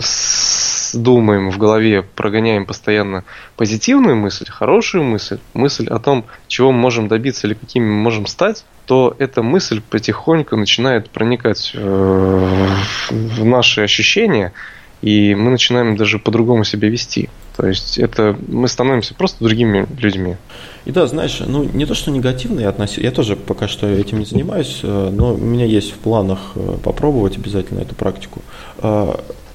думаем 0.93 1.51
в 1.51 1.57
голове, 1.57 2.03
прогоняем 2.03 2.65
постоянно 2.65 3.23
позитивную 3.57 4.15
мысль, 4.15 4.45
хорошую 4.49 5.03
мысль, 5.03 5.39
мысль 5.53 5.87
о 5.87 5.99
том, 5.99 6.25
чего 6.47 6.71
мы 6.71 6.79
можем 6.79 7.07
добиться 7.07 7.47
или 7.47 7.53
какими 7.53 7.85
мы 7.85 7.95
можем 7.95 8.25
стать, 8.27 8.65
то 8.85 9.15
эта 9.19 9.43
мысль 9.43 9.81
потихоньку 9.89 10.55
начинает 10.55 11.09
проникать 11.09 11.71
э, 11.73 12.67
в 13.09 13.45
наши 13.45 13.81
ощущения, 13.81 14.53
и 15.01 15.33
мы 15.33 15.51
начинаем 15.51 15.95
даже 15.95 16.19
по-другому 16.19 16.63
себя 16.63 16.89
вести. 16.89 17.29
То 17.57 17.67
есть 17.67 17.97
это 17.97 18.37
мы 18.47 18.67
становимся 18.67 19.13
просто 19.13 19.43
другими 19.43 19.87
людьми. 19.99 20.37
И 20.85 20.91
да, 20.91 21.07
знаешь, 21.07 21.41
ну 21.45 21.63
не 21.63 21.85
то, 21.85 21.93
что 21.93 22.11
негативно 22.11 22.61
я 22.61 22.69
относюсь, 22.69 23.03
я 23.03 23.11
тоже 23.11 23.35
пока 23.35 23.67
что 23.67 23.87
этим 23.87 24.19
не 24.19 24.25
занимаюсь, 24.25 24.79
э, 24.83 25.09
но 25.11 25.33
у 25.33 25.37
меня 25.37 25.65
есть 25.65 25.91
в 25.91 25.97
планах 25.97 26.51
э, 26.55 26.77
попробовать 26.83 27.37
обязательно 27.37 27.79
эту 27.79 27.95
практику 27.95 28.41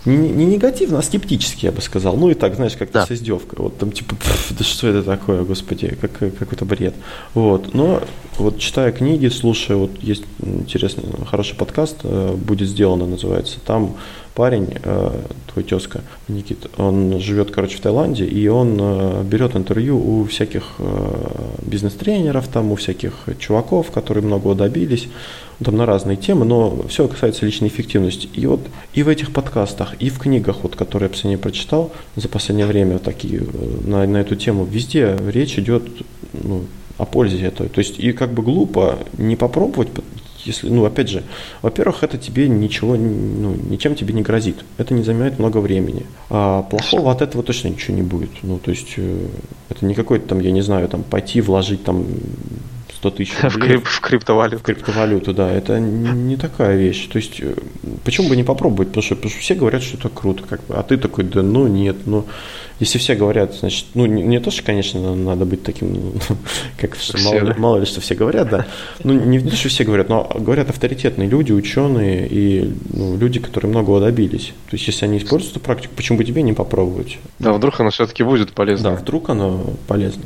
не, 0.07 0.29
не 0.31 0.45
негативно, 0.47 0.99
а 0.99 1.03
скептически, 1.03 1.67
я 1.67 1.73
бы 1.73 1.83
сказал. 1.83 2.17
Ну 2.17 2.31
и 2.31 2.35
так, 2.35 2.55
знаешь, 2.55 2.77
как-то 2.77 3.01
Да. 3.01 3.07
с 3.07 3.13
издевкой. 3.13 3.59
Вот 3.59 3.77
там 3.79 3.91
типа, 3.93 4.15
«Пф, 4.17 4.53
да 4.57 4.65
что 4.65 4.87
это 4.89 5.03
такое, 5.03 5.43
господи, 5.43 5.97
как, 6.01 6.13
какой-то 6.13 6.65
бред. 6.65 6.95
Вот. 7.35 7.75
Но 7.75 8.01
вот 8.39 8.59
читая 8.59 8.93
книги, 8.93 9.29
слушая, 9.29 9.77
вот 9.77 9.91
есть 10.01 10.25
интересный, 10.41 11.05
хороший 11.29 11.57
подкаст, 11.57 11.97
э, 12.05 12.35
будет 12.37 12.69
сделано, 12.69 13.07
называется. 13.07 13.59
Там 13.67 13.97
парень, 14.35 14.75
э, 14.83 15.11
твой 15.53 15.65
тезка 15.65 16.03
Никит, 16.29 16.67
он 16.77 17.19
живет, 17.19 17.51
короче, 17.51 17.79
в 17.79 17.81
Таиланде, 17.81 18.27
и 18.27 18.47
он 18.49 18.77
э, 18.81 19.23
берет 19.25 19.57
интервью 19.57 19.99
у 19.99 20.25
всяких 20.27 20.65
бизнес-тренеров, 21.63 22.47
там, 22.49 22.71
у 22.71 22.77
всяких 22.77 23.13
чуваков, 23.39 23.91
которые 23.91 24.23
многого 24.25 24.55
добились, 24.55 25.09
там 25.65 25.77
на 25.77 25.87
разные 25.87 26.17
темы, 26.17 26.45
но 26.45 26.85
все 26.89 27.09
касается 27.09 27.47
личной 27.47 27.69
эффективности. 27.69 28.29
И 28.35 28.47
вот 28.47 28.61
и 28.93 29.03
в 29.03 29.09
этих 29.09 29.33
подкастах, 29.33 29.95
и 29.99 30.11
в 30.11 30.19
книгах, 30.19 30.59
вот, 30.63 30.77
которые 30.77 31.07
я 31.07 31.11
последнее 31.11 31.39
прочитал 31.39 31.93
за 32.15 32.29
последнее 32.29 32.67
время, 32.67 32.99
такие 32.99 33.41
э, 33.41 33.81
на, 33.87 34.07
на 34.07 34.19
эту 34.19 34.37
тему, 34.37 34.65
везде 34.65 35.17
речь 35.27 35.59
идет 35.59 35.85
ну, 36.33 36.65
о 36.99 37.05
пользе 37.07 37.45
этого. 37.47 37.69
То 37.69 37.79
есть 37.79 37.99
и 37.99 38.13
как 38.13 38.33
бы 38.33 38.43
глупо 38.43 38.99
не 39.17 39.37
попробовать, 39.37 39.89
если, 40.45 40.69
ну, 40.69 40.85
опять 40.85 41.09
же, 41.09 41.25
во-первых, 41.63 42.05
это 42.05 42.19
тебе 42.19 42.49
ничего, 42.49 42.95
ну, 42.95 43.57
ничем 43.69 43.97
тебе 43.97 44.15
не 44.15 44.23
грозит. 44.23 44.59
Это 44.79 44.95
не 44.95 45.03
займет 45.03 45.39
много 45.39 45.59
времени. 45.59 46.07
А 46.31 46.63
плохого 46.63 47.11
от 47.11 47.21
этого 47.21 47.43
точно 47.43 47.69
ничего 47.69 47.97
не 47.97 48.03
будет. 48.03 48.31
Ну, 48.43 48.59
то 48.59 48.71
есть, 48.71 48.95
э, 48.97 49.27
это 49.71 49.85
не 49.85 49.95
какой-то 49.95 50.29
там, 50.29 50.41
я 50.41 50.53
не 50.53 50.63
знаю, 50.63 50.89
там, 50.89 51.03
пойти 51.03 51.41
вложить 51.41 51.83
там 51.83 52.07
100 52.97 53.11
тысяч 53.11 53.33
В, 53.41 53.45
рублей 53.45 53.77
крип- 53.77 53.85
в 53.85 54.01
криптовалюту. 54.01 54.59
в 54.59 54.63
криптовалюту, 54.63 55.33
да, 55.35 55.51
это 55.51 55.79
не 55.81 56.37
такая 56.37 56.77
вещь. 56.77 57.07
То 57.09 57.19
есть, 57.19 57.41
э, 57.41 57.55
почему 58.05 58.29
бы 58.29 58.37
не 58.37 58.45
попробовать? 58.45 58.89
Потому 58.89 59.03
что, 59.03 59.15
потому 59.17 59.31
что 59.31 59.41
все 59.41 59.55
говорят, 59.55 59.83
что 59.83 59.97
это 59.99 60.09
круто, 60.09 60.43
как 60.49 60.61
бы, 60.67 60.75
а 60.75 60.83
ты 60.83 60.97
такой, 60.97 61.25
да 61.25 61.43
ну 61.43 61.67
нет, 61.67 61.97
ну, 62.07 62.25
если 62.79 62.99
все 62.99 63.15
говорят, 63.15 63.55
значит, 63.55 63.87
ну, 63.95 64.05
не, 64.07 64.23
не 64.23 64.39
то, 64.41 64.51
что, 64.51 64.63
конечно, 64.63 65.15
надо 65.15 65.45
быть 65.47 65.63
таким, 65.63 65.95
ну, 65.95 66.13
как 66.79 66.95
Все, 66.97 67.17
мало, 67.25 67.35
ли- 67.41 67.47
да. 67.47 67.55
мало 67.59 67.77
ли, 67.79 67.87
что 67.87 68.01
все 68.01 68.15
говорят, 68.15 68.49
да. 68.51 68.67
Ну, 69.05 69.15
не 69.15 69.41
то, 69.41 69.55
что 69.57 69.69
все 69.69 69.85
говорят, 69.85 70.09
но 70.09 70.31
говорят 70.39 70.69
авторитетные 70.71 71.29
люди, 71.29 71.53
ученые 71.53 72.27
и 72.29 72.75
ну, 72.93 73.17
люди, 73.17 73.41
которые 73.41 73.71
многого 73.71 74.01
добились. 74.01 74.53
То 74.71 74.77
есть, 74.77 74.87
если 74.89 75.05
они 75.07 75.19
используют 75.19 75.57
эту 75.57 75.65
практику, 75.65 75.95
почему 75.97 76.19
бы 76.19 76.25
тебе 76.25 76.43
не 76.43 76.53
попробовать? 76.53 77.19
Да, 77.39 77.53
вдруг 77.53 77.81
оно 77.81 77.91
все-таки 77.91 78.23
будет 78.25 78.53
полезно. 78.53 78.91
Да, 78.91 78.97
вдруг 78.97 79.31
оно 79.31 79.65
полезно. 79.87 80.23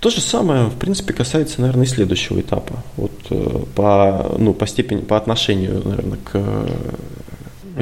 То 0.00 0.08
же 0.10 0.20
самое, 0.22 0.64
в 0.66 0.76
принципе, 0.78 1.12
касается, 1.12 1.60
наверное, 1.60 1.84
и 1.84 1.88
следующего 1.88 2.40
этапа. 2.40 2.82
Вот 2.96 3.12
э, 3.30 3.64
по, 3.74 4.34
ну, 4.38 4.54
по 4.54 4.66
степени, 4.66 5.02
по 5.02 5.16
отношению, 5.18 5.82
наверное, 5.84 6.18
к 6.24 6.30
э, 6.34 6.68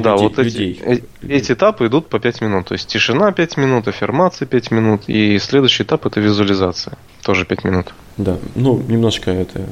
Да, 0.02 0.12
людей- 0.14 0.22
вот 0.28 0.38
эти, 0.40 0.44
людей. 0.46 0.80
э- 0.84 1.00
эти 1.28 1.52
этапы 1.52 1.86
идут 1.86 2.08
по 2.08 2.18
5 2.18 2.40
минут. 2.40 2.66
То 2.66 2.74
есть 2.74 2.88
тишина 2.88 3.30
5 3.30 3.56
минут, 3.56 3.86
аффирмация 3.86 4.46
5 4.46 4.72
минут. 4.72 5.02
И 5.06 5.38
следующий 5.38 5.84
этап 5.84 6.06
это 6.06 6.18
визуализация. 6.20 6.98
Тоже 7.22 7.44
5 7.44 7.64
минут. 7.64 7.94
Да, 8.16 8.36
ну, 8.56 8.82
немножко 8.88 9.30
это, 9.30 9.66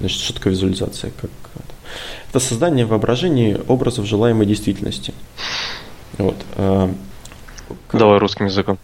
значит, 0.00 0.20
что 0.20 0.34
такое 0.34 0.52
визуализация? 0.52 1.10
Как 1.20 1.30
это? 1.54 1.64
это 2.30 2.40
создание 2.40 2.84
воображения 2.84 3.58
образов 3.68 4.04
желаемой 4.06 4.44
действительности. 4.46 5.14
Вот. 6.18 6.36
Как- 7.88 8.00
Давай 8.00 8.18
русским 8.18 8.46
языком. 8.46 8.78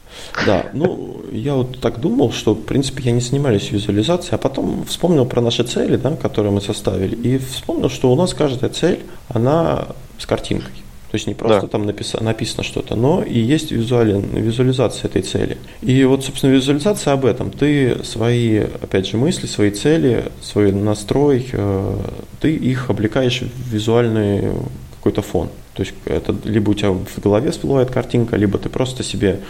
Да, 0.47 0.67
ну, 0.73 1.23
я 1.33 1.55
вот 1.55 1.81
так 1.81 2.01
думал, 2.01 2.33
что, 2.33 2.55
в 2.55 2.63
принципе, 2.63 3.03
я 3.05 3.13
не 3.13 3.21
занимаюсь 3.21 3.71
визуализацией, 3.71 4.35
а 4.35 4.39
потом 4.39 4.85
вспомнил 4.87 5.27
про 5.27 5.41
наши 5.41 5.63
цели, 5.65 5.97
да, 5.97 6.17
которые 6.17 6.53
мы 6.53 6.61
составили, 6.61 7.15
и 7.15 7.39
вспомнил, 7.39 7.89
что 7.91 8.13
у 8.13 8.17
нас 8.17 8.35
каждая 8.35 8.71
цель, 8.71 9.01
она 9.29 9.87
с 10.19 10.27
картинкой. 10.27 10.73
То 11.11 11.15
есть 11.19 11.29
не 11.29 11.35
просто 11.35 11.63
Да. 11.63 11.69
там 11.69 11.89
написа- 11.89 12.23
написано 12.23 12.65
что-то, 12.65 12.97
но 12.97 13.23
и 13.23 13.39
есть 13.39 13.71
визуален, 13.71 14.23
визуализация 14.35 15.09
этой 15.09 15.23
цели. 15.23 15.57
И 15.81 16.05
вот, 16.05 16.25
собственно, 16.25 16.51
визуализация 16.51 17.13
об 17.13 17.25
этом. 17.25 17.51
Ты 17.53 18.03
свои, 18.05 18.59
опять 18.59 19.07
же, 19.07 19.17
мысли, 19.17 19.47
свои 19.47 19.71
цели, 19.71 20.25
свой 20.43 20.73
настрой, 20.73 21.47
э, 21.53 21.97
ты 22.41 22.55
их 22.55 22.91
облекаешь 22.91 23.41
в 23.43 23.73
визуальный 23.73 24.51
какой-то 24.97 25.23
фон. 25.23 25.49
То 25.77 25.83
есть 25.83 25.95
это 26.07 26.35
либо 26.45 26.71
у 26.71 26.75
тебя 26.75 26.91
в 26.91 27.21
голове 27.21 27.51
всплывает 27.51 27.91
картинка, 27.91 28.37
либо 28.37 28.59
ты 28.59 28.71
просто 28.71 29.03
себе 29.03 29.41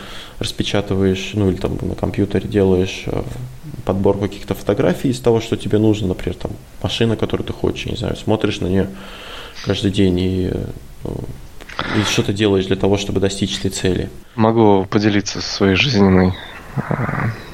распечатываешь, 0.40 1.30
ну 1.34 1.48
или 1.48 1.56
там 1.56 1.78
на 1.80 1.94
компьютере 1.94 2.48
делаешь 2.48 3.04
э, 3.06 3.22
подбор 3.84 4.18
каких-то 4.18 4.54
фотографий 4.54 5.10
из 5.10 5.20
того, 5.20 5.40
что 5.40 5.56
тебе 5.56 5.78
нужно, 5.78 6.08
например, 6.08 6.36
там 6.36 6.50
машина, 6.82 7.14
которую 7.16 7.46
ты 7.46 7.52
хочешь, 7.52 7.86
не 7.86 7.96
знаю, 7.96 8.16
смотришь 8.16 8.60
на 8.60 8.66
нее 8.66 8.88
каждый 9.64 9.92
день 9.92 10.18
и, 10.18 10.50
э, 10.52 11.10
и 11.96 12.02
что-то 12.10 12.32
делаешь 12.32 12.66
для 12.66 12.76
того, 12.76 12.96
чтобы 12.96 13.20
достичь 13.20 13.58
этой 13.60 13.70
цели. 13.70 14.10
Могу 14.34 14.84
поделиться 14.84 15.40
своей 15.40 15.76
жизненной 15.76 16.34
э, 16.76 16.82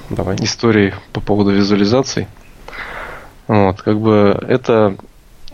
Давай. 0.09 0.37
историей 0.37 0.95
по 1.13 1.21
поводу 1.21 1.51
визуализаций. 1.51 2.27
Вот, 3.49 3.83
как 3.83 4.01
бы 4.01 4.43
это, 4.49 4.97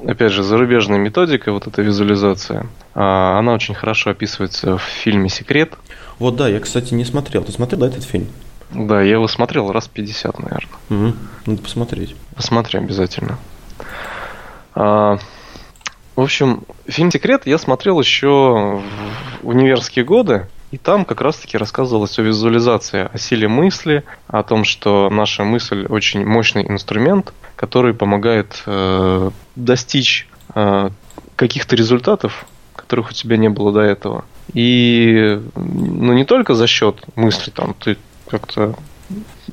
опять 0.07 0.33
же, 0.33 0.43
зарубежная 0.43 0.99
методика, 0.99 1.53
вот 1.53 1.67
эта 1.67 1.83
визуализация. 1.83 2.67
А, 2.95 3.39
Она 3.39 3.53
очень 3.53 3.75
хорошо 3.75 4.11
описывается 4.11 4.79
в 4.79 4.83
фильме 4.83 5.29
«Секрет». 5.29 5.75
Вот 6.19 6.37
да, 6.37 6.49
я, 6.49 6.61
кстати, 6.61 6.95
не 6.95 7.05
смотрел. 7.05 7.45
Ты 7.45 7.53
смотрел, 7.53 7.81
да, 7.81 7.87
этот 7.89 8.05
фильм? 8.05 8.29
Да, 8.71 9.01
я 9.01 9.13
его 9.13 9.29
смотрел 9.29 9.73
раз 9.73 9.89
50, 9.89 10.39
наверное. 10.39 10.79
Угу. 10.91 11.17
Надо 11.47 11.63
посмотреть. 11.63 12.17
Посмотри 12.37 12.79
обязательно. 12.79 13.39
А, 14.75 15.19
в 16.17 16.21
общем, 16.21 16.65
фильм 16.87 17.11
«Секрет» 17.11 17.43
я 17.47 17.59
смотрел 17.59 18.01
еще 18.01 18.83
в 19.43 19.49
универские 19.49 20.05
годы, 20.05 20.47
и 20.71 20.77
там 20.77 21.05
как 21.05 21.21
раз-таки 21.21 21.57
рассказывалось 21.57 22.19
о 22.19 22.23
визуализации, 22.23 23.09
о 23.11 23.17
силе 23.19 23.49
мысли, 23.49 24.05
о 24.27 24.43
том, 24.43 24.65
что 24.65 25.09
наша 25.11 25.45
мысль 25.45 25.87
очень 25.89 26.27
мощный 26.27 26.69
инструмент, 26.69 27.33
который 27.57 27.95
помогает 27.95 28.63
э, 28.67 29.31
достичь 29.65 30.27
э, 30.55 30.91
каких-то 31.37 31.77
результатов, 31.77 32.47
которых 32.75 33.11
у 33.11 33.13
тебя 33.13 33.37
не 33.37 33.49
было 33.49 33.73
до 33.73 33.81
этого. 33.81 34.25
И 34.55 35.41
ну, 35.57 36.13
не 36.13 36.25
только 36.25 36.55
за 36.55 36.67
счет 36.67 36.97
мысли, 37.17 37.51
там 37.51 37.75
ты 37.75 37.97
как-то 38.29 38.75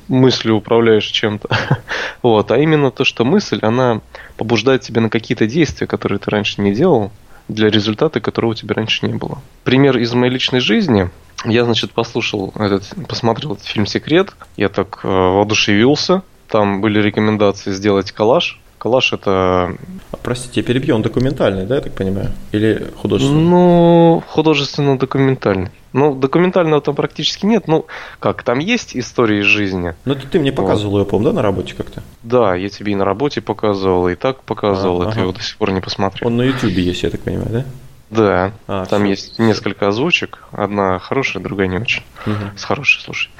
мыслью 0.08 0.56
управляешь 0.56 1.06
чем-то, 1.06 1.48
вот, 2.22 2.50
а 2.50 2.58
именно 2.58 2.90
то, 2.90 3.04
что 3.04 3.24
мысль, 3.24 3.58
она 3.62 4.00
побуждает 4.36 4.82
тебя 4.82 5.00
на 5.00 5.10
какие-то 5.10 5.46
действия, 5.46 5.86
которые 5.86 6.18
ты 6.18 6.30
раньше 6.30 6.60
не 6.60 6.74
делал, 6.74 7.10
для 7.48 7.70
результата, 7.70 8.20
которого 8.20 8.50
у 8.50 8.54
тебя 8.54 8.74
раньше 8.74 9.06
не 9.06 9.14
было. 9.14 9.40
Пример 9.64 9.98
из 9.98 10.12
моей 10.14 10.32
личной 10.32 10.60
жизни. 10.60 11.10
Я, 11.44 11.64
значит, 11.64 11.92
послушал 11.92 12.52
этот, 12.56 12.92
посмотрел 13.08 13.54
этот 13.54 13.66
фильм 13.66 13.86
«Секрет», 13.86 14.34
я 14.56 14.68
так 14.68 15.00
э, 15.04 15.08
воодушевился, 15.08 16.22
там 16.48 16.80
были 16.80 17.00
рекомендации 17.00 17.72
сделать 17.72 18.12
коллаж. 18.12 18.60
Коллаж 18.78 19.12
это 19.12 19.74
простите, 20.22 20.60
я 20.60 20.66
перебью, 20.66 20.94
он 20.94 21.02
документальный, 21.02 21.64
да, 21.64 21.76
я 21.76 21.80
так 21.80 21.94
понимаю? 21.94 22.30
Или 22.52 22.90
художественный? 23.00 23.42
Ну, 23.42 24.22
художественно-документальный. 24.26 25.70
Ну, 25.92 26.14
документального 26.14 26.82
там 26.82 26.94
практически 26.94 27.46
нет. 27.46 27.68
Ну, 27.68 27.86
как, 28.20 28.42
там 28.42 28.58
есть 28.58 28.96
истории 28.96 29.40
из 29.40 29.46
жизни. 29.46 29.94
Ну, 30.04 30.12
это 30.12 30.26
ты 30.26 30.38
мне 30.38 30.52
показывал 30.52 30.98
ее, 30.98 31.04
помню, 31.06 31.28
да, 31.28 31.32
на 31.32 31.42
работе 31.42 31.74
как-то? 31.74 32.02
Да, 32.22 32.54
я 32.54 32.68
тебе 32.68 32.92
и 32.92 32.94
на 32.94 33.04
работе 33.04 33.40
показывал, 33.40 34.08
и 34.08 34.14
так 34.14 34.42
показывал, 34.42 35.02
А, 35.02 35.04
и 35.04 35.06
ты 35.06 35.12
ага. 35.12 35.20
его 35.22 35.32
до 35.32 35.42
сих 35.42 35.56
пор 35.56 35.70
не 35.70 35.80
посмотрел. 35.80 36.28
Он 36.28 36.36
на 36.36 36.42
Ютубе 36.42 36.82
есть, 36.82 37.02
я 37.02 37.10
так 37.10 37.20
понимаю, 37.20 37.48
да? 37.50 37.64
Да, 38.08 38.52
А, 38.68 38.84
там 38.86 39.02
всё, 39.02 39.10
есть 39.10 39.38
несколько 39.38 39.88
озвучек. 39.88 40.38
Одна 40.52 40.98
хорошая, 40.98 41.42
другая 41.42 41.66
не 41.66 41.78
очень. 41.78 42.02
Мгм. 42.24 42.56
С 42.56 42.64
хорошей, 42.64 43.02
слушай. 43.02 43.30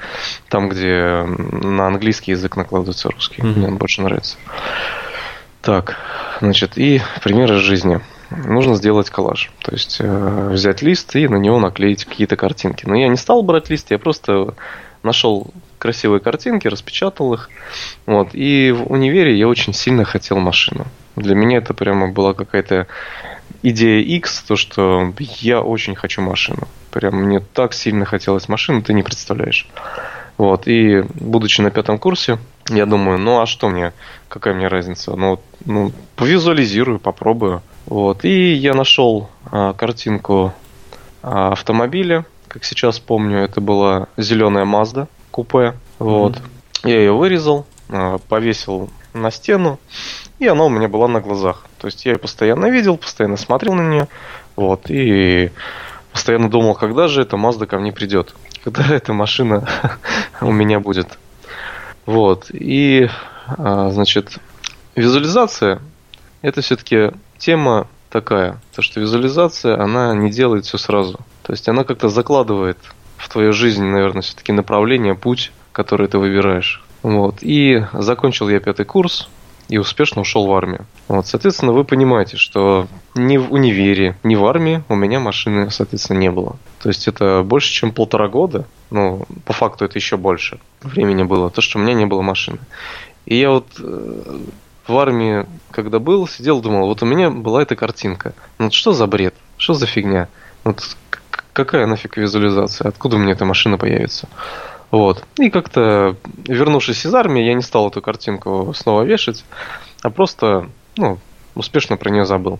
Там, 0.49 0.67
где 0.67 1.25
на 1.25 1.87
английский 1.87 2.31
язык 2.31 2.57
накладывается 2.57 3.09
русский. 3.09 3.41
Мгм. 3.41 3.59
Мне 3.59 3.67
он 3.67 3.77
больше 3.77 4.01
нравится. 4.01 4.37
Так, 5.67 5.97
значит, 6.39 6.77
и 6.77 7.01
пример 7.21 7.51
из 7.51 7.59
жизни. 7.59 7.99
Нужно 8.29 8.75
сделать 8.75 9.09
коллаж. 9.09 9.51
То 9.61 9.73
есть 9.73 9.97
э, 9.99 10.49
взять 10.53 10.81
лист 10.81 11.13
и 11.17 11.27
на 11.27 11.35
него 11.35 11.59
наклеить 11.59 12.05
какие-то 12.05 12.37
картинки. 12.37 12.85
Но 12.85 12.95
я 12.95 13.09
не 13.09 13.17
стал 13.17 13.43
брать 13.43 13.69
лист, 13.69 13.91
я 13.91 13.99
просто 13.99 14.53
нашел 15.03 15.47
красивые 15.77 16.21
картинки, 16.21 16.69
распечатал 16.69 17.33
их. 17.33 17.49
Вот. 18.05 18.29
И 18.31 18.71
в 18.71 18.89
универе 18.89 19.37
я 19.37 19.49
очень 19.49 19.73
сильно 19.73 20.05
хотел 20.05 20.37
машину. 20.37 20.87
Для 21.17 21.35
меня 21.35 21.57
это 21.57 21.73
прямо 21.73 22.07
была 22.07 22.33
какая-то 22.33 22.87
идея 23.61 24.01
X, 24.01 24.43
то, 24.47 24.55
что 24.55 25.13
я 25.19 25.59
очень 25.61 25.95
хочу 25.95 26.21
машину. 26.21 26.69
Прям 26.91 27.15
мне 27.15 27.41
так 27.41 27.73
сильно 27.73 28.05
хотелось 28.05 28.47
машину, 28.47 28.81
ты 28.81 28.93
не 28.93 29.03
представляешь. 29.03 29.67
Вот, 30.37 30.67
и 30.67 31.03
будучи 31.15 31.61
на 31.61 31.71
пятом 31.71 31.97
курсе, 31.97 32.37
я 32.69 32.85
думаю, 32.85 33.17
ну 33.17 33.41
а 33.41 33.45
что 33.45 33.69
мне, 33.69 33.93
какая 34.27 34.53
мне 34.53 34.67
разница? 34.67 35.15
Ну, 35.15 35.39
ну 35.65 35.91
повизуализирую, 36.15 36.99
попробую. 36.99 37.61
Вот, 37.87 38.23
и 38.23 38.53
я 38.53 38.73
нашел 38.73 39.29
а, 39.51 39.73
картинку 39.73 40.53
а, 41.23 41.53
автомобиля, 41.53 42.25
как 42.47 42.63
сейчас 42.65 42.99
помню, 42.99 43.39
это 43.39 43.61
была 43.61 44.07
зеленая 44.17 44.65
Mazda 44.65 45.07
купе. 45.31 45.73
Вот, 45.99 46.37
я 46.83 46.99
ее 46.99 47.13
вырезал, 47.13 47.65
а, 47.89 48.17
повесил 48.17 48.89
на 49.13 49.31
стену, 49.31 49.79
и 50.39 50.47
она 50.47 50.65
у 50.65 50.69
меня 50.69 50.87
была 50.87 51.07
на 51.07 51.19
глазах. 51.19 51.65
То 51.79 51.87
есть 51.87 52.05
я 52.05 52.13
ее 52.13 52.19
постоянно 52.19 52.67
видел, 52.67 52.97
постоянно 52.97 53.37
смотрел 53.37 53.73
на 53.73 53.81
нее. 53.81 54.07
Вот, 54.55 54.89
и 54.89 55.51
постоянно 56.11 56.49
думал, 56.49 56.75
когда 56.75 57.07
же 57.07 57.21
эта 57.21 57.37
Mazda 57.37 57.65
ко 57.65 57.77
мне 57.79 57.91
придет, 57.91 58.35
когда 58.63 58.87
эта 58.87 59.13
машина 59.13 59.67
у 60.41 60.51
меня 60.51 60.79
будет. 60.79 61.17
Вот. 62.05 62.47
И, 62.51 63.09
а, 63.47 63.89
значит, 63.89 64.37
визуализация– 64.95 65.81
это 66.41 66.61
все-таки 66.61 67.11
тема 67.37 67.87
такая, 68.09 68.59
то 68.75 68.81
что 68.81 68.99
визуализация, 68.99 69.81
она 69.81 70.15
не 70.15 70.31
делает 70.31 70.65
все 70.65 70.77
сразу. 70.77 71.19
То 71.43 71.53
есть 71.53 71.67
она 71.67 71.83
как-то 71.83 72.09
закладывает 72.09 72.77
в 73.17 73.29
твою 73.29 73.53
жизнь, 73.53 73.83
наверное, 73.83 74.21
все-таки 74.21 74.51
направление, 74.51 75.15
путь, 75.15 75.51
который 75.71 76.07
ты 76.07 76.17
выбираешь. 76.17 76.83
Вот. 77.03 77.37
И 77.41 77.85
закончил 77.93 78.49
я 78.49 78.59
пятый 78.59 78.85
курс 78.85 79.29
и 79.69 79.77
успешно 79.77 80.21
ушел 80.21 80.47
в 80.47 80.53
армию. 80.53 80.85
Вот, 81.07 81.27
соответственно, 81.27 81.73
вы 81.73 81.83
понимаете, 81.83 82.37
что 82.37 82.87
ни 83.15 83.37
в 83.37 83.51
универе, 83.51 84.15
ни 84.23 84.35
в 84.35 84.45
армии 84.45 84.83
у 84.89 84.95
меня 84.95 85.19
машины, 85.19 85.69
соответственно, 85.71 86.19
не 86.19 86.31
было. 86.31 86.55
То 86.81 86.89
есть 86.89 87.07
это 87.07 87.43
больше, 87.43 87.71
чем 87.71 87.91
полтора 87.91 88.27
года. 88.27 88.65
Ну, 88.89 89.25
по 89.45 89.53
факту 89.53 89.85
это 89.85 89.97
еще 89.97 90.17
больше 90.17 90.59
времени 90.81 91.23
было, 91.23 91.49
то, 91.49 91.61
что 91.61 91.79
у 91.79 91.81
меня 91.81 91.93
не 91.93 92.05
было 92.05 92.21
машины. 92.21 92.59
И 93.25 93.35
я 93.35 93.49
вот 93.49 93.67
э, 93.79 94.39
в 94.87 94.97
армии, 94.97 95.45
когда 95.71 95.99
был, 95.99 96.27
сидел, 96.27 96.61
думал, 96.61 96.87
вот 96.87 97.03
у 97.03 97.05
меня 97.05 97.29
была 97.29 97.61
эта 97.61 97.75
картинка. 97.75 98.33
Ну, 98.57 98.71
что 98.71 98.93
за 98.93 99.05
бред? 99.05 99.35
Что 99.57 99.73
за 99.73 99.85
фигня? 99.85 100.29
Вот 100.63 100.81
какая 101.51 101.85
нафиг 101.87 102.17
визуализация? 102.17 102.87
Откуда 102.87 103.17
мне 103.17 103.33
эта 103.33 103.43
машина 103.43 103.77
появится? 103.77 104.29
Вот. 104.91 105.25
И 105.37 105.49
как-то, 105.49 106.15
вернувшись 106.47 107.05
из 107.05 107.13
армии, 107.13 107.43
я 107.43 107.53
не 107.53 107.61
стал 107.61 107.89
эту 107.89 108.01
картинку 108.01 108.73
снова 108.75 109.03
вешать, 109.03 109.43
а 110.01 110.09
просто, 110.09 110.69
ну, 110.95 111.19
успешно 111.55 111.97
про 111.97 112.09
нее 112.09 112.25
забыл. 112.25 112.59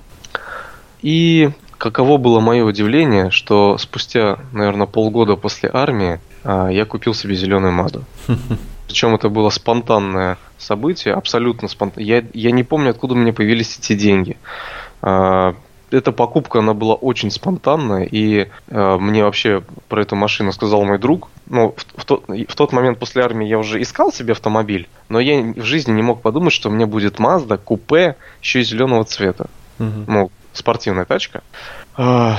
И 1.02 1.52
каково 1.78 2.18
было 2.18 2.40
мое 2.40 2.64
удивление, 2.64 3.30
что 3.30 3.78
спустя, 3.78 4.40
наверное, 4.52 4.88
полгода 4.88 5.36
после 5.36 5.70
армии 5.72 6.20
а, 6.44 6.70
я 6.70 6.86
купил 6.86 7.14
себе 7.14 7.36
зеленую 7.36 7.72
Маду. 7.72 8.04
Причем 8.88 9.16
это 9.16 9.30
было 9.30 9.50
спонтанное 9.50 10.38
событие, 10.58 11.14
абсолютно 11.14 11.68
спонтанное. 11.68 12.08
Я, 12.08 12.24
я 12.34 12.52
не 12.52 12.64
помню, 12.64 12.92
откуда 12.92 13.14
у 13.14 13.18
меня 13.18 13.34
появились 13.34 13.78
эти 13.78 13.96
деньги. 13.96 14.38
А, 15.92 15.96
эта 15.96 16.12
покупка, 16.12 16.60
она 16.60 16.74
была 16.74 16.96
очень 16.96 17.32
спонтанная, 17.32 18.04
и 18.04 18.48
э, 18.68 18.98
мне 18.98 19.24
вообще 19.24 19.64
про 19.88 20.02
эту 20.02 20.16
машину 20.16 20.52
сказал 20.52 20.84
мой 20.84 21.00
друг. 21.00 21.30
Ну, 21.48 21.76
в, 21.76 22.02
в, 22.02 22.06
тот, 22.06 22.26
в 22.28 22.56
тот 22.56 22.74
момент 22.74 23.00
после 23.00 23.24
армии 23.24 23.48
я 23.48 23.58
уже 23.60 23.82
искал 23.82 24.12
себе 24.12 24.34
автомобиль, 24.34 24.88
но 25.10 25.20
я 25.20 25.42
в 25.42 25.64
жизни 25.64 25.92
не 25.94 26.02
мог 26.02 26.22
подумать, 26.22 26.54
что 26.54 26.70
у 26.70 26.72
меня 26.72 26.88
будет 26.88 27.20
Mazda, 27.20 27.58
купе, 27.58 28.16
еще 28.42 28.62
и 28.62 28.64
зеленого 28.64 29.04
цвета. 29.06 29.48
Угу. 29.80 30.04
Ну, 30.08 30.32
спортивная 30.54 31.06
тачка. 31.06 31.42
Э, 31.98 32.34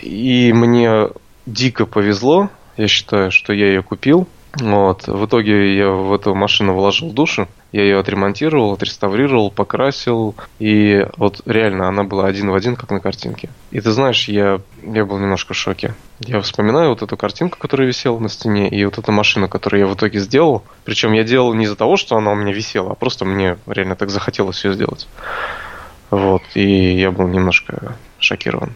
и 0.00 0.52
мне 0.52 1.08
дико 1.46 1.86
повезло, 1.86 2.50
я 2.76 2.88
считаю, 2.88 3.30
что 3.30 3.52
я 3.52 3.66
ее 3.66 3.82
купил. 3.82 4.28
Вот. 4.60 5.06
В 5.08 5.26
итоге 5.26 5.76
я 5.76 5.88
в 5.90 6.12
эту 6.12 6.34
машину 6.34 6.74
вложил 6.74 7.10
душу. 7.10 7.48
Я 7.72 7.82
ее 7.84 7.98
отремонтировал, 7.98 8.74
отреставрировал, 8.74 9.50
покрасил. 9.50 10.34
И 10.58 11.06
вот 11.16 11.40
реально 11.46 11.88
она 11.88 12.04
была 12.04 12.26
один 12.26 12.50
в 12.50 12.54
один, 12.54 12.76
как 12.76 12.90
на 12.90 13.00
картинке. 13.00 13.48
И 13.70 13.80
ты 13.80 13.90
знаешь, 13.90 14.28
я, 14.28 14.60
я 14.82 15.06
был 15.06 15.18
немножко 15.18 15.54
в 15.54 15.56
шоке. 15.56 15.94
Я 16.20 16.40
вспоминаю 16.42 16.90
вот 16.90 17.02
эту 17.02 17.16
картинку, 17.16 17.58
которая 17.58 17.88
висела 17.88 18.18
на 18.18 18.28
стене, 18.28 18.68
и 18.68 18.84
вот 18.84 18.98
эту 18.98 19.10
машину, 19.10 19.48
которую 19.48 19.80
я 19.80 19.86
в 19.86 19.94
итоге 19.94 20.20
сделал. 20.20 20.62
Причем 20.84 21.12
я 21.12 21.24
делал 21.24 21.54
не 21.54 21.64
из-за 21.64 21.76
того, 21.76 21.96
что 21.96 22.16
она 22.16 22.32
у 22.32 22.34
меня 22.34 22.52
висела, 22.52 22.92
а 22.92 22.94
просто 22.94 23.24
мне 23.24 23.56
реально 23.66 23.96
так 23.96 24.10
захотелось 24.10 24.62
ее 24.64 24.74
сделать. 24.74 25.08
Вот. 26.10 26.42
И 26.54 26.94
я 26.94 27.10
был 27.10 27.26
немножко 27.26 27.96
шокирован. 28.18 28.74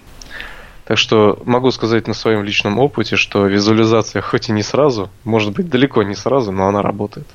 Так 0.87 0.97
что 0.97 1.43
могу 1.45 1.71
сказать 1.73 2.07
на 2.07 2.15
своем 2.15 2.45
личном 2.45 2.79
опыте, 2.79 3.17
что 3.17 3.47
визуализация 3.47 4.23
хоть 4.23 4.49
и 4.49 4.53
не 4.53 4.63
сразу, 4.63 5.11
может 5.25 5.53
быть 5.53 5.69
далеко 5.69 6.05
не 6.05 6.15
сразу, 6.15 6.53
но 6.53 6.69
она 6.69 6.81
работает. 6.81 7.27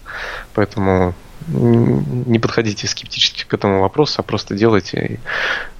Поэтому 0.55 1.13
не 1.47 2.39
подходите 2.39 2.87
скептически 2.87 3.45
к 3.47 3.53
этому 3.53 3.81
вопросу, 3.81 4.15
а 4.19 4.23
просто 4.23 4.55
делайте, 4.55 5.05
и 5.05 5.19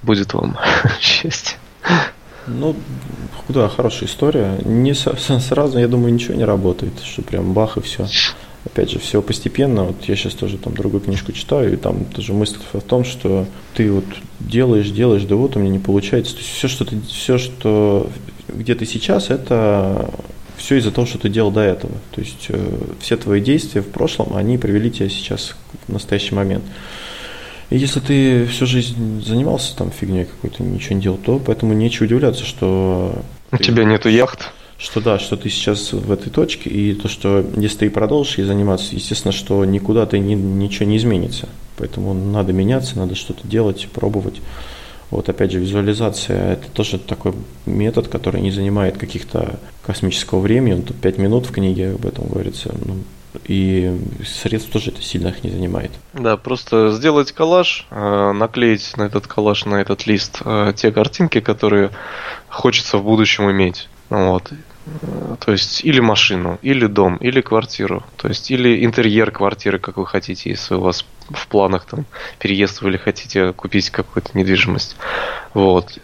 будет 0.04 0.34
вам 0.34 0.58
счастье. 1.00 1.56
Ну, 2.46 2.74
да, 3.48 3.68
хорошая 3.68 4.08
история. 4.08 4.58
Не 4.64 4.94
сразу, 4.94 5.78
я 5.78 5.88
думаю, 5.88 6.12
ничего 6.12 6.34
не 6.34 6.44
работает, 6.44 6.92
что 7.04 7.22
прям 7.22 7.52
бах 7.52 7.76
и 7.76 7.80
все 7.80 8.06
опять 8.64 8.90
же, 8.90 8.98
все 8.98 9.22
постепенно. 9.22 9.84
Вот 9.84 10.04
я 10.04 10.16
сейчас 10.16 10.34
тоже 10.34 10.58
там 10.58 10.74
другую 10.74 11.00
книжку 11.00 11.32
читаю, 11.32 11.72
и 11.72 11.76
там 11.76 12.04
тоже 12.04 12.32
мысль 12.32 12.58
в 12.72 12.80
том, 12.80 13.04
что 13.04 13.46
ты 13.74 13.90
вот 13.90 14.04
делаешь, 14.40 14.90
делаешь, 14.90 15.24
да 15.24 15.36
вот 15.36 15.56
у 15.56 15.58
меня 15.58 15.70
не 15.70 15.78
получается. 15.78 16.34
То 16.34 16.40
есть 16.40 16.52
все, 16.52 16.68
что 16.68 16.84
ты, 16.84 17.00
все, 17.08 17.38
что 17.38 18.08
где 18.48 18.74
ты 18.74 18.86
сейчас, 18.86 19.30
это 19.30 20.10
все 20.62 20.76
из-за 20.76 20.92
того, 20.92 21.06
что 21.06 21.18
ты 21.18 21.28
делал 21.28 21.50
до 21.50 21.60
этого. 21.60 21.92
То 22.12 22.20
есть 22.20 22.46
э, 22.48 22.78
все 23.00 23.16
твои 23.16 23.40
действия 23.40 23.82
в 23.82 23.88
прошлом, 23.88 24.36
они 24.36 24.58
привели 24.58 24.90
тебя 24.90 25.08
сейчас 25.08 25.56
в 25.88 25.92
настоящий 25.92 26.34
момент. 26.34 26.62
И 27.70 27.76
если 27.78 28.00
ты 28.00 28.46
всю 28.46 28.66
жизнь 28.66 29.24
занимался 29.24 29.76
там 29.76 29.90
фигней 29.90 30.24
какой-то, 30.24 30.62
ничего 30.62 30.94
не 30.94 31.02
делал, 31.02 31.18
то 31.18 31.40
поэтому 31.44 31.72
нечего 31.72 32.04
удивляться, 32.04 32.44
что... 32.44 33.22
У 33.50 33.56
ты... 33.56 33.64
тебя 33.64 33.84
нету 33.84 34.08
яхт? 34.08 34.52
что 34.78 35.00
да, 35.00 35.20
что 35.20 35.36
ты 35.36 35.48
сейчас 35.48 35.92
в 35.92 36.10
этой 36.10 36.30
точке, 36.30 36.68
и 36.68 36.92
то, 36.94 37.06
что 37.06 37.46
если 37.56 37.78
ты 37.78 37.90
продолжишь 37.90 38.38
ей 38.38 38.44
заниматься, 38.44 38.96
естественно, 38.96 39.30
что 39.30 39.64
никуда 39.64 40.06
ты 40.06 40.18
ни, 40.18 40.34
ничего 40.34 40.86
не 40.86 40.96
изменится. 40.96 41.48
Поэтому 41.76 42.14
надо 42.14 42.52
меняться, 42.52 42.98
надо 42.98 43.14
что-то 43.14 43.46
делать, 43.46 43.86
пробовать. 43.92 44.40
Вот 45.12 45.28
опять 45.28 45.52
же, 45.52 45.58
визуализация– 45.58 46.52
это 46.54 46.70
тоже 46.70 46.98
такой 46.98 47.34
метод, 47.66 48.08
который 48.08 48.40
не 48.40 48.50
занимает 48.50 48.96
каких-то 48.96 49.58
космического 49.84 50.40
времени. 50.40 50.72
Он 50.72 50.82
тут 50.82 50.96
5 50.96 51.18
минут 51.18 51.46
в 51.46 51.52
книге 51.52 51.92
об 51.92 52.06
этом 52.06 52.28
говорится. 52.28 52.74
Ну, 52.86 52.96
и 53.44 53.94
средств 54.24 54.72
тоже 54.72 54.90
это 54.90 55.02
сильно 55.02 55.28
их 55.28 55.44
не 55.44 55.50
занимает. 55.50 55.90
Да, 56.14 56.38
просто 56.38 56.92
сделать 56.92 57.32
коллаж, 57.32 57.86
э, 57.90 58.32
наклеить 58.32 58.96
на 58.96 59.02
этот 59.02 59.26
коллаж, 59.26 59.66
на 59.66 59.82
этот 59.82 60.06
лист 60.06 60.40
э, 60.46 60.72
те 60.74 60.90
картинки, 60.90 61.40
которые 61.40 61.90
хочется 62.48 62.96
в 62.96 63.04
будущем 63.04 63.50
иметь. 63.50 63.90
Вот. 64.08 64.50
То 65.40 65.52
есть 65.52 65.84
или 65.84 66.00
машину, 66.00 66.58
или 66.62 66.86
дом, 66.86 67.16
или 67.16 67.42
квартиру. 67.42 68.02
То 68.16 68.28
есть 68.28 68.50
или 68.50 68.84
интерьер 68.84 69.30
квартиры, 69.30 69.78
как 69.78 69.98
вы 69.98 70.06
хотите, 70.06 70.50
если 70.50 70.74
у 70.74 70.80
вас 70.80 71.04
в 71.30 71.46
планах 71.48 71.84
там 71.84 72.04
переезд 72.38 72.82
или 72.82 72.96
хотите 72.96 73.52
купить 73.52 73.90
какую-то 73.90 74.36
недвижимость. 74.36 74.96
Вот. 75.54 75.98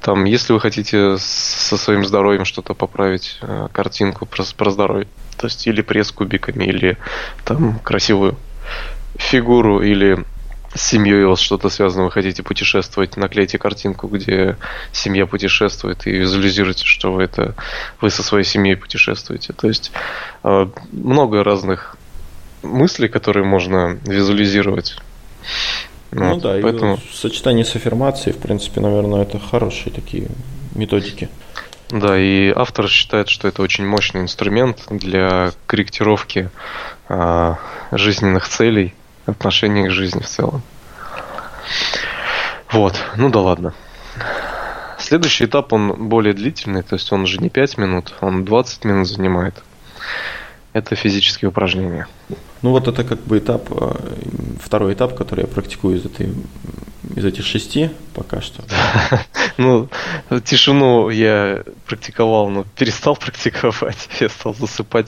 Там, 0.00 0.24
если 0.24 0.52
вы 0.52 0.60
хотите 0.60 1.16
со 1.18 1.76
своим 1.76 2.04
здоровьем 2.04 2.44
что-то 2.44 2.74
поправить, 2.74 3.38
э, 3.42 3.68
картинку 3.72 4.26
про, 4.26 4.44
про 4.56 4.70
здоровье, 4.70 5.08
то 5.36 5.46
есть 5.46 5.66
или 5.66 5.82
пресс 5.82 6.10
кубиками, 6.12 6.64
или 6.64 6.96
там 7.44 7.78
красивую 7.80 8.36
фигуру, 9.16 9.82
или 9.82 10.24
с 10.76 10.82
семьей 10.82 11.24
у 11.24 11.30
вас 11.30 11.40
что-то 11.40 11.68
связано, 11.70 12.04
вы 12.04 12.10
хотите 12.10 12.42
путешествовать, 12.42 13.16
наклейте 13.16 13.58
картинку, 13.58 14.08
где 14.08 14.56
семья 14.92 15.26
путешествует, 15.26 16.06
и 16.06 16.10
визуализируйте, 16.10 16.84
что 16.84 17.12
вы 17.12 17.24
это 17.24 17.54
вы 18.00 18.10
со 18.10 18.22
своей 18.22 18.44
семьей 18.44 18.76
путешествуете. 18.76 19.52
То 19.52 19.68
есть 19.68 19.90
э, 20.44 20.68
много 20.92 21.42
разных 21.42 21.95
мыслей, 22.62 23.08
которые 23.08 23.44
можно 23.44 23.98
визуализировать. 24.04 24.96
Ну 26.12 26.34
вот, 26.34 26.42
да, 26.42 26.58
поэтому... 26.62 26.94
и 26.94 27.14
сочетание 27.14 27.64
с 27.64 27.74
аффирмацией, 27.76 28.34
в 28.34 28.38
принципе, 28.38 28.80
наверное, 28.80 29.22
это 29.22 29.38
хорошие 29.38 29.92
такие 29.92 30.28
методики. 30.74 31.28
Да, 31.90 32.18
и 32.18 32.52
автор 32.54 32.88
считает, 32.88 33.28
что 33.28 33.46
это 33.46 33.62
очень 33.62 33.86
мощный 33.86 34.20
инструмент 34.20 34.84
для 34.90 35.52
корректировки 35.66 36.50
э, 37.08 37.54
жизненных 37.92 38.48
целей 38.48 38.94
отношение 39.26 39.88
к 39.88 39.92
жизни 39.92 40.20
в 40.20 40.26
целом. 40.26 40.62
Вот, 42.70 42.96
ну 43.16 43.28
да 43.30 43.40
ладно. 43.40 43.74
Следующий 44.98 45.44
этап, 45.44 45.72
он 45.72 46.08
более 46.08 46.32
длительный, 46.32 46.82
то 46.82 46.94
есть 46.94 47.12
он 47.12 47.22
уже 47.22 47.38
не 47.38 47.50
5 47.50 47.78
минут, 47.78 48.14
он 48.20 48.44
20 48.44 48.84
минут 48.84 49.06
занимает. 49.06 49.62
Это 50.76 50.94
физические 50.94 51.48
упражнения. 51.48 52.06
Ну 52.60 52.70
вот 52.70 52.86
это 52.86 53.02
как 53.02 53.22
бы 53.22 53.38
этап, 53.38 53.66
э, 53.70 53.94
второй 54.62 54.92
этап, 54.92 55.16
который 55.16 55.40
я 55.40 55.46
практикую 55.46 55.96
из, 55.96 56.04
этой, 56.04 56.28
из 57.16 57.24
этих 57.24 57.46
шести 57.46 57.88
пока 58.12 58.42
что. 58.42 58.62
Ну, 59.56 59.88
тишину 60.44 61.08
я 61.08 61.62
практиковал, 61.86 62.50
но 62.50 62.66
перестал 62.76 63.16
практиковать, 63.24 64.06
я 64.20 64.28
стал 64.28 64.54
засыпать. 64.54 65.06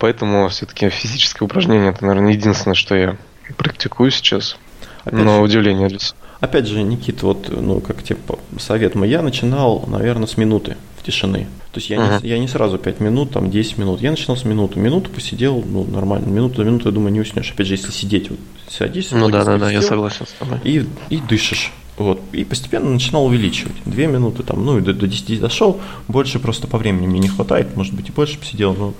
Поэтому 0.00 0.48
все-таки 0.48 0.88
физическое 0.88 1.44
упражнение 1.44 1.92
это, 1.92 2.04
наверное, 2.04 2.32
единственное, 2.32 2.74
что 2.74 2.96
я 2.96 3.16
практикую 3.56 4.10
сейчас. 4.10 4.56
Опять 5.04 5.20
на 5.20 5.36
же, 5.36 5.42
удивление 5.42 5.88
лиц. 5.88 6.16
Опять 6.40 6.66
же, 6.66 6.82
Никита, 6.82 7.24
вот, 7.24 7.48
ну, 7.50 7.80
как 7.80 8.02
типа 8.02 8.40
совет 8.58 8.96
мой, 8.96 9.08
я 9.08 9.22
начинал, 9.22 9.84
наверное, 9.86 10.26
с 10.26 10.36
минуты 10.36 10.76
тишины. 11.08 11.46
То 11.72 11.78
есть 11.78 11.90
я, 11.90 11.96
uh-huh. 11.96 12.22
не, 12.22 12.28
я 12.28 12.38
не 12.38 12.48
сразу 12.48 12.78
5 12.78 13.00
минут, 13.00 13.32
там 13.32 13.50
10 13.50 13.78
минут. 13.78 14.00
Я 14.02 14.10
начинал 14.10 14.36
с 14.36 14.44
минуты. 14.44 14.78
Минуту 14.78 15.10
посидел, 15.10 15.64
ну, 15.66 15.84
нормально. 15.84 16.26
Минуту 16.26 16.56
до 16.56 16.64
минуты, 16.64 16.88
я 16.88 16.92
думаю, 16.92 17.12
не 17.12 17.20
уснешь. 17.20 17.50
Опять 17.50 17.66
же, 17.66 17.74
если 17.74 17.90
сидеть, 17.90 18.30
вот 18.30 18.38
садись. 18.68 19.10
Ну 19.12 19.30
да, 19.30 19.44
да, 19.44 19.58
да, 19.58 19.70
я 19.70 19.80
согласен 19.80 20.26
с 20.26 20.32
тобой. 20.32 20.58
И, 20.64 20.84
и 21.08 21.16
дышишь. 21.18 21.72
Вот, 21.96 22.20
и 22.32 22.44
постепенно 22.44 22.90
начинал 22.90 23.26
увеличивать. 23.26 23.74
Две 23.84 24.06
минуты, 24.06 24.42
там, 24.42 24.64
ну 24.64 24.78
и 24.78 24.82
до, 24.82 24.92
до 24.92 25.06
10 25.08 25.40
дошел. 25.40 25.80
Больше 26.06 26.38
просто 26.38 26.68
по 26.68 26.78
времени 26.78 27.06
мне 27.06 27.20
не 27.20 27.28
хватает. 27.28 27.74
Может 27.74 27.94
быть, 27.94 28.08
и 28.08 28.12
больше 28.12 28.38
посидел, 28.38 28.74
но 28.74 28.94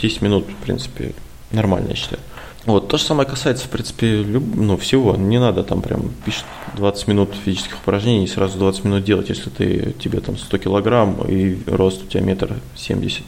10 0.00 0.22
минут, 0.22 0.46
в 0.46 0.64
принципе, 0.64 1.14
нормально, 1.50 1.90
я 1.90 1.96
считаю. 1.96 2.20
Вот, 2.64 2.88
то 2.88 2.96
же 2.96 3.04
самое 3.04 3.28
касается, 3.28 3.66
в 3.66 3.68
принципе, 3.68 4.22
люб, 4.22 4.42
ну, 4.54 4.76
всего. 4.78 5.16
Не 5.16 5.38
надо 5.38 5.64
там 5.64 5.82
прям 5.82 6.10
пишет 6.24 6.44
20 6.76 7.08
минут 7.08 7.30
физических 7.44 7.78
упражнений 7.78 8.24
и 8.24 8.28
сразу 8.28 8.58
20 8.58 8.84
минут 8.84 9.04
делать, 9.04 9.28
если 9.28 9.50
ты, 9.50 9.94
тебе 9.98 10.20
там 10.20 10.36
100 10.36 10.58
килограмм 10.58 11.22
и 11.28 11.58
рост 11.66 12.02
у 12.04 12.06
тебя 12.06 12.22
метр 12.22 12.54
семьдесят 12.76 13.24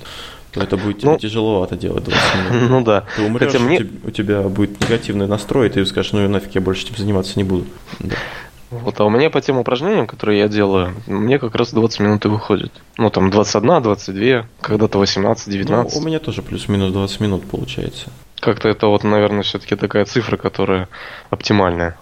то 0.57 0.63
это 0.63 0.77
будет 0.79 1.03
ну, 1.03 1.19
тяжеловато 1.19 1.77
делать 1.77 2.05
20 2.05 2.23
минут. 2.51 2.71
Ну 2.71 2.81
да. 2.83 3.05
Ты 3.15 3.23
умрешь, 3.23 3.53
Хотя 3.53 3.63
мне... 3.63 3.87
у 4.05 4.11
тебя 4.11 4.41
будет 4.43 4.81
негативный 4.81 5.27
настрой, 5.27 5.67
и 5.67 5.71
ты 5.71 5.85
скажешь, 5.85 6.13
ну 6.13 6.25
и 6.25 6.29
нафиг 6.29 6.55
я 6.55 6.63
больше 6.63 6.87
этим 6.87 6.97
заниматься 6.97 7.35
не 7.37 7.45
буду. 7.45 7.67
Да. 8.01 8.17
Вот, 8.71 8.99
а 8.99 9.05
у 9.05 9.11
меня 9.11 9.31
по 9.31 9.41
тем 9.41 9.59
упражнениям, 9.59 10.07
которые 10.07 10.41
я 10.41 10.49
делаю, 10.49 10.95
мне 11.07 11.39
как 11.39 11.55
раз 11.55 11.73
20 11.73 12.01
минут 12.01 12.25
и 12.25 12.29
выходит. 12.29 12.73
Ну, 12.99 13.11
там 13.11 13.31
21, 13.31 13.83
22, 13.83 14.47
когда-то 14.61 14.99
18, 14.99 15.53
19. 15.53 15.95
Ну, 15.95 16.01
у 16.01 16.05
меня 16.05 16.19
тоже 16.19 16.43
плюс-минус 16.43 16.93
20 16.93 17.21
минут 17.21 17.49
получается. 17.49 18.09
Как-то 18.41 18.69
это 18.69 18.89
вот, 18.89 19.05
наверное, 19.05 19.43
все-таки 19.43 19.77
такая 19.77 20.05
цифра, 20.05 20.37
которая 20.37 20.89
оптимальная. 21.31 21.97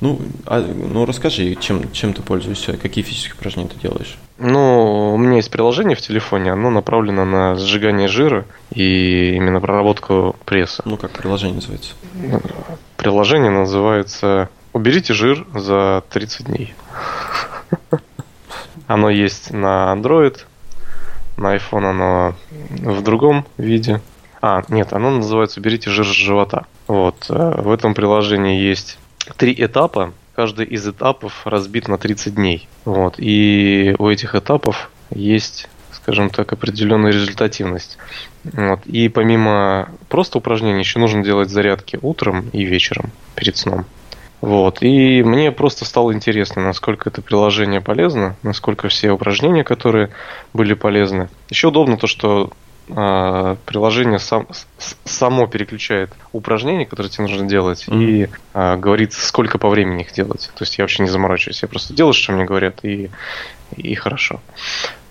Ну, 0.00 0.20
а, 0.46 0.60
ну 0.60 1.04
расскажи, 1.06 1.56
чем, 1.56 1.90
чем 1.92 2.12
ты 2.12 2.22
пользуешься, 2.22 2.76
какие 2.76 3.02
физические 3.02 3.34
упражнения 3.34 3.68
ты 3.68 3.80
делаешь? 3.80 4.16
Ну, 4.38 5.14
у 5.14 5.18
меня 5.18 5.36
есть 5.36 5.50
приложение 5.50 5.96
в 5.96 6.00
телефоне, 6.00 6.52
оно 6.52 6.70
направлено 6.70 7.24
на 7.24 7.56
сжигание 7.56 8.06
жира 8.06 8.44
и 8.72 9.34
именно 9.34 9.60
проработку 9.60 10.36
пресса. 10.44 10.82
Ну, 10.84 10.96
как 10.96 11.10
приложение 11.10 11.56
называется? 11.56 11.94
Приложение 12.96 13.50
называется 13.50 14.48
«Уберите 14.72 15.14
жир 15.14 15.44
за 15.52 16.04
30 16.10 16.46
дней». 16.46 16.74
Оно 18.86 19.10
есть 19.10 19.50
на 19.50 19.92
Android, 19.94 20.38
на 21.36 21.56
iPhone 21.56 21.90
оно 21.90 22.34
в 22.70 23.02
другом 23.02 23.44
виде. 23.58 24.00
А, 24.40 24.62
нет, 24.68 24.92
оно 24.92 25.10
называется 25.10 25.58
«Уберите 25.58 25.90
жир 25.90 26.06
с 26.06 26.10
живота». 26.10 26.66
Вот, 26.86 27.26
э, 27.28 27.60
в 27.60 27.70
этом 27.70 27.94
приложении 27.94 28.60
есть 28.60 28.98
три 29.36 29.54
этапа. 29.56 30.12
Каждый 30.34 30.66
из 30.66 30.86
этапов 30.86 31.46
разбит 31.46 31.88
на 31.88 31.98
30 31.98 32.34
дней. 32.34 32.68
Вот. 32.84 33.14
И 33.18 33.94
у 33.98 34.08
этих 34.08 34.34
этапов 34.34 34.90
есть 35.10 35.68
скажем 36.08 36.30
так, 36.30 36.50
определенная 36.54 37.12
результативность. 37.12 37.98
Вот. 38.44 38.86
И 38.86 39.10
помимо 39.10 39.90
просто 40.08 40.38
упражнений 40.38 40.78
еще 40.78 40.98
нужно 40.98 41.22
делать 41.22 41.50
зарядки 41.50 41.98
утром 42.00 42.48
и 42.54 42.64
вечером 42.64 43.10
перед 43.34 43.58
сном. 43.58 43.84
Вот. 44.40 44.78
И 44.80 45.22
мне 45.22 45.52
просто 45.52 45.84
стало 45.84 46.14
интересно, 46.14 46.62
насколько 46.62 47.10
это 47.10 47.20
приложение 47.20 47.82
полезно, 47.82 48.36
насколько 48.42 48.88
все 48.88 49.10
упражнения, 49.10 49.64
которые 49.64 50.08
были 50.54 50.72
полезны. 50.72 51.28
Еще 51.50 51.68
удобно 51.68 51.98
то, 51.98 52.06
что 52.06 52.52
э, 52.88 53.56
приложение 53.64 54.18
сам, 54.18 54.46
само 55.04 55.46
переключает 55.46 56.10
упражнения, 56.32 56.86
которые 56.86 57.10
тебе 57.10 57.24
нужно 57.26 57.46
делать, 57.46 57.86
mm-hmm. 57.88 58.04
и 58.04 58.28
э, 58.54 58.76
говорит, 58.76 59.12
сколько 59.12 59.58
по 59.58 59.68
времени 59.68 60.02
их 60.02 60.12
делать. 60.12 60.50
То 60.54 60.62
есть 60.64 60.78
я 60.78 60.84
вообще 60.84 61.02
не 61.02 61.08
заморачиваюсь, 61.08 61.62
я 61.62 61.68
просто 61.68 61.94
делаю, 61.94 62.12
что 62.12 62.32
мне 62.32 62.44
говорят, 62.44 62.84
и, 62.84 63.10
и 63.76 63.94
хорошо. 63.94 64.40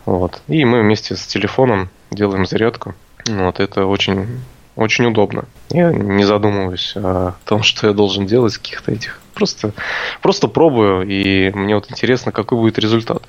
Вот. 0.06 0.42
И 0.48 0.64
мы 0.64 0.82
вместе 0.82 1.16
с 1.16 1.28
телефоном 1.28 1.90
делаем 2.12 2.46
зарядку. 2.46 2.96
Вот 3.28 3.60
это 3.60 3.86
очень, 3.86 4.40
очень 4.76 5.06
удобно. 5.06 5.46
Я 5.70 5.92
не 5.92 6.24
задумываюсь 6.24 6.94
о 6.96 7.34
том, 7.46 7.62
что 7.64 7.88
я 7.88 7.94
должен 7.94 8.26
делать 8.26 8.58
каких-то 8.58 8.92
этих. 8.92 9.20
Просто, 9.34 9.74
просто 10.22 10.48
пробую, 10.48 11.08
и 11.08 11.52
мне 11.52 11.76
вот 11.76 11.92
интересно, 11.92 12.32
какой 12.32 12.58
будет 12.58 12.80
результат. 12.80 13.24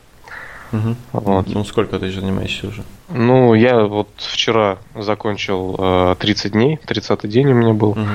Угу. 0.73 0.97
Вот. 1.12 1.47
Ну, 1.49 1.64
сколько 1.64 1.99
ты 1.99 2.11
занимаешься 2.11 2.69
уже? 2.69 2.85
Ну, 3.09 3.55
я 3.55 3.85
вот 3.85 4.09
вчера 4.16 4.79
закончил 4.95 5.77
э, 5.79 6.16
30 6.19 6.53
дней, 6.53 6.79
30 6.87 7.29
день 7.29 7.49
у 7.49 7.55
меня 7.55 7.73
был. 7.73 7.91
Угу. 7.91 8.07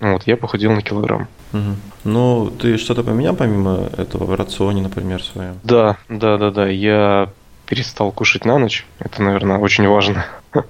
Вот, 0.00 0.26
я 0.26 0.36
похудел 0.36 0.72
на 0.72 0.82
килограмм. 0.82 1.28
Угу. 1.52 1.76
Ну, 2.04 2.50
ты 2.50 2.76
что-то 2.76 3.02
поменял 3.02 3.34
помимо 3.34 3.88
этого 3.96 4.24
в 4.24 4.34
рационе, 4.34 4.82
например, 4.82 5.22
своем? 5.22 5.58
Да, 5.62 5.96
да, 6.08 6.36
да, 6.36 6.50
да. 6.50 6.68
Я 6.68 7.30
перестал 7.66 8.12
кушать 8.12 8.44
на 8.44 8.58
ночь. 8.58 8.86
Это, 8.98 9.22
наверное, 9.22 9.58
очень 9.58 9.86
важно. 9.88 10.26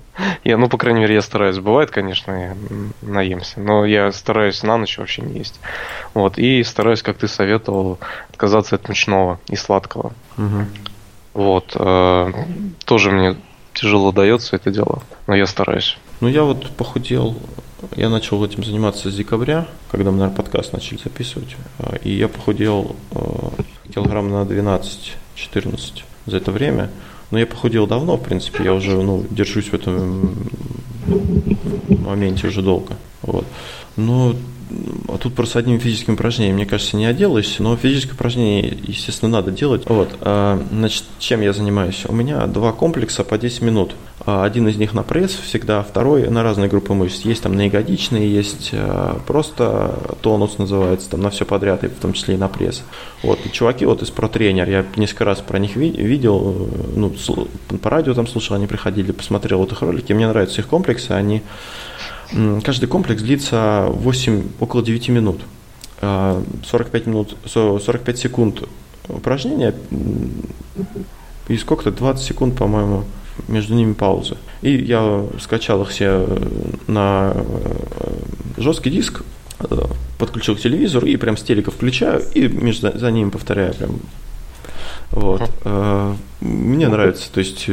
Я, 0.44 0.56
ну, 0.56 0.68
по 0.68 0.78
крайней 0.78 1.00
мере, 1.00 1.14
я 1.14 1.22
стараюсь. 1.22 1.58
Бывает, 1.58 1.90
конечно, 1.90 2.30
я 2.32 2.56
наемся, 3.02 3.60
но 3.60 3.84
я 3.84 4.12
стараюсь 4.12 4.62
на 4.62 4.78
ночь 4.78 4.96
вообще 4.96 5.22
не 5.22 5.38
есть. 5.38 5.60
Вот, 6.14 6.38
и 6.38 6.62
стараюсь, 6.62 7.02
как 7.02 7.18
ты 7.18 7.28
советовал, 7.28 7.98
отказаться 8.30 8.76
от 8.76 8.88
мучного 8.88 9.40
и 9.48 9.56
сладкого. 9.56 10.12
Угу. 10.38 10.66
Вот. 11.34 11.76
Э, 11.78 12.32
тоже 12.84 13.10
мне 13.10 13.36
тяжело 13.74 14.12
дается 14.12 14.56
это 14.56 14.70
дело, 14.70 15.02
но 15.26 15.34
я 15.34 15.46
стараюсь. 15.46 15.98
Ну, 16.20 16.28
я 16.28 16.44
вот 16.44 16.70
похудел, 16.70 17.36
я 17.96 18.08
начал 18.08 18.42
этим 18.44 18.64
заниматься 18.64 19.10
с 19.10 19.14
декабря, 19.14 19.66
когда 19.90 20.10
мы, 20.10 20.18
наверное, 20.18 20.36
подкаст 20.36 20.72
начали 20.72 20.98
записывать, 20.98 21.56
э, 21.80 21.98
и 22.04 22.12
я 22.12 22.28
похудел 22.28 22.96
э, 23.10 23.18
килограмм 23.92 24.30
на 24.30 24.42
12-14 24.42 26.04
за 26.26 26.36
это 26.36 26.52
время. 26.52 26.90
Но 27.30 27.38
я 27.38 27.46
похудел 27.46 27.88
давно, 27.88 28.16
в 28.16 28.22
принципе, 28.22 28.64
я 28.64 28.72
уже 28.72 28.92
ну, 28.92 29.24
держусь 29.28 29.66
в 29.66 29.74
этом 29.74 30.48
моменте 31.88 32.46
уже 32.46 32.62
долго. 32.62 32.96
Вот. 33.22 33.44
Но 33.96 34.36
а 35.08 35.18
тут 35.18 35.34
просто 35.34 35.58
одним 35.58 35.78
физическим 35.78 36.14
упражнением, 36.14 36.56
мне 36.56 36.66
кажется, 36.66 36.96
не 36.96 37.06
отделаешься, 37.06 37.62
но 37.62 37.76
физическое 37.76 38.14
упражнение, 38.14 38.76
естественно, 38.82 39.30
надо 39.30 39.50
делать. 39.50 39.82
Вот, 39.86 40.16
а, 40.20 40.60
значит, 40.70 41.04
чем 41.18 41.40
я 41.40 41.52
занимаюсь? 41.52 42.04
У 42.08 42.12
меня 42.12 42.46
два 42.46 42.72
комплекса 42.72 43.24
по 43.24 43.38
10 43.38 43.62
минут. 43.62 43.94
А, 44.26 44.44
один 44.44 44.66
из 44.68 44.76
них 44.76 44.94
на 44.94 45.02
пресс 45.02 45.32
всегда, 45.32 45.82
второй 45.82 46.28
на 46.28 46.42
разные 46.42 46.68
группы 46.68 46.94
мышц. 46.94 47.24
Есть 47.24 47.42
там 47.42 47.54
на 47.54 47.66
ягодичные, 47.66 48.32
есть 48.32 48.70
а, 48.72 49.20
просто 49.26 49.98
тонус 50.22 50.58
называется, 50.58 51.10
там 51.10 51.20
на 51.20 51.30
все 51.30 51.44
подряд, 51.44 51.84
и 51.84 51.88
в 51.88 51.98
том 51.98 52.12
числе 52.12 52.34
и 52.34 52.38
на 52.38 52.48
пресс. 52.48 52.82
Вот, 53.22 53.38
и 53.44 53.50
чуваки 53.52 53.84
вот 53.84 54.02
из 54.02 54.10
протренер, 54.10 54.68
я 54.68 54.84
несколько 54.96 55.24
раз 55.24 55.40
про 55.40 55.58
них 55.58 55.76
видел, 55.76 56.68
ну, 56.94 57.14
по 57.82 57.90
радио 57.90 58.14
там 58.14 58.26
слушал, 58.26 58.56
они 58.56 58.66
приходили, 58.66 59.12
посмотрел 59.12 59.58
вот 59.58 59.72
их 59.72 59.82
ролики, 59.82 60.12
мне 60.12 60.28
нравятся 60.28 60.60
их 60.60 60.68
комплексы, 60.68 61.10
они 61.10 61.42
Каждый 62.64 62.86
комплекс 62.86 63.22
длится 63.22 63.86
8, 63.90 64.48
около 64.60 64.82
9 64.82 65.08
минут. 65.10 65.40
45, 66.00 67.06
а, 67.06 67.08
минут, 67.08 67.36
45 67.46 68.18
секунд 68.18 68.62
упражнения 69.08 69.74
и 71.48 71.56
сколько-то 71.56 71.90
20 71.92 72.24
секунд, 72.24 72.56
по-моему, 72.56 73.04
между 73.48 73.74
ними 73.74 73.92
паузы. 73.92 74.36
И 74.62 74.72
я 74.72 75.24
скачал 75.40 75.82
их 75.82 75.90
все 75.90 76.26
на 76.86 77.32
э, 77.34 78.12
жесткий 78.56 78.90
диск, 78.90 79.22
э, 79.60 79.76
подключил 80.18 80.56
к 80.56 80.60
телевизору 80.60 81.06
и 81.06 81.16
прям 81.16 81.36
с 81.36 81.42
телека 81.42 81.70
включаю 81.70 82.22
и 82.34 82.48
между, 82.48 82.96
за 82.96 83.10
ними 83.10 83.30
повторяю 83.30 83.74
прям. 83.74 84.00
Вот. 85.10 85.42
Uh-huh. 85.42 86.16
Мне 86.40 86.88
нравится, 86.88 87.30
то 87.32 87.38
есть 87.38 87.68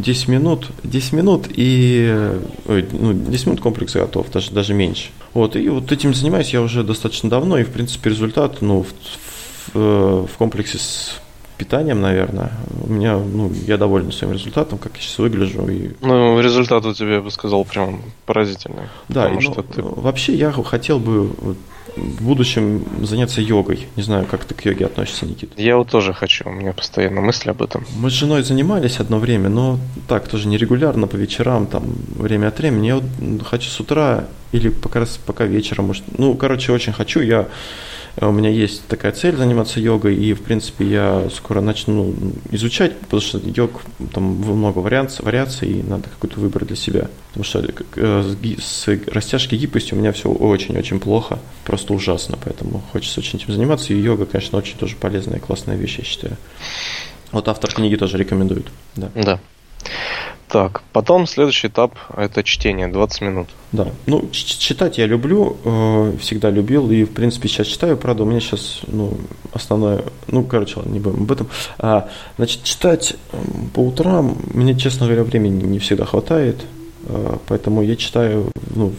10 0.00 0.28
минут, 0.28 0.70
10 0.84 1.12
минут 1.12 1.46
и 1.48 2.38
ой, 2.66 2.86
ну, 2.92 3.12
10 3.12 3.46
минут 3.46 3.60
комплекс 3.60 3.94
готов, 3.94 4.30
даже, 4.30 4.52
даже 4.52 4.74
меньше. 4.74 5.10
Вот, 5.34 5.56
и 5.56 5.68
вот 5.68 5.92
этим 5.92 6.14
занимаюсь 6.14 6.52
я 6.52 6.62
уже 6.62 6.82
достаточно 6.82 7.28
давно, 7.28 7.58
и 7.58 7.64
в 7.64 7.70
принципе 7.70 8.10
результат 8.10 8.62
ну, 8.62 8.82
в, 8.82 8.88
в, 8.88 9.76
э, 9.76 10.26
в 10.32 10.38
комплексе 10.38 10.78
с 10.78 11.20
питанием, 11.58 12.00
наверное, 12.00 12.52
у 12.84 12.90
меня, 12.90 13.18
ну, 13.18 13.52
я 13.66 13.76
доволен 13.76 14.12
своим 14.12 14.32
результатом, 14.32 14.78
как 14.78 14.96
я 14.96 15.02
сейчас 15.02 15.18
выгляжу. 15.18 15.66
И... 15.68 15.90
Ну, 16.00 16.40
результат 16.40 16.86
у 16.86 16.94
тебя, 16.94 17.14
я 17.14 17.20
бы 17.20 17.30
сказал, 17.30 17.64
прям 17.64 18.00
поразительный. 18.26 18.84
Да, 19.08 19.28
и, 19.28 19.34
ну, 19.34 19.40
что 19.40 19.62
ты... 19.62 19.82
вообще 19.82 20.34
я 20.34 20.52
хотел 20.52 21.00
бы 21.00 21.56
в 21.96 22.22
будущем 22.22 22.84
заняться 23.02 23.40
йогой. 23.40 23.86
Не 23.96 24.02
знаю, 24.02 24.26
как 24.26 24.44
ты 24.44 24.54
к 24.54 24.64
йоге 24.64 24.86
относишься, 24.86 25.26
Никита. 25.26 25.60
Я 25.60 25.76
вот 25.76 25.88
тоже 25.88 26.12
хочу, 26.12 26.48
у 26.48 26.52
меня 26.52 26.72
постоянно 26.72 27.20
мысли 27.20 27.50
об 27.50 27.62
этом. 27.62 27.84
Мы 27.96 28.10
с 28.10 28.12
женой 28.12 28.42
занимались 28.42 29.00
одно 29.00 29.18
время, 29.18 29.48
но 29.48 29.78
так, 30.06 30.28
тоже 30.28 30.48
нерегулярно, 30.48 31.06
по 31.06 31.16
вечерам, 31.16 31.66
там, 31.66 31.84
время 32.16 32.48
от 32.48 32.58
времени. 32.58 32.86
Я 32.88 32.96
вот 32.96 33.04
хочу 33.44 33.68
с 33.68 33.80
утра 33.80 34.24
или 34.52 34.68
пока, 34.68 35.04
пока 35.26 35.44
вечером, 35.44 35.86
может, 35.86 36.04
ну, 36.16 36.34
короче, 36.34 36.72
очень 36.72 36.92
хочу. 36.92 37.20
Я 37.20 37.48
у 38.26 38.32
меня 38.32 38.50
есть 38.50 38.86
такая 38.86 39.12
цель 39.12 39.36
заниматься 39.36 39.80
йогой, 39.80 40.16
и, 40.16 40.32
в 40.32 40.42
принципе, 40.42 40.86
я 40.86 41.28
скоро 41.30 41.60
начну 41.60 42.14
изучать, 42.50 42.96
потому 42.96 43.20
что 43.22 43.38
йог, 43.38 43.82
там 44.12 44.24
много 44.24 44.78
вариаций, 44.78 45.24
вариаций 45.24 45.68
и 45.68 45.82
надо 45.82 46.08
какой-то 46.08 46.40
выбор 46.40 46.64
для 46.64 46.76
себя. 46.76 47.08
Потому 47.28 47.44
что 47.44 47.64
э, 47.96 48.34
с 48.58 48.88
растяжкой 49.06 49.58
гибкостью 49.58 49.96
у 49.96 50.00
меня 50.00 50.12
все 50.12 50.30
очень-очень 50.30 51.00
плохо, 51.00 51.38
просто 51.64 51.92
ужасно, 51.94 52.38
поэтому 52.42 52.82
хочется 52.92 53.20
очень 53.20 53.38
этим 53.38 53.52
заниматься, 53.52 53.92
и 53.92 54.00
йога, 54.00 54.26
конечно, 54.26 54.58
очень 54.58 54.76
тоже 54.78 54.96
полезная 54.96 55.38
и 55.38 55.40
классная 55.40 55.76
вещь, 55.76 55.98
я 55.98 56.04
считаю. 56.04 56.36
Вот 57.30 57.48
автор 57.48 57.72
книги 57.72 57.96
тоже 57.96 58.16
рекомендует. 58.16 58.66
Да. 58.96 59.10
да. 59.14 59.40
Так, 60.48 60.82
потом 60.94 61.26
следующий 61.26 61.68
этап– 61.68 61.94
это 62.16 62.42
чтение, 62.42 62.88
20 62.88 63.20
минут. 63.20 63.48
Да, 63.70 63.88
ну, 64.06 64.30
читать 64.32 64.96
я 64.96 65.04
люблю, 65.04 65.58
э, 65.62 66.14
всегда 66.20 66.48
любил, 66.48 66.90
и, 66.90 67.04
в 67.04 67.12
принципе, 67.12 67.48
сейчас 67.48 67.66
читаю, 67.66 67.98
правда, 67.98 68.22
у 68.22 68.26
меня 68.26 68.40
сейчас, 68.40 68.80
ну, 68.86 69.12
основное, 69.52 70.04
ну, 70.26 70.44
короче, 70.44 70.80
не 70.86 71.00
будем 71.00 71.24
об 71.24 71.32
этом. 71.32 71.48
А, 71.78 72.08
значит, 72.38 72.64
читать 72.64 73.16
по 73.74 73.80
утрам, 73.80 74.38
мне, 74.54 74.74
честно 74.74 75.04
говоря, 75.04 75.22
времени 75.22 75.62
не 75.64 75.78
всегда 75.80 76.06
хватает, 76.06 76.64
э, 77.04 77.36
поэтому 77.46 77.82
я 77.82 77.96
читаю, 77.96 78.50
ну, 78.74 78.94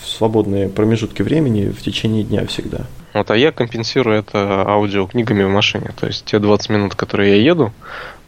в 0.00 0.08
свободные 0.08 0.70
промежутки 0.70 1.20
времени 1.20 1.68
в 1.68 1.82
течение 1.82 2.24
дня 2.24 2.46
всегда. 2.46 2.86
Вот, 3.12 3.30
а 3.30 3.36
я 3.36 3.52
компенсирую 3.52 4.18
это 4.18 4.64
аудиокнигами 4.66 5.44
в 5.44 5.48
машине. 5.48 5.92
То 5.98 6.06
есть 6.06 6.24
те 6.24 6.38
20 6.38 6.68
минут, 6.70 6.94
которые 6.94 7.36
я 7.36 7.42
еду 7.42 7.72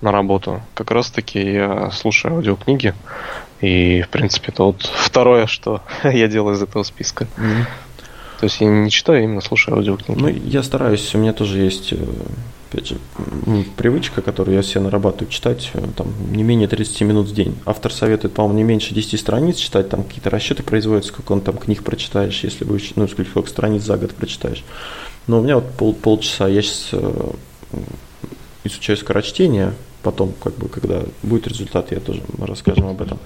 на 0.00 0.12
работу, 0.12 0.62
как 0.74 0.90
раз 0.90 1.10
таки 1.10 1.40
я 1.40 1.90
слушаю 1.90 2.34
аудиокниги. 2.34 2.94
И, 3.60 4.02
в 4.02 4.08
принципе, 4.10 4.52
это 4.52 4.64
вот 4.64 4.82
второе, 4.94 5.46
что 5.46 5.82
я 6.04 6.28
делаю 6.28 6.56
из 6.56 6.62
этого 6.62 6.82
списка. 6.82 7.26
Mm-hmm. 7.36 7.64
То 8.40 8.44
есть 8.44 8.60
я 8.60 8.66
не 8.66 8.90
читаю, 8.90 9.20
а 9.20 9.22
именно 9.22 9.40
слушаю 9.40 9.76
аудиокниги. 9.76 10.20
Ну, 10.20 10.28
я 10.28 10.62
стараюсь, 10.62 11.14
у 11.14 11.18
меня 11.18 11.32
тоже 11.32 11.60
есть 11.60 11.94
э, 11.94 11.96
опять 12.70 12.88
же, 12.88 12.98
привычка, 13.76 14.22
которую 14.22 14.56
я 14.56 14.62
себе 14.62 14.80
нарабатываю, 14.80 15.30
читать 15.30 15.70
э, 15.72 15.82
там, 15.96 16.08
не 16.30 16.42
менее 16.42 16.68
30 16.68 17.00
минут 17.02 17.28
в 17.28 17.34
день. 17.34 17.56
Автор 17.64 17.92
советует, 17.92 18.34
по-моему, 18.34 18.58
не 18.58 18.64
меньше 18.64 18.94
10 18.94 19.18
страниц 19.18 19.56
читать, 19.56 19.88
там 19.88 20.02
какие-то 20.02 20.30
расчеты 20.30 20.62
производятся, 20.62 21.12
сколько 21.12 21.32
он 21.32 21.40
там 21.40 21.56
книг 21.56 21.82
прочитаешь, 21.82 22.44
если 22.44 22.64
будешь, 22.64 22.92
ну, 22.96 23.08
сколько 23.08 23.48
страниц 23.48 23.82
за 23.82 23.96
год 23.96 24.14
прочитаешь. 24.14 24.64
Но 25.26 25.40
у 25.40 25.42
меня 25.42 25.56
вот 25.56 25.70
пол, 25.72 25.94
полчаса, 25.94 26.48
я 26.48 26.60
сейчас 26.62 26.90
э, 26.92 27.30
изучаю 28.66 28.96
скорочтение, 28.96 29.72
потом, 30.02 30.32
как 30.42 30.54
бы, 30.56 30.68
когда 30.68 31.02
будет 31.22 31.48
результат, 31.48 31.92
я 31.92 32.00
тоже 32.00 32.22
расскажем 32.38 32.86
об 32.86 33.02
этом. 33.02 33.18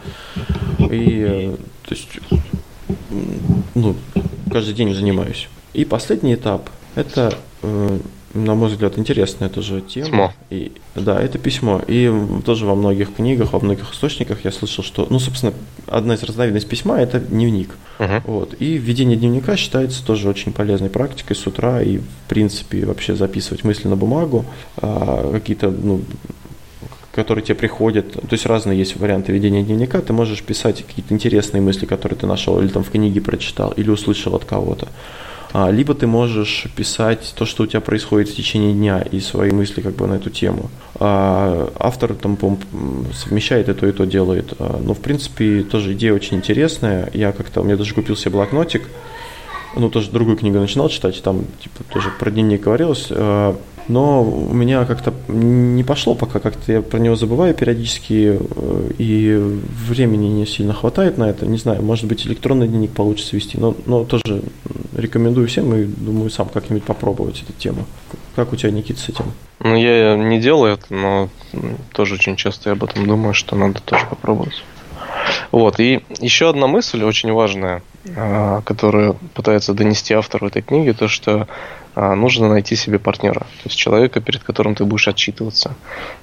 И, 0.91 1.24
э, 1.28 1.57
то 1.84 1.95
есть, 1.95 2.09
ну, 3.74 3.97
каждый 4.51 4.74
день 4.74 4.95
занимаюсь. 4.95 5.49
И 5.72 5.84
последний 5.84 6.34
этап– 6.34 6.70
это 6.95 7.36
на 8.35 8.55
мой 8.55 8.68
взгляд, 8.68 8.97
интересная 8.99 9.49
тоже 9.49 9.81
тема. 9.81 10.07
Письмо. 10.07 10.33
И, 10.51 10.72
да, 10.95 11.20
это 11.20 11.39
письмо. 11.39 11.83
И 11.87 12.12
тоже 12.45 12.64
во 12.64 12.74
многих 12.74 13.14
книгах, 13.14 13.53
во 13.53 13.61
многих 13.61 13.93
источниках 13.93 14.45
я 14.45 14.53
слышал, 14.53 14.85
что, 14.85 15.07
ну, 15.11 15.18
собственно, 15.18 15.53
одна 15.87 16.14
из 16.14 16.22
разновидностей 16.22 16.68
письма– 16.68 16.99
это 17.01 17.18
дневник. 17.18 17.76
Uh-huh. 17.99 18.22
Вот. 18.24 18.55
И 18.61 18.78
введение 18.78 19.16
дневника 19.16 19.57
считается 19.57 20.05
тоже 20.05 20.28
очень 20.28 20.53
полезной 20.53 20.91
практикой 20.91 21.35
с 21.35 21.47
утра 21.47 21.83
и, 21.83 21.99
в 21.99 22.05
принципе, 22.28 22.87
вообще 22.87 23.16
записывать 23.16 23.64
мысли 23.64 23.89
на 23.89 23.97
бумагу, 23.97 24.45
а, 24.76 25.33
какие-то, 25.33 25.70
ну, 25.70 26.01
которые 27.12 27.45
тебе 27.45 27.57
приходят. 27.57 28.12
То 28.12 28.28
есть 28.31 28.47
разные 28.47 28.78
есть 28.78 28.97
варианты 28.97 29.33
ведения 29.33 29.64
дневника. 29.64 30.01
Ты 30.01 30.12
можешь 30.12 30.43
писать 30.43 30.85
какие-то 30.87 31.12
интересные 31.12 31.61
мысли, 31.61 31.85
которые 31.85 32.18
ты 32.18 32.26
нашел 32.26 32.61
или 32.61 32.68
там 32.68 32.85
в 32.85 32.91
книге 32.91 33.20
прочитал, 33.20 33.72
или 33.72 33.91
услышал 33.91 34.37
от 34.37 34.45
кого-то. 34.45 34.89
А, 35.53 35.70
либо 35.70 35.94
ты 35.94 36.07
можешь 36.07 36.66
писать 36.76 37.34
то, 37.36 37.44
что 37.44 37.64
у 37.64 37.66
тебя 37.66 37.80
происходит 37.80 38.28
в 38.28 38.36
течение 38.36 38.72
дня 38.72 39.01
и 39.01 39.20
свои 39.20 39.51
мысли 39.51 39.80
как 39.80 39.94
бы 39.94 40.07
на 40.07 40.14
эту 40.14 40.30
тему. 40.30 40.70
А, 40.96 41.72
автор 41.78 42.14
там 42.14 42.38
совмещает 43.14 43.68
и 43.68 43.74
то, 43.74 43.86
и 43.86 43.92
то 43.92 44.07
делает. 44.07 44.55
А, 44.59 44.80
но, 44.82 44.94
в 44.94 45.01
принципе, 45.01 45.62
тоже 45.62 45.92
идея 45.94 46.14
очень 46.14 46.36
интересная. 46.36 47.11
Я 47.14 47.32
как-то, 47.32 47.62
у 47.62 47.64
меня 47.64 47.76
даже 47.76 47.94
купил 47.94 48.16
себе 48.16 48.32
блокнотик, 48.32 48.88
ну, 49.76 49.88
тоже 49.88 50.11
другую 50.11 50.36
книгу 50.36 50.59
начинал 50.59 50.88
читать, 50.88 51.22
там, 51.22 51.44
типа, 51.62 51.84
тоже 51.92 52.11
про 52.18 52.30
дневник 52.30 52.62
говорилось 52.62 53.07
но 53.89 54.22
у 54.22 54.53
меня 54.55 54.85
как-то 54.85 55.12
не 55.28 55.85
пошло 55.85 56.14
пока, 56.14 56.41
как-то 56.41 56.72
я 56.72 56.83
про 56.83 56.99
него 56.99 57.16
забываю 57.16 57.55
периодически, 57.55 58.39
э, 58.39 58.91
и 58.99 59.37
времени 59.89 60.26
не 60.26 60.47
сильно 60.47 60.72
хватает 60.72 61.18
на 61.18 61.31
это, 61.31 61.47
не 61.47 61.59
знаю, 61.59 61.83
может 61.83 62.07
быть 62.07 62.26
электронный 62.26 62.68
дневник 62.68 62.91
получится 62.91 63.37
вести, 63.37 63.59
но, 63.59 63.74
но 63.87 64.05
тоже 64.05 64.43
рекомендую 64.97 65.49
всем 65.49 65.74
и 65.74 65.85
думаю 65.85 66.31
сам 66.31 66.49
как-нибудь 66.49 66.85
попробовать 66.85 67.43
эту 67.43 67.53
тему. 67.53 67.87
Как 68.37 68.53
у 68.53 68.57
тебя, 68.57 68.70
Никита, 68.70 69.01
с 69.01 69.09
этим? 69.09 69.24
Ну, 69.59 69.74
я 69.74 70.16
не 70.16 70.41
делаю 70.41 70.74
это, 70.74 70.87
но 70.95 71.28
тоже 71.93 72.14
очень 72.14 72.37
часто 72.37 72.70
я 72.70 72.72
об 72.72 72.85
этом 72.85 73.07
думаю, 73.07 73.35
что 73.35 73.57
надо 73.57 73.81
тоже 73.83 74.07
попробовать. 74.09 74.62
Вот, 75.51 75.81
и 75.81 76.01
еще 76.21 76.49
одна 76.49 76.67
мысль 76.67 77.03
очень 77.03 77.33
важная, 77.33 77.83
а, 78.17 78.61
которую 78.63 79.15
пытается 79.35 79.75
донести 79.75 80.15
автор 80.15 80.45
в 80.45 80.47
этой 80.47 80.63
книге, 80.63 80.93
то, 80.93 81.09
что 81.09 81.49
а, 81.97 82.15
нужно 82.15 82.49
найти 82.49 82.77
себе 82.77 82.99
партнера, 82.99 83.41
то 83.41 83.65
есть 83.65 83.77
человека, 83.77 84.21
перед 84.21 84.43
которым 84.45 84.75
ты 84.75 84.85
будешь 84.85 85.09
отчитываться. 85.09 85.75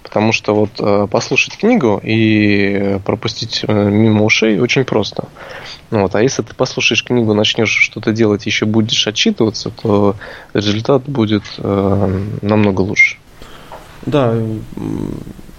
Потому 0.01 0.31
что 0.31 0.55
вот 0.55 0.69
а, 0.79 1.07
послушать 1.07 1.57
книгу 1.57 1.99
и 2.03 2.99
пропустить 3.05 3.65
э, 3.67 3.89
мимо 3.89 4.23
ушей 4.23 4.59
очень 4.59 4.85
просто. 4.85 5.27
Вот. 5.89 6.15
А 6.15 6.23
если 6.23 6.41
ты 6.41 6.53
послушаешь 6.53 7.03
книгу, 7.03 7.33
начнешь 7.33 7.69
что-то 7.69 8.13
делать, 8.13 8.45
еще 8.45 8.65
будешь 8.65 9.07
отчитываться, 9.07 9.69
то 9.69 10.15
результат 10.53 11.03
будет 11.03 11.43
э, 11.57 12.25
намного 12.41 12.81
лучше. 12.81 13.17
Да, 14.05 14.33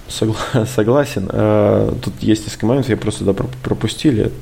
согла- 0.09 0.67
согласен. 0.75 1.29
Э, 1.33 1.93
тут 2.03 2.15
есть 2.21 2.45
несколько 2.47 2.67
моментов, 2.67 2.91
я 2.91 2.97
просто 2.97 3.25
да, 3.25 3.33
пропустили 3.33 4.33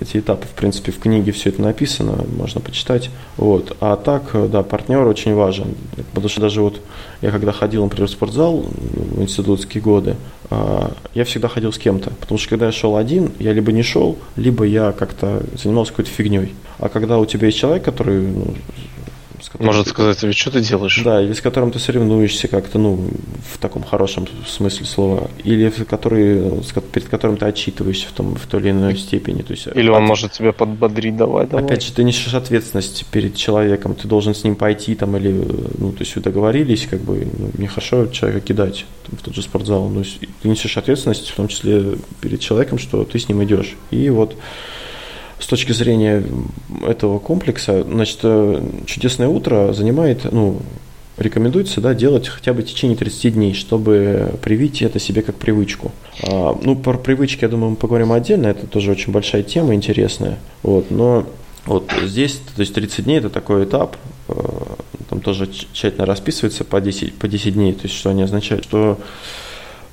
эти 0.00 0.18
этапы, 0.18 0.46
в 0.46 0.50
принципе, 0.50 0.92
в 0.92 0.98
книге 0.98 1.32
все 1.32 1.48
это 1.48 1.62
написано, 1.62 2.24
можно 2.36 2.60
почитать. 2.60 3.10
Вот. 3.36 3.76
А 3.80 3.96
так, 3.96 4.24
да, 4.50 4.62
партнер 4.62 5.06
очень 5.06 5.34
важен. 5.34 5.74
Потому 6.10 6.28
что 6.28 6.40
даже 6.40 6.60
вот 6.60 6.80
я 7.22 7.30
когда 7.30 7.52
ходил, 7.52 7.82
например, 7.84 8.08
в 8.08 8.10
спортзал 8.10 8.66
в 8.66 9.22
институтские 9.22 9.82
годы, 9.82 10.16
а, 10.50 10.92
я 11.14 11.24
всегда 11.24 11.48
ходил 11.48 11.72
с 11.72 11.78
кем-то. 11.78 12.10
Потому 12.10 12.38
что 12.38 12.50
когда 12.50 12.66
я 12.66 12.72
шел 12.72 12.96
один, 12.96 13.32
я 13.38 13.52
либо 13.52 13.72
не 13.72 13.82
шел, 13.82 14.18
либо 14.36 14.64
я 14.64 14.92
как-то 14.92 15.42
занимался 15.56 15.92
какой-то 15.92 16.10
фигней. 16.10 16.54
А 16.78 16.88
когда 16.88 17.18
у 17.18 17.24
тебя 17.24 17.46
есть 17.46 17.58
человек, 17.58 17.84
который 17.84 18.20
ну, 18.20 18.54
может 19.58 19.84
ты, 19.84 19.90
сказать 19.90 20.18
тебе, 20.18 20.32
что 20.32 20.50
ты 20.50 20.60
делаешь? 20.60 21.00
Да, 21.04 21.22
или 21.22 21.32
с 21.32 21.40
которым 21.40 21.70
ты 21.70 21.78
соревнуешься 21.78 22.48
как-то, 22.48 22.78
ну, 22.78 23.08
в 23.52 23.58
таком 23.58 23.82
хорошем 23.82 24.26
смысле 24.46 24.86
слова, 24.86 25.30
или 25.44 25.70
который, 25.70 26.62
перед 26.92 27.08
которым 27.08 27.36
ты 27.36 27.46
отчитываешься 27.46 28.08
в, 28.08 28.12
том, 28.12 28.34
в 28.34 28.46
той 28.46 28.60
или 28.60 28.70
иной 28.70 28.96
степени. 28.96 29.42
То 29.42 29.52
есть, 29.52 29.68
или 29.74 29.88
он 29.88 30.02
от... 30.02 30.08
может 30.08 30.32
тебя 30.32 30.52
подбодрить, 30.52 31.16
давай, 31.16 31.46
давай. 31.46 31.64
Опять 31.64 31.82
же, 31.82 31.92
ты 31.92 32.04
несешь 32.04 32.34
ответственность 32.34 33.06
перед 33.06 33.36
человеком, 33.36 33.94
ты 33.94 34.08
должен 34.08 34.34
с 34.34 34.44
ним 34.44 34.56
пойти 34.56 34.94
там, 34.94 35.16
или, 35.16 35.32
ну, 35.78 35.92
то 35.92 36.00
есть 36.00 36.14
вы 36.16 36.22
договорились, 36.22 36.86
как 36.86 37.00
бы, 37.00 37.26
ну, 37.38 37.50
нехорошо 37.58 38.06
человека 38.06 38.40
кидать 38.40 38.84
там, 39.06 39.18
в 39.18 39.22
тот 39.22 39.34
же 39.34 39.42
спортзал, 39.42 39.88
но 39.88 40.02
ты 40.42 40.48
несешь 40.48 40.76
ответственность, 40.76 41.30
в 41.30 41.36
том 41.36 41.48
числе 41.48 41.96
перед 42.20 42.40
человеком, 42.40 42.78
что 42.78 43.04
ты 43.04 43.18
с 43.18 43.28
ним 43.28 43.42
идешь. 43.44 43.76
И 43.90 44.10
вот 44.10 44.36
с 45.38 45.46
точки 45.46 45.72
зрения 45.72 46.22
этого 46.86 47.18
комплекса, 47.18 47.82
значит, 47.84 48.20
э, 48.22 48.62
чудесное 48.86 49.28
утро 49.28 49.72
занимает, 49.72 50.30
ну, 50.32 50.60
рекомендуется 51.18 51.80
да, 51.80 51.94
делать 51.94 52.28
хотя 52.28 52.52
бы 52.52 52.62
в 52.62 52.66
течение 52.66 52.96
30 52.96 53.34
дней, 53.34 53.54
чтобы 53.54 54.34
привить 54.42 54.82
это 54.82 54.98
себе 54.98 55.22
как 55.22 55.36
привычку. 55.36 55.92
А, 56.22 56.58
ну, 56.62 56.76
про 56.76 56.96
привычки, 56.98 57.44
я 57.44 57.48
думаю, 57.48 57.70
мы 57.70 57.76
поговорим 57.76 58.12
отдельно, 58.12 58.48
это 58.48 58.66
тоже 58.66 58.90
очень 58.90 59.12
большая 59.12 59.42
тема, 59.42 59.74
интересная. 59.74 60.38
Вот, 60.62 60.90
но 60.90 61.26
вот 61.64 61.90
здесь, 62.04 62.40
то 62.54 62.60
есть 62.60 62.74
30 62.74 63.04
дней 63.04 63.18
это 63.18 63.30
такой 63.30 63.64
этап, 63.64 63.96
э, 64.28 64.34
там 65.08 65.20
тоже 65.20 65.48
тщательно 65.72 66.06
расписывается 66.06 66.64
по 66.64 66.80
10, 66.80 67.14
по 67.14 67.28
10 67.28 67.54
дней, 67.54 67.72
то 67.72 67.84
есть 67.84 67.94
что 67.94 68.10
они 68.10 68.22
означают, 68.22 68.64
что 68.64 68.98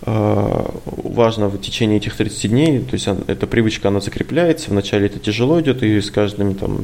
важно 0.05 1.47
в 1.47 1.57
течение 1.59 1.97
этих 1.97 2.15
30 2.15 2.49
дней, 2.49 2.79
то 2.79 2.93
есть 2.93 3.07
эта 3.27 3.47
привычка, 3.47 3.87
она 3.87 4.01
закрепляется, 4.01 4.69
вначале 4.71 5.05
это 5.05 5.19
тяжело 5.19 5.61
идет, 5.61 5.83
и 5.83 6.01
с 6.01 6.11
каждым 6.11 6.55
там 6.55 6.81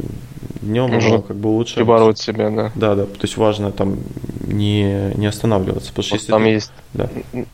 днем 0.61 0.91
нужно 0.91 1.21
как 1.21 1.35
бы 1.35 1.49
улучшать. 1.49 1.75
Прибороть 1.75 2.19
себя, 2.19 2.49
да. 2.49 2.71
Да, 2.75 2.95
да, 2.95 3.05
то 3.05 3.19
есть 3.21 3.37
важно 3.37 3.71
там 3.71 3.97
не, 4.47 5.13
не 5.15 5.27
останавливаться. 5.27 5.89
Потому 5.89 6.03
что 6.03 6.15
вот 6.15 6.21
если 6.21 6.31
там 6.31 6.43
ты... 6.43 6.49
есть 6.49 6.71
да. 6.93 7.09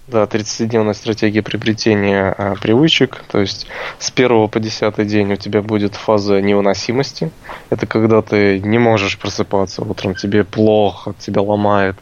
Да, 0.08 0.24
30-дневная 0.24 0.94
стратегия 0.94 1.42
приобретения 1.42 2.34
а, 2.38 2.56
привычек, 2.56 3.24
то 3.30 3.40
есть 3.40 3.68
с 4.00 4.12
1 4.16 4.48
по 4.50 4.60
10 4.60 5.08
день 5.08 5.34
у 5.34 5.36
тебя 5.36 5.62
будет 5.62 5.96
фаза 5.96 6.42
невыносимости, 6.42 7.32
это 7.70 7.86
когда 7.86 8.22
ты 8.22 8.60
не 8.60 8.78
можешь 8.78 9.18
просыпаться 9.18 9.82
утром, 9.82 10.16
тебе 10.16 10.44
плохо, 10.44 11.14
тебя 11.20 11.42
ломает, 11.42 11.96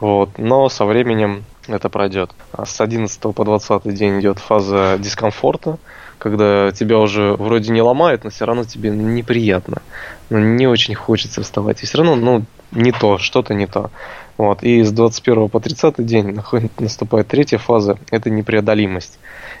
вот, 0.00 0.38
но 0.38 0.68
со 0.68 0.84
временем 0.84 1.44
это 1.68 1.88
пройдет. 1.88 2.30
С 2.64 2.80
11 2.80 3.20
по 3.20 3.44
20 3.44 3.94
день 3.94 4.20
идет 4.20 4.38
фаза 4.38 4.96
дискомфорта, 4.98 5.78
когда 6.18 6.70
тебя 6.72 6.98
уже 6.98 7.34
вроде 7.34 7.72
не 7.72 7.82
ломает, 7.82 8.24
но 8.24 8.30
все 8.30 8.44
равно 8.44 8.64
тебе 8.64 8.90
неприятно. 8.90 9.82
Ну, 10.30 10.38
не 10.38 10.66
очень 10.66 10.94
хочется 10.94 11.42
вставать. 11.42 11.82
И 11.82 11.86
все 11.86 11.98
равно, 11.98 12.16
ну, 12.16 12.44
не 12.70 12.92
то, 12.92 13.18
что-то 13.18 13.54
не 13.54 13.66
то. 13.66 13.90
Вот. 14.38 14.62
И 14.62 14.82
с 14.82 14.92
21 14.92 15.48
по 15.48 15.60
30 15.60 16.04
день 16.04 16.38
наступает 16.78 17.28
третья 17.28 17.58
фаза, 17.58 17.98
это 18.10 18.30
непреодолимость. 18.30 19.18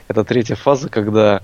Это 0.08 0.24
третья 0.24 0.54
фаза, 0.54 0.88
когда 0.88 1.42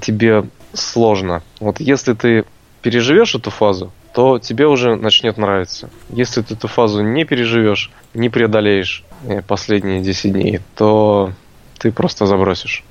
тебе 0.00 0.44
сложно. 0.72 1.42
Вот 1.60 1.80
если 1.80 2.14
ты 2.14 2.44
переживешь 2.82 3.34
эту 3.34 3.50
фазу, 3.50 3.92
то 4.14 4.38
тебе 4.38 4.66
уже 4.66 4.96
начнет 4.96 5.36
нравиться. 5.38 5.90
Если 6.10 6.42
ты 6.42 6.54
эту 6.54 6.68
фазу 6.68 7.02
не 7.02 7.24
переживешь, 7.24 7.90
не 8.14 8.28
преодолеешь, 8.28 9.04
Э, 9.24 9.42
последние 9.42 10.00
10 10.00 10.32
дней, 10.32 10.60
то 10.76 11.32
ты 11.78 11.90
просто 11.90 12.26
забросишь. 12.26 12.84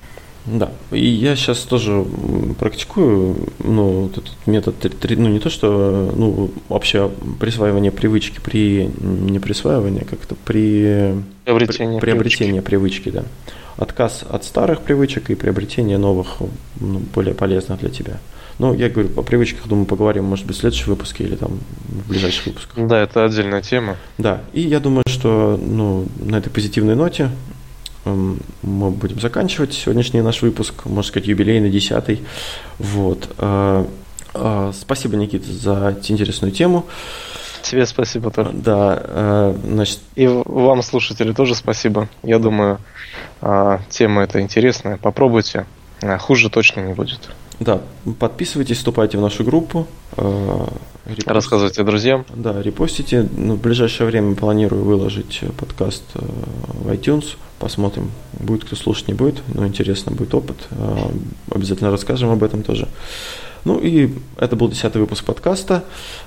Да, 0.46 0.72
и 0.92 1.06
я 1.06 1.36
сейчас 1.36 1.60
тоже 1.60 2.06
практикую, 2.58 3.36
ну, 3.60 4.04
вот 4.04 4.18
этот 4.18 4.34
метод, 4.46 4.76
ну, 5.18 5.28
не 5.28 5.40
то, 5.40 5.50
что, 5.50 6.12
ну, 6.16 6.52
вообще 6.70 7.12
присваивание 7.40 7.92
привычки 7.92 8.40
при, 8.40 8.90
не 9.02 9.40
присваивание, 9.40 10.06
как-то 10.06 10.36
при... 10.36 11.16
Приобретение, 11.44 12.00
при, 12.00 12.12
приобретение 12.12 12.62
привычки. 12.62 13.04
привычки, 13.04 13.10
да. 13.10 13.24
Отказ 13.76 14.24
от 14.30 14.46
старых 14.46 14.82
привычек 14.82 15.30
и 15.30 15.36
приобретение 15.36 15.98
новых, 15.98 16.38
ну, 16.80 17.00
более 17.14 17.34
полезных 17.34 17.80
для 17.80 17.90
тебя. 17.90 18.20
Ну, 18.60 18.74
я 18.74 18.90
говорю, 18.90 19.10
о 19.18 19.22
привычках, 19.22 19.68
думаю, 19.68 19.86
поговорим, 19.86 20.24
может 20.26 20.46
быть, 20.46 20.58
в 20.58 20.60
следующем 20.60 20.88
выпуске 20.88 21.24
или 21.24 21.36
там 21.36 21.60
в 21.88 22.10
ближайших 22.10 22.48
выпусках. 22.48 22.88
Да, 22.88 23.00
это 23.00 23.26
отдельная 23.26 23.62
тема. 23.62 23.98
Да, 24.18 24.42
и 24.54 24.62
я 24.62 24.80
думаю, 24.80 25.04
что 25.08 25.60
ну, 25.62 26.08
на 26.20 26.38
этой 26.38 26.50
позитивной 26.50 26.96
ноте 26.96 27.30
Эм, 28.08 28.40
мы 28.62 28.92
будем 28.92 29.20
заканчивать 29.20 29.74
сегодняшний 29.74 30.22
наш 30.22 30.42
выпуск, 30.42 30.86
можно 30.86 31.10
сказать, 31.10 31.28
юбилейный, 31.28 31.70
десятый. 31.70 32.22
Вот. 32.80 33.30
Э, 33.38 33.86
э, 34.34 34.72
спасибо, 34.74 35.18
Никита, 35.18 35.52
за 35.52 35.98
интересную 36.08 36.54
тему. 36.54 36.86
Тебе 37.64 37.86
спасибо 37.86 38.32
тоже. 38.32 38.52
Да, 38.54 39.02
э, 39.04 39.56
значит... 39.66 40.00
И 40.16 40.28
вам, 40.28 40.82
слушатели, 40.84 41.34
тоже 41.34 41.56
спасибо. 41.56 42.08
Я 42.24 42.40
думаю, 42.40 42.80
тема 43.90 44.24
эта 44.24 44.40
интересная. 44.42 44.98
Попробуйте. 44.98 45.66
Хуже 46.20 46.50
точно 46.50 46.82
не 46.82 46.94
будет. 46.94 47.30
Да, 47.60 47.82
подписывайтесь, 48.20 48.78
вступайте 48.78 49.18
в 49.18 49.22
нашу 49.22 49.44
группу. 49.44 49.88
Репостите. 50.16 51.32
Рассказывайте 51.32 51.84
друзьям. 51.84 52.26
Да, 52.36 52.62
репостите. 52.62 53.28
Ну, 53.36 53.56
в 53.56 53.62
ближайшее 53.62 54.08
время 54.08 54.36
планирую 54.36 54.84
выложить 54.84 55.42
подкаст 55.58 56.04
в 56.14 56.90
iTunes. 56.90 57.36
Посмотрим, 57.60 58.12
будет 58.34 58.66
кто 58.66 58.76
слушать, 58.76 59.08
не 59.08 59.14
будет, 59.14 59.42
но 59.48 59.66
интересно 59.66 60.12
будет 60.12 60.36
опыт. 60.36 60.68
Обязательно 61.50 61.90
расскажем 61.90 62.30
об 62.30 62.44
этом 62.44 62.62
тоже. 62.62 62.88
Ну 63.66 63.80
и 63.80 64.14
это 64.38 64.56
был 64.56 64.70
десятый 64.70 65.02
выпуск 65.02 65.26
подкаста. 65.26 65.84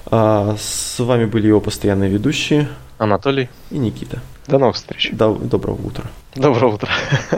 А, 0.06 0.56
с 0.58 0.98
вами 0.98 1.26
были 1.26 1.46
его 1.46 1.60
постоянные 1.60 2.10
ведущие 2.10 2.68
Анатолий 2.98 3.48
и 3.70 3.78
Никита. 3.78 4.20
До 4.46 4.58
новых 4.58 4.76
встреч. 4.76 5.10
До, 5.12 5.34
доброго 5.34 5.86
утра. 5.86 6.04
Доброго 6.34 6.74
утра. 6.74 6.90